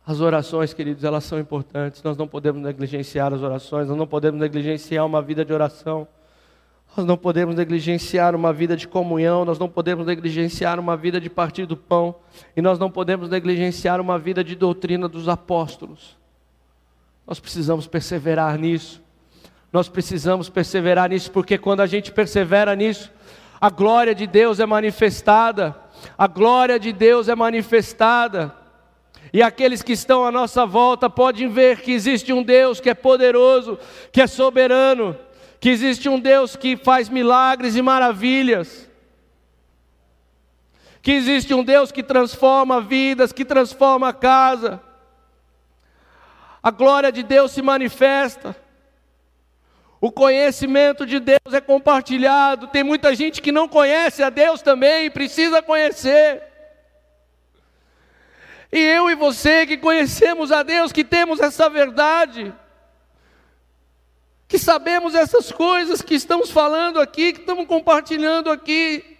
As 0.07 0.21
orações, 0.21 0.73
queridos, 0.73 1.03
elas 1.03 1.25
são 1.25 1.37
importantes. 1.37 2.01
Nós 2.01 2.15
não 2.15 2.29
podemos 2.29 2.61
negligenciar 2.61 3.33
as 3.33 3.41
orações, 3.41 3.89
nós 3.89 3.97
não 3.97 4.07
podemos 4.07 4.39
negligenciar 4.39 5.05
uma 5.05 5.21
vida 5.21 5.43
de 5.43 5.51
oração. 5.51 6.07
Nós 6.95 7.05
não 7.05 7.17
podemos 7.17 7.57
negligenciar 7.57 8.33
uma 8.33 8.53
vida 8.53 8.77
de 8.77 8.87
comunhão, 8.87 9.43
nós 9.43 9.59
não 9.59 9.67
podemos 9.67 10.05
negligenciar 10.05 10.79
uma 10.79 10.95
vida 10.95 11.19
de 11.19 11.29
partir 11.29 11.65
do 11.65 11.75
pão, 11.75 12.15
e 12.55 12.61
nós 12.61 12.79
não 12.79 12.89
podemos 12.89 13.29
negligenciar 13.29 13.99
uma 13.99 14.17
vida 14.17 14.45
de 14.45 14.55
doutrina 14.55 15.09
dos 15.09 15.27
apóstolos. 15.27 16.17
Nós 17.27 17.41
precisamos 17.41 17.85
perseverar 17.85 18.57
nisso. 18.57 19.03
Nós 19.73 19.89
precisamos 19.89 20.47
perseverar 20.47 21.09
nisso, 21.09 21.29
porque 21.29 21.57
quando 21.57 21.81
a 21.81 21.85
gente 21.85 22.13
persevera 22.13 22.73
nisso, 22.77 23.11
a 23.59 23.69
glória 23.69 24.15
de 24.15 24.25
Deus 24.25 24.61
é 24.61 24.65
manifestada. 24.65 25.75
A 26.17 26.27
glória 26.27 26.79
de 26.79 26.93
Deus 26.93 27.27
é 27.27 27.35
manifestada. 27.35 28.55
E 29.33 29.41
aqueles 29.41 29.81
que 29.81 29.93
estão 29.93 30.25
à 30.25 30.31
nossa 30.31 30.65
volta 30.65 31.09
podem 31.09 31.49
ver 31.49 31.81
que 31.81 31.91
existe 31.91 32.31
um 32.31 32.43
Deus 32.43 32.79
que 32.79 32.89
é 32.89 32.93
poderoso, 32.93 33.77
que 34.11 34.21
é 34.21 34.27
soberano, 34.27 35.17
que 35.59 35.69
existe 35.69 36.07
um 36.07 36.19
Deus 36.19 36.55
que 36.55 36.77
faz 36.77 37.09
milagres 37.09 37.75
e 37.75 37.81
maravilhas, 37.81 38.89
que 41.01 41.11
existe 41.11 41.53
um 41.53 41.63
Deus 41.63 41.91
que 41.91 42.03
transforma 42.03 42.81
vidas, 42.81 43.31
que 43.31 43.45
transforma 43.45 44.09
a 44.09 44.13
casa. 44.13 44.81
A 46.61 46.71
glória 46.71 47.11
de 47.11 47.23
Deus 47.23 47.51
se 47.51 47.61
manifesta. 47.61 48.55
O 49.99 50.11
conhecimento 50.11 51.05
de 51.05 51.19
Deus 51.19 51.53
é 51.53 51.61
compartilhado. 51.61 52.67
Tem 52.67 52.83
muita 52.83 53.15
gente 53.15 53.41
que 53.41 53.51
não 53.51 53.67
conhece 53.67 54.21
a 54.21 54.29
Deus 54.29 54.61
também 54.61 55.05
e 55.05 55.09
precisa 55.09 55.61
conhecer. 55.61 56.43
E 58.71 58.79
eu 58.79 59.09
e 59.09 59.15
você 59.15 59.65
que 59.65 59.77
conhecemos 59.77 60.51
a 60.51 60.61
Deus, 60.61 60.91
que 60.91 61.03
temos 61.03 61.39
essa 61.39 61.69
verdade, 61.69 62.53
que 64.47 64.59
sabemos 64.59 65.15
essas 65.15 65.51
coisas 65.51 66.01
que 66.01 66.15
estamos 66.15 66.49
falando 66.49 66.99
aqui, 66.99 67.33
que 67.33 67.39
estamos 67.41 67.65
compartilhando 67.67 68.49
aqui. 68.49 69.17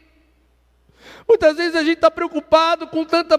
Muitas 1.28 1.58
vezes 1.58 1.76
a 1.76 1.84
gente 1.84 1.98
está 1.98 2.12
preocupado 2.12 2.88
com 2.88 3.04
tanta. 3.06 3.38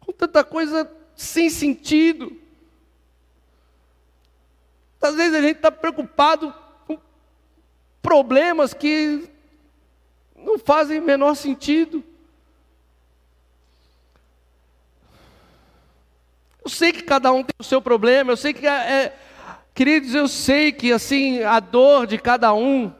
com 0.00 0.12
tanta 0.12 0.42
coisa 0.42 0.90
sem 1.14 1.48
sentido. 1.48 2.36
Às 5.00 5.14
vezes 5.14 5.34
a 5.34 5.40
gente 5.40 5.56
está 5.56 5.70
preocupado 5.70 6.52
com 6.86 6.98
problemas 8.02 8.74
que 8.74 9.30
não 10.44 10.58
fazem 10.58 11.00
menor 11.00 11.34
sentido. 11.34 12.04
Eu 16.64 16.70
sei 16.70 16.92
que 16.92 17.02
cada 17.02 17.32
um 17.32 17.42
tem 17.42 17.54
o 17.58 17.64
seu 17.64 17.80
problema, 17.80 18.32
eu 18.32 18.36
sei 18.36 18.52
que, 18.52 18.66
é, 18.66 18.70
é, 18.70 19.16
queridos, 19.74 20.14
eu 20.14 20.28
sei 20.28 20.72
que 20.72 20.92
assim, 20.92 21.42
a 21.42 21.58
dor 21.58 22.06
de 22.06 22.18
cada 22.18 22.52
um, 22.52 22.92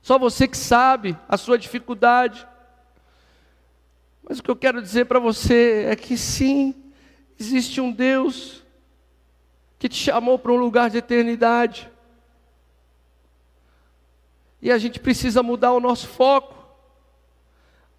só 0.00 0.18
você 0.18 0.46
que 0.46 0.56
sabe 0.56 1.16
a 1.28 1.36
sua 1.36 1.58
dificuldade. 1.58 2.46
Mas 4.22 4.38
o 4.38 4.42
que 4.42 4.50
eu 4.50 4.56
quero 4.56 4.80
dizer 4.80 5.06
para 5.06 5.18
você 5.18 5.86
é 5.88 5.96
que 5.96 6.16
sim, 6.16 6.74
existe 7.38 7.80
um 7.80 7.90
Deus 7.90 8.62
que 9.78 9.88
te 9.88 9.96
chamou 9.96 10.38
para 10.38 10.52
um 10.52 10.56
lugar 10.56 10.88
de 10.88 10.98
eternidade. 10.98 11.90
E 14.64 14.72
a 14.72 14.78
gente 14.78 14.98
precisa 14.98 15.42
mudar 15.42 15.72
o 15.72 15.78
nosso 15.78 16.08
foco. 16.08 16.54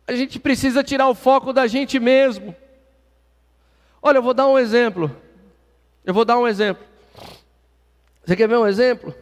A 0.08 0.16
gente 0.16 0.40
precisa 0.40 0.84
tirar 0.84 1.08
o 1.08 1.14
foco 1.14 1.54
da 1.54 1.68
gente 1.68 2.00
mesmo. 2.00 2.56
Olha, 4.02 4.18
eu 4.18 4.24
vou 4.24 4.34
dar 4.34 4.48
um 4.48 4.58
exemplo. 4.58 5.16
Eu 6.04 6.12
vou 6.12 6.26
dar 6.26 6.40
um 6.40 6.48
exemplo. 6.48 6.84
Você 8.26 8.36
quer 8.36 8.48
ver 8.48 8.58
um 8.58 8.66
exemplo? 8.66 9.14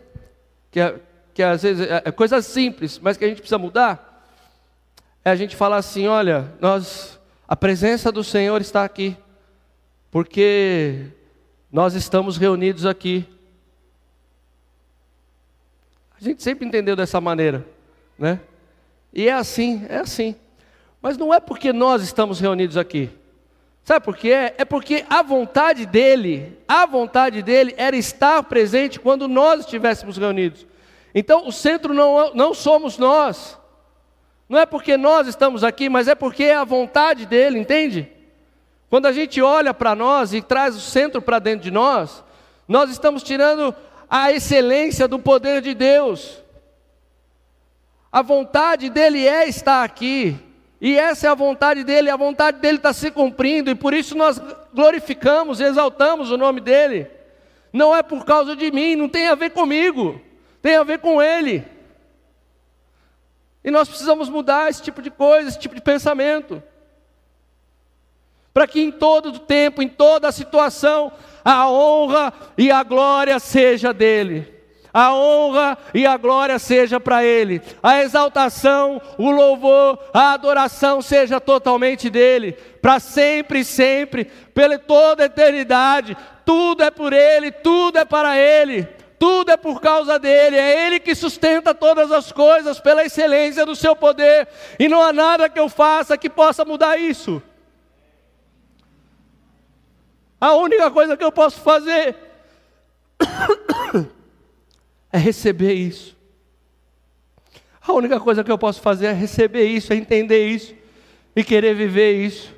Que, 0.71 0.79
é, 0.79 0.95
que 1.33 1.43
às 1.43 1.61
vezes 1.63 1.85
é, 1.85 2.03
é 2.05 2.11
coisa 2.13 2.41
simples, 2.41 2.97
mas 2.97 3.17
que 3.17 3.25
a 3.25 3.27
gente 3.27 3.39
precisa 3.39 3.57
mudar. 3.57 4.25
É 5.25 5.29
a 5.29 5.35
gente 5.35 5.53
falar 5.53 5.75
assim: 5.75 6.07
olha, 6.07 6.49
nós, 6.61 7.19
a 7.45 7.57
presença 7.57 8.09
do 8.09 8.23
Senhor 8.23 8.61
está 8.61 8.85
aqui, 8.85 9.17
porque 10.09 11.07
nós 11.69 11.93
estamos 11.93 12.37
reunidos 12.37 12.85
aqui. 12.85 13.27
A 16.23 16.25
gente 16.25 16.41
sempre 16.41 16.65
entendeu 16.65 16.95
dessa 16.95 17.19
maneira, 17.19 17.65
né? 18.17 18.39
E 19.11 19.27
é 19.27 19.33
assim, 19.33 19.85
é 19.89 19.97
assim. 19.97 20.37
Mas 21.01 21.17
não 21.17 21.33
é 21.33 21.39
porque 21.41 21.73
nós 21.73 22.01
estamos 22.01 22.39
reunidos 22.39 22.77
aqui. 22.77 23.09
Sabe 23.83 24.05
por 24.05 24.15
quê? 24.15 24.53
É 24.57 24.63
porque 24.63 25.03
a 25.09 25.21
vontade 25.21 25.85
dele, 25.85 26.57
a 26.65 26.85
vontade 26.85 27.43
dele 27.43 27.73
era 27.75 27.97
estar 27.97 28.41
presente 28.43 29.01
quando 29.01 29.27
nós 29.27 29.65
estivéssemos 29.65 30.15
reunidos. 30.15 30.65
Então 31.13 31.45
o 31.45 31.51
centro 31.51 31.93
não, 31.93 32.33
não 32.33 32.53
somos 32.53 32.97
nós. 32.97 33.59
Não 34.47 34.57
é 34.57 34.65
porque 34.65 34.95
nós 34.95 35.27
estamos 35.27 35.61
aqui, 35.61 35.89
mas 35.89 36.07
é 36.07 36.15
porque 36.15 36.45
é 36.45 36.55
a 36.55 36.63
vontade 36.63 37.25
dele, 37.25 37.59
entende? 37.59 38.09
Quando 38.89 39.07
a 39.07 39.11
gente 39.11 39.41
olha 39.41 39.73
para 39.73 39.93
nós 39.93 40.33
e 40.33 40.41
traz 40.41 40.73
o 40.73 40.79
centro 40.79 41.21
para 41.21 41.39
dentro 41.39 41.65
de 41.65 41.71
nós, 41.71 42.23
nós 42.65 42.89
estamos 42.89 43.23
tirando 43.23 43.75
a 44.15 44.31
excelência 44.31 45.07
do 45.07 45.17
poder 45.17 45.59
de 45.59 45.73
Deus. 45.73 46.39
A 48.11 48.21
vontade 48.21 48.87
dele 48.87 49.27
é 49.27 49.49
estar 49.49 49.83
aqui, 49.83 50.37
e 50.79 50.95
essa 50.95 51.25
é 51.25 51.29
a 51.31 51.33
vontade 51.33 51.83
dele, 51.83 52.11
a 52.11 52.15
vontade 52.15 52.59
dele 52.59 52.77
está 52.77 52.93
se 52.93 53.09
cumprindo, 53.09 53.71
e 53.71 53.75
por 53.75 53.91
isso 53.91 54.15
nós 54.15 54.39
glorificamos 54.71 55.59
e 55.59 55.63
exaltamos 55.63 56.29
o 56.29 56.37
nome 56.37 56.61
dele. 56.61 57.09
Não 57.73 57.95
é 57.95 58.03
por 58.03 58.23
causa 58.23 58.55
de 58.55 58.69
mim, 58.69 58.95
não 58.95 59.09
tem 59.09 59.29
a 59.29 59.33
ver 59.33 59.49
comigo, 59.49 60.21
tem 60.61 60.75
a 60.75 60.83
ver 60.83 60.99
com 60.99 61.19
ele. 61.19 61.65
E 63.63 63.71
nós 63.71 63.89
precisamos 63.89 64.29
mudar 64.29 64.69
esse 64.69 64.83
tipo 64.83 65.01
de 65.01 65.09
coisa, 65.09 65.49
esse 65.49 65.57
tipo 65.57 65.73
de 65.73 65.81
pensamento. 65.81 66.61
Para 68.53 68.67
que 68.67 68.79
em 68.79 68.91
todo 68.91 69.29
o 69.29 69.39
tempo, 69.39 69.81
em 69.81 69.89
toda 69.89 70.27
a 70.27 70.31
situação, 70.31 71.11
a 71.43 71.69
honra 71.69 72.33
e 72.57 72.71
a 72.71 72.83
glória 72.83 73.39
seja 73.39 73.93
dele. 73.93 74.51
A 74.93 75.11
honra 75.11 75.75
e 75.91 76.05
a 76.05 76.15
glória 76.17 76.59
seja 76.59 76.99
para 76.99 77.25
ele. 77.25 77.61
A 77.81 78.01
exaltação, 78.01 79.01
o 79.17 79.31
louvor, 79.31 79.97
a 80.13 80.33
adoração 80.33 81.01
seja 81.01 81.41
totalmente 81.41 82.11
dele, 82.11 82.51
para 82.79 82.99
sempre 82.99 83.61
e 83.61 83.65
sempre, 83.65 84.25
pela 84.53 84.77
toda 84.77 85.23
a 85.23 85.25
eternidade. 85.25 86.15
Tudo 86.45 86.83
é 86.83 86.91
por 86.91 87.11
ele, 87.11 87.51
tudo 87.51 87.97
é 87.97 88.05
para 88.05 88.37
ele. 88.37 88.87
Tudo 89.17 89.51
é 89.51 89.57
por 89.57 89.79
causa 89.79 90.19
dele, 90.19 90.57
é 90.57 90.85
ele 90.85 90.99
que 90.99 91.15
sustenta 91.15 91.73
todas 91.73 92.11
as 92.11 92.29
coisas 92.29 92.81
pela 92.81 93.05
excelência 93.05 93.65
do 93.65 93.73
seu 93.73 93.95
poder, 93.95 94.49
e 94.77 94.89
não 94.89 95.01
há 95.01 95.13
nada 95.13 95.47
que 95.47 95.57
eu 95.57 95.69
faça 95.69 96.17
que 96.17 96.29
possa 96.29 96.65
mudar 96.65 96.97
isso. 96.97 97.41
A 100.43 100.55
única 100.55 100.91
coisa 100.91 101.15
que 101.15 101.23
eu 101.23 101.31
posso 101.31 101.61
fazer 101.61 102.17
é 105.09 105.17
receber 105.17 105.71
isso. 105.71 106.17
A 107.81 107.93
única 107.93 108.19
coisa 108.19 108.43
que 108.43 108.51
eu 108.51 108.57
posso 108.57 108.81
fazer 108.81 109.05
é 109.05 109.13
receber 109.13 109.63
isso, 109.63 109.93
é 109.93 109.95
entender 109.95 110.45
isso 110.45 110.75
e 111.33 111.45
querer 111.45 111.73
viver 111.73 112.25
isso. 112.25 112.53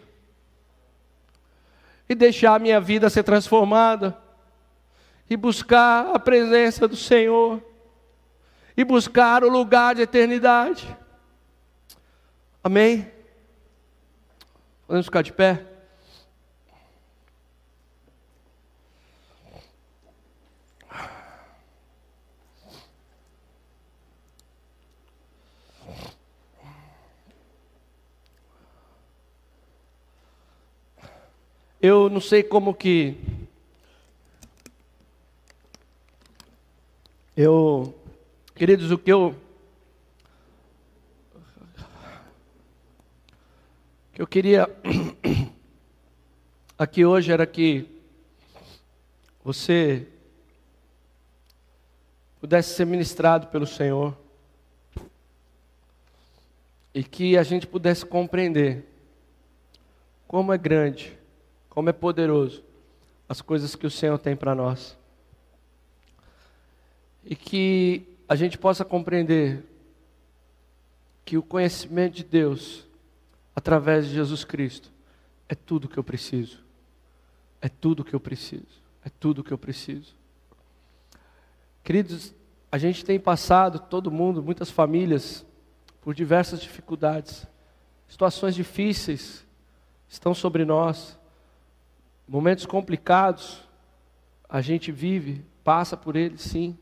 E 2.09 2.15
deixar 2.15 2.55
a 2.55 2.59
minha 2.59 2.81
vida 2.81 3.07
ser 3.07 3.21
transformada. 3.21 4.17
E 5.29 5.37
buscar 5.37 6.07
a 6.15 6.17
presença 6.17 6.87
do 6.87 6.95
Senhor. 6.95 7.61
E 8.75 8.83
buscar 8.83 9.43
o 9.43 9.47
lugar 9.47 9.93
de 9.93 10.01
eternidade. 10.01 10.97
Amém? 12.63 13.11
Podemos 14.87 15.05
ficar 15.05 15.21
de 15.21 15.31
pé? 15.31 15.74
Eu 31.87 32.09
não 32.09 32.19
sei 32.19 32.41
como 32.41 32.73
que. 32.73 33.15
Eu, 37.37 37.93
queridos, 38.55 38.89
o 38.89 38.97
que 38.97 39.13
eu. 39.13 39.35
que 44.11 44.19
eu 44.19 44.25
queria 44.25 44.67
aqui 46.75 47.05
hoje 47.05 47.31
era 47.31 47.45
que 47.45 47.87
você 49.43 50.07
pudesse 52.41 52.73
ser 52.73 52.85
ministrado 52.85 53.45
pelo 53.49 53.67
Senhor 53.67 54.17
e 56.95 57.03
que 57.03 57.37
a 57.37 57.43
gente 57.43 57.67
pudesse 57.67 58.03
compreender 58.03 58.83
como 60.27 60.51
é 60.51 60.57
grande 60.57 61.24
como 61.75 61.89
é 61.89 61.93
poderoso 61.93 62.63
as 63.27 63.41
coisas 63.41 63.75
que 63.75 63.85
o 63.85 63.91
Senhor 63.91 64.17
tem 64.17 64.33
para 64.33 64.55
nós. 64.55 64.97
E 67.25 67.35
que 67.35 68.07
a 68.29 68.35
gente 68.35 68.57
possa 68.57 68.85
compreender 68.85 69.61
que 71.25 71.37
o 71.37 71.43
conhecimento 71.43 72.15
de 72.15 72.23
Deus, 72.23 72.87
através 73.53 74.07
de 74.07 74.13
Jesus 74.13 74.45
Cristo, 74.45 74.89
é 75.49 75.55
tudo 75.55 75.89
que 75.89 75.97
eu 75.97 76.03
preciso. 76.03 76.63
É 77.61 77.67
tudo 77.67 78.05
que 78.05 78.13
eu 78.13 78.19
preciso. 78.21 78.81
É 79.03 79.09
tudo 79.09 79.43
que 79.43 79.51
eu 79.51 79.57
preciso. 79.57 80.15
Queridos, 81.83 82.33
a 82.71 82.77
gente 82.77 83.03
tem 83.03 83.19
passado, 83.19 83.79
todo 83.79 84.09
mundo, 84.09 84.41
muitas 84.41 84.71
famílias, 84.71 85.45
por 86.01 86.13
diversas 86.13 86.61
dificuldades. 86.61 87.45
Situações 88.07 88.55
difíceis 88.55 89.45
estão 90.07 90.33
sobre 90.33 90.63
nós. 90.63 91.19
Momentos 92.27 92.65
complicados, 92.65 93.63
a 94.49 94.61
gente 94.61 94.91
vive, 94.91 95.45
passa 95.63 95.95
por 95.95 96.15
eles, 96.15 96.41
sim. 96.41 96.77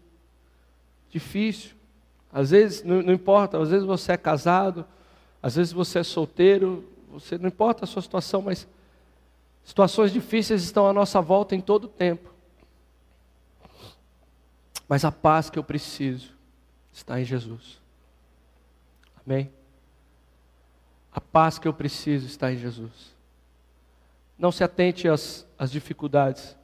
Difícil. 1.10 1.76
Às 2.32 2.52
vezes, 2.52 2.84
não, 2.84 3.02
não, 3.02 3.14
importa, 3.14 3.62
às 3.62 3.70
vezes 3.70 3.86
você 3.86 4.14
é 4.14 4.18
casado, 4.18 4.86
às 5.41 5.56
vezes 5.56 5.72
você 5.72 6.00
é 6.00 6.04
solteiro, 6.04 6.89
você 7.10 7.38
não 7.38 7.48
importa 7.48 7.84
a 7.84 7.88
sua 7.88 8.02
situação, 8.02 8.41
mas 8.41 8.68
situações 9.64 10.12
difíceis 10.12 10.64
estão 10.64 10.88
à 10.88 10.94
nossa 10.94 11.22
volta 11.22 11.56
em 11.56 11.62
todo 11.62 11.86
o 11.86 11.89
tempo. 11.89 12.34
Mas 14.88 15.06
a 15.06 15.12
paz 15.12 15.50
que 15.50 15.60
eu 15.60 15.64
preciso 15.64 16.32
está 16.91 17.20
em 17.20 17.26
Jesus. 17.26 17.80
Amém? 19.26 19.52
A 21.12 21.22
paz 21.22 21.60
que 21.60 21.68
eu 21.68 21.74
preciso 21.74 22.26
está 22.26 22.52
em 22.52 22.58
Jesus. 22.58 23.12
Não 24.44 24.52
se 24.52 24.62
atente 24.62 25.08
às, 25.08 25.48
às 25.58 25.72
dificuldades. 25.72 26.58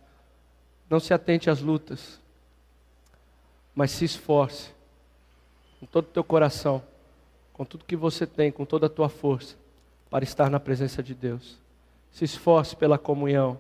Não 0.90 1.00
se 1.00 1.14
atente 1.14 1.50
às 1.50 1.62
lutas. 1.62 2.20
Mas 3.74 3.92
se 3.92 4.04
esforce 4.04 4.72
com 5.80 5.86
todo 5.86 6.04
o 6.04 6.10
teu 6.10 6.22
coração, 6.22 6.84
com 7.54 7.64
tudo 7.64 7.86
que 7.86 7.96
você 7.96 8.28
tem, 8.28 8.52
com 8.52 8.66
toda 8.66 8.88
a 8.88 8.90
tua 8.90 9.08
força, 9.08 9.56
para 10.10 10.26
estar 10.26 10.50
na 10.50 10.60
presença 10.60 11.02
de 11.02 11.16
Deus. 11.16 11.58
Se 12.12 12.26
esforce 12.26 12.76
pela 12.76 12.98
comunhão 12.98 13.58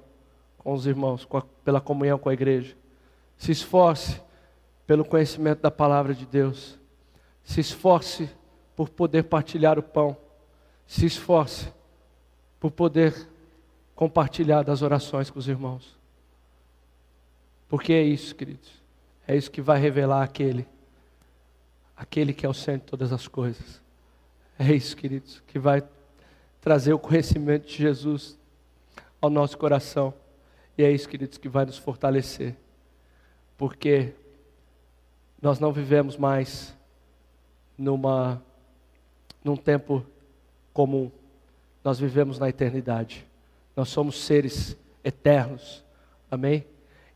com 0.57 0.73
os 0.73 0.85
irmãos, 0.85 1.23
com 1.23 1.37
a, 1.37 1.43
pela 1.63 1.79
comunhão 1.79 2.19
com 2.19 2.27
a 2.27 2.33
igreja. 2.33 2.75
Se 3.37 3.53
esforce 3.53 4.21
pelo 4.85 5.05
conhecimento 5.05 5.61
da 5.61 5.71
palavra 5.71 6.13
de 6.13 6.25
Deus. 6.25 6.77
Se 7.41 7.61
esforce 7.61 8.29
por 8.75 8.89
poder 8.89 9.23
partilhar 9.23 9.79
o 9.79 9.83
pão. 9.83 10.17
Se 10.85 11.05
esforce 11.05 11.71
por 12.59 12.69
poder 12.69 13.28
compartilhar 13.99 14.63
das 14.63 14.81
orações 14.81 15.29
com 15.29 15.37
os 15.37 15.49
irmãos. 15.49 15.99
Porque 17.67 17.91
é 17.91 18.01
isso, 18.01 18.33
queridos. 18.33 18.71
É 19.27 19.35
isso 19.35 19.51
que 19.51 19.61
vai 19.61 19.77
revelar 19.77 20.23
aquele, 20.23 20.65
aquele 21.97 22.31
que 22.31 22.45
é 22.45 22.49
o 22.49 22.53
centro 22.53 22.85
de 22.85 22.91
todas 22.91 23.11
as 23.11 23.27
coisas. 23.27 23.81
É 24.57 24.73
isso, 24.73 24.95
queridos, 24.95 25.43
que 25.45 25.59
vai 25.59 25.83
trazer 26.61 26.93
o 26.93 26.97
conhecimento 26.97 27.67
de 27.67 27.75
Jesus 27.75 28.39
ao 29.19 29.29
nosso 29.29 29.57
coração. 29.57 30.13
E 30.77 30.83
é 30.85 30.89
isso, 30.89 31.09
queridos, 31.09 31.37
que 31.37 31.49
vai 31.49 31.65
nos 31.65 31.77
fortalecer. 31.77 32.55
Porque 33.57 34.13
nós 35.41 35.59
não 35.59 35.73
vivemos 35.73 36.15
mais 36.15 36.73
numa 37.77 38.41
num 39.43 39.57
tempo 39.57 40.05
comum. 40.73 41.11
Nós 41.83 41.99
vivemos 41.99 42.39
na 42.39 42.47
eternidade. 42.47 43.27
Nós 43.79 43.87
somos 43.87 44.19
seres 44.19 44.75
eternos. 45.05 45.85
Amém? 46.29 46.65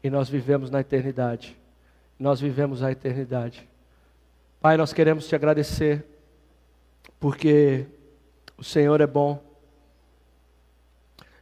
E 0.01 0.09
nós 0.09 0.29
vivemos 0.29 0.69
na 0.71 0.79
eternidade. 0.79 1.57
Nós 2.17 2.39
vivemos 2.39 2.81
a 2.81 2.89
eternidade. 2.89 3.67
Pai, 4.61 4.77
nós 4.77 4.93
queremos 4.93 5.27
te 5.27 5.35
agradecer 5.35 6.05
porque 7.19 7.85
o 8.57 8.63
Senhor 8.63 9.01
é 9.01 9.05
bom 9.05 9.43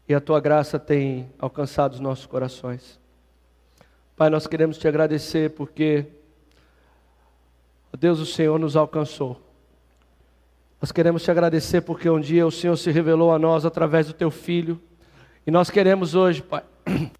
e 0.09 0.15
a 0.15 0.19
tua 0.19 0.39
graça 0.39 0.79
tem 0.79 1.29
alcançado 1.37 1.93
os 1.93 1.99
nossos 1.99 2.25
corações. 2.25 2.99
Pai, 4.17 4.31
nós 4.31 4.47
queremos 4.47 4.79
te 4.79 4.87
agradecer 4.87 5.51
porque, 5.51 6.07
Deus, 7.95 8.19
o 8.19 8.25
Senhor 8.25 8.57
nos 8.57 8.75
alcançou. 8.75 9.39
Nós 10.81 10.91
queremos 10.91 11.21
te 11.21 11.29
agradecer 11.29 11.81
porque 11.81 12.09
um 12.09 12.19
dia 12.19 12.43
o 12.43 12.51
Senhor 12.51 12.75
se 12.75 12.89
revelou 12.89 13.31
a 13.31 13.37
nós 13.37 13.67
através 13.67 14.07
do 14.07 14.13
teu 14.13 14.31
filho. 14.31 14.81
E 15.45 15.51
nós 15.51 15.69
queremos 15.69 16.13
hoje, 16.13 16.41
Pai, 16.41 16.63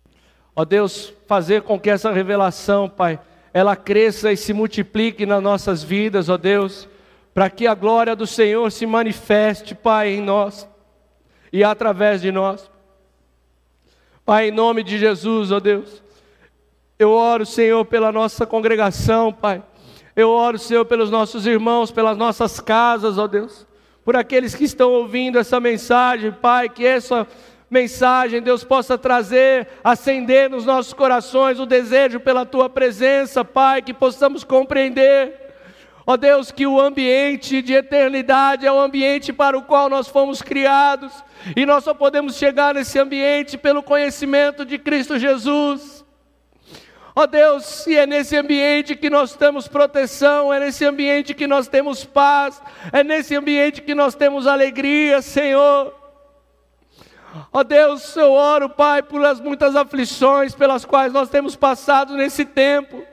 ó 0.56 0.64
Deus, 0.64 1.14
fazer 1.28 1.64
com 1.64 1.80
que 1.80 1.90
essa 1.90 2.12
revelação, 2.12 2.88
Pai, 2.88 3.20
ela 3.54 3.76
cresça 3.76 4.32
e 4.32 4.38
se 4.38 4.54
multiplique 4.54 5.26
nas 5.26 5.42
nossas 5.42 5.84
vidas, 5.84 6.30
ó 6.30 6.38
Deus, 6.38 6.88
para 7.34 7.50
que 7.50 7.66
a 7.66 7.74
glória 7.74 8.16
do 8.16 8.28
Senhor 8.28 8.72
se 8.72 8.86
manifeste, 8.86 9.74
Pai, 9.74 10.10
em 10.10 10.22
nós 10.22 10.68
e 11.52 11.64
através 11.64 12.22
de 12.22 12.32
nós. 12.32 12.70
Pai, 14.24 14.50
em 14.50 14.52
nome 14.52 14.84
de 14.84 14.98
Jesus, 14.98 15.52
ó 15.52 15.60
Deus, 15.60 16.02
eu 17.00 17.12
oro, 17.12 17.46
Senhor, 17.46 17.84
pela 17.86 18.12
nossa 18.12 18.46
congregação, 18.46 19.34
Pai. 19.34 19.64
Eu 20.16 20.30
oro, 20.30 20.60
Senhor, 20.60 20.86
pelos 20.86 21.10
nossos 21.10 21.48
irmãos, 21.48 21.90
pelas 21.90 22.16
nossas 22.16 22.60
casas, 22.60 23.18
ó 23.18 23.26
Deus, 23.28 23.66
por 24.06 24.16
aqueles 24.16 24.54
que 24.54 24.66
estão 24.66 24.92
ouvindo 24.92 25.40
essa 25.40 25.60
mensagem, 25.60 26.32
Pai, 26.32 26.70
que 26.70 26.86
essa 26.86 27.28
mensagem, 27.72 28.42
Deus, 28.42 28.66
possa 28.66 28.98
trazer, 28.98 29.66
acender 29.82 30.50
nos 30.50 30.66
nossos 30.66 30.92
corações 30.92 31.58
o 31.58 31.66
desejo 31.66 32.20
pela 32.20 32.46
tua 32.46 32.70
presença, 32.70 33.46
Pai, 33.46 33.82
que 33.82 33.94
possamos 33.94 34.44
compreender. 34.44 35.40
Ó 36.06 36.18
Deus, 36.18 36.52
que 36.52 36.68
o 36.68 36.82
ambiente 36.82 37.62
de 37.62 37.74
eternidade 37.74 38.66
é 38.66 38.72
o 38.72 38.80
ambiente 38.80 39.32
para 39.32 39.58
o 39.58 39.62
qual 39.62 39.88
nós 39.88 40.10
fomos 40.10 40.42
criados, 40.42 41.14
e 41.56 41.66
nós 41.66 41.86
só 41.86 41.94
podemos 41.94 42.36
chegar 42.36 42.74
nesse 42.74 43.00
ambiente 43.00 43.58
pelo 43.58 43.82
conhecimento 43.82 44.66
de 44.66 44.78
Cristo 44.78 45.18
Jesus. 45.18 46.04
Ó 47.16 47.26
Deus, 47.26 47.88
e 47.88 47.96
é 47.96 48.06
nesse 48.06 48.36
ambiente 48.36 48.96
que 48.98 49.10
nós 49.10 49.34
temos 49.34 49.70
proteção, 49.70 50.54
é 50.54 50.60
nesse 50.60 50.84
ambiente 50.84 51.34
que 51.34 51.48
nós 51.48 51.70
temos 51.70 52.04
paz, 52.04 52.62
é 52.92 53.02
nesse 53.02 53.34
ambiente 53.34 53.82
que 53.82 53.96
nós 53.96 54.14
temos 54.14 54.46
alegria, 54.46 55.22
Senhor. 55.22 56.01
Ó 57.52 57.64
Deus, 57.64 58.16
eu 58.16 58.32
oro, 58.32 58.70
Pai, 58.70 59.02
pelas 59.02 59.40
muitas 59.40 59.76
aflições 59.76 60.54
pelas 60.54 60.84
quais 60.84 61.14
nós 61.14 61.30
temos 61.30 61.56
passado 61.56 62.16
nesse 62.16 62.44
tempo, 62.44 63.04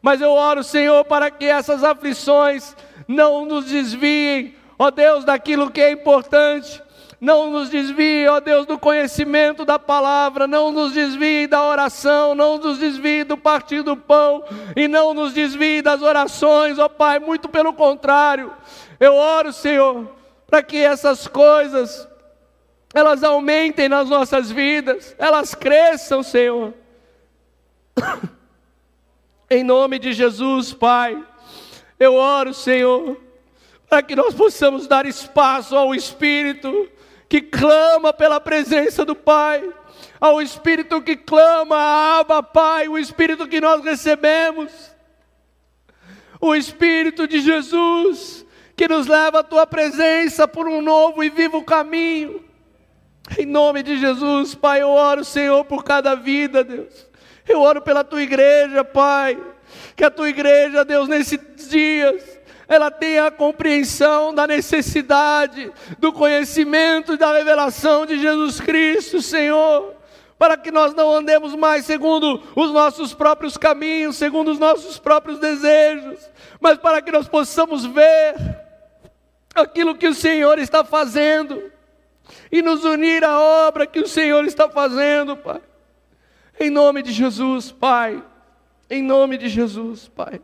mas 0.00 0.20
eu 0.20 0.30
oro, 0.30 0.62
Senhor, 0.62 1.04
para 1.04 1.30
que 1.30 1.44
essas 1.44 1.82
aflições 1.82 2.76
não 3.08 3.44
nos 3.44 3.66
desviem, 3.66 4.54
ó 4.78 4.90
Deus, 4.90 5.24
daquilo 5.24 5.70
que 5.70 5.80
é 5.80 5.90
importante, 5.90 6.82
não 7.20 7.50
nos 7.50 7.70
desvie, 7.70 8.28
ó 8.28 8.38
Deus, 8.38 8.66
do 8.66 8.78
conhecimento 8.78 9.64
da 9.64 9.78
palavra, 9.78 10.46
não 10.46 10.70
nos 10.70 10.92
desvie 10.92 11.46
da 11.46 11.62
oração, 11.62 12.34
não 12.34 12.58
nos 12.58 12.78
desvie 12.78 13.24
do 13.24 13.36
partir 13.36 13.82
do 13.82 13.96
pão, 13.96 14.44
e 14.76 14.86
não 14.86 15.14
nos 15.14 15.32
desvie 15.32 15.82
das 15.82 16.02
orações, 16.02 16.78
ó 16.78 16.88
Pai, 16.88 17.18
muito 17.18 17.48
pelo 17.48 17.72
contrário, 17.72 18.52
eu 19.00 19.14
oro, 19.14 19.52
Senhor, 19.52 20.08
para 20.46 20.62
que 20.62 20.76
essas 20.76 21.26
coisas 21.26 22.06
elas 22.94 23.24
aumentem 23.24 23.88
nas 23.88 24.08
nossas 24.08 24.52
vidas, 24.52 25.16
elas 25.18 25.52
cresçam, 25.52 26.22
Senhor. 26.22 26.72
em 29.50 29.64
nome 29.64 29.98
de 29.98 30.12
Jesus, 30.12 30.72
Pai, 30.72 31.20
eu 31.98 32.14
oro, 32.14 32.54
Senhor, 32.54 33.20
para 33.88 34.00
que 34.00 34.14
nós 34.14 34.32
possamos 34.32 34.86
dar 34.86 35.06
espaço 35.06 35.76
ao 35.76 35.92
Espírito 35.92 36.88
que 37.28 37.40
clama 37.40 38.12
pela 38.12 38.40
presença 38.40 39.04
do 39.04 39.16
Pai, 39.16 39.68
ao 40.20 40.40
Espírito 40.40 41.02
que 41.02 41.16
clama, 41.16 41.76
Abba, 42.20 42.44
Pai, 42.44 42.88
o 42.88 42.96
Espírito 42.96 43.48
que 43.48 43.60
nós 43.60 43.82
recebemos, 43.82 44.70
o 46.40 46.54
Espírito 46.54 47.26
de 47.26 47.40
Jesus, 47.40 48.46
que 48.76 48.86
nos 48.86 49.08
leva 49.08 49.40
à 49.40 49.42
Tua 49.42 49.66
presença 49.66 50.46
por 50.46 50.68
um 50.68 50.80
novo 50.80 51.24
e 51.24 51.28
vivo 51.28 51.64
caminho. 51.64 52.43
Em 53.38 53.46
nome 53.46 53.82
de 53.82 53.98
Jesus, 53.98 54.54
Pai, 54.54 54.82
eu 54.82 54.90
oro, 54.90 55.24
Senhor, 55.24 55.64
por 55.64 55.82
cada 55.82 56.14
vida, 56.14 56.62
Deus. 56.62 57.06
Eu 57.48 57.60
oro 57.60 57.80
pela 57.80 58.04
tua 58.04 58.22
igreja, 58.22 58.84
Pai. 58.84 59.38
Que 59.96 60.04
a 60.04 60.10
tua 60.10 60.28
igreja, 60.28 60.84
Deus, 60.84 61.08
nesses 61.08 61.40
dias, 61.68 62.38
ela 62.68 62.90
tenha 62.90 63.26
a 63.26 63.30
compreensão 63.30 64.34
da 64.34 64.46
necessidade, 64.46 65.72
do 65.98 66.12
conhecimento 66.12 67.14
e 67.14 67.16
da 67.16 67.32
revelação 67.32 68.04
de 68.04 68.18
Jesus 68.18 68.60
Cristo, 68.60 69.22
Senhor. 69.22 69.94
Para 70.38 70.56
que 70.56 70.70
nós 70.70 70.94
não 70.94 71.10
andemos 71.10 71.54
mais 71.54 71.86
segundo 71.86 72.42
os 72.54 72.70
nossos 72.70 73.14
próprios 73.14 73.56
caminhos, 73.56 74.16
segundo 74.16 74.50
os 74.50 74.58
nossos 74.58 74.98
próprios 74.98 75.38
desejos, 75.38 76.18
mas 76.60 76.76
para 76.76 77.00
que 77.00 77.10
nós 77.10 77.26
possamos 77.26 77.86
ver 77.86 78.34
aquilo 79.54 79.94
que 79.94 80.08
o 80.08 80.14
Senhor 80.14 80.58
está 80.58 80.84
fazendo 80.84 81.73
e 82.54 82.62
nos 82.62 82.84
unir 82.84 83.24
à 83.24 83.36
obra 83.66 83.84
que 83.84 83.98
o 83.98 84.06
Senhor 84.06 84.44
está 84.44 84.70
fazendo, 84.70 85.36
Pai. 85.36 85.60
Em 86.60 86.70
nome 86.70 87.02
de 87.02 87.10
Jesus, 87.10 87.72
Pai. 87.72 88.22
Em 88.88 89.02
nome 89.02 89.36
de 89.36 89.48
Jesus, 89.48 90.06
Pai. 90.06 90.40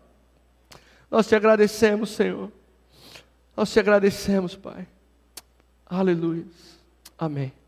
Nós 1.08 1.28
te 1.28 1.36
agradecemos, 1.36 2.10
Senhor. 2.10 2.50
Nós 3.56 3.72
te 3.72 3.78
agradecemos, 3.78 4.56
Pai. 4.56 4.88
Aleluia. 5.86 6.44
Amém. 7.16 7.59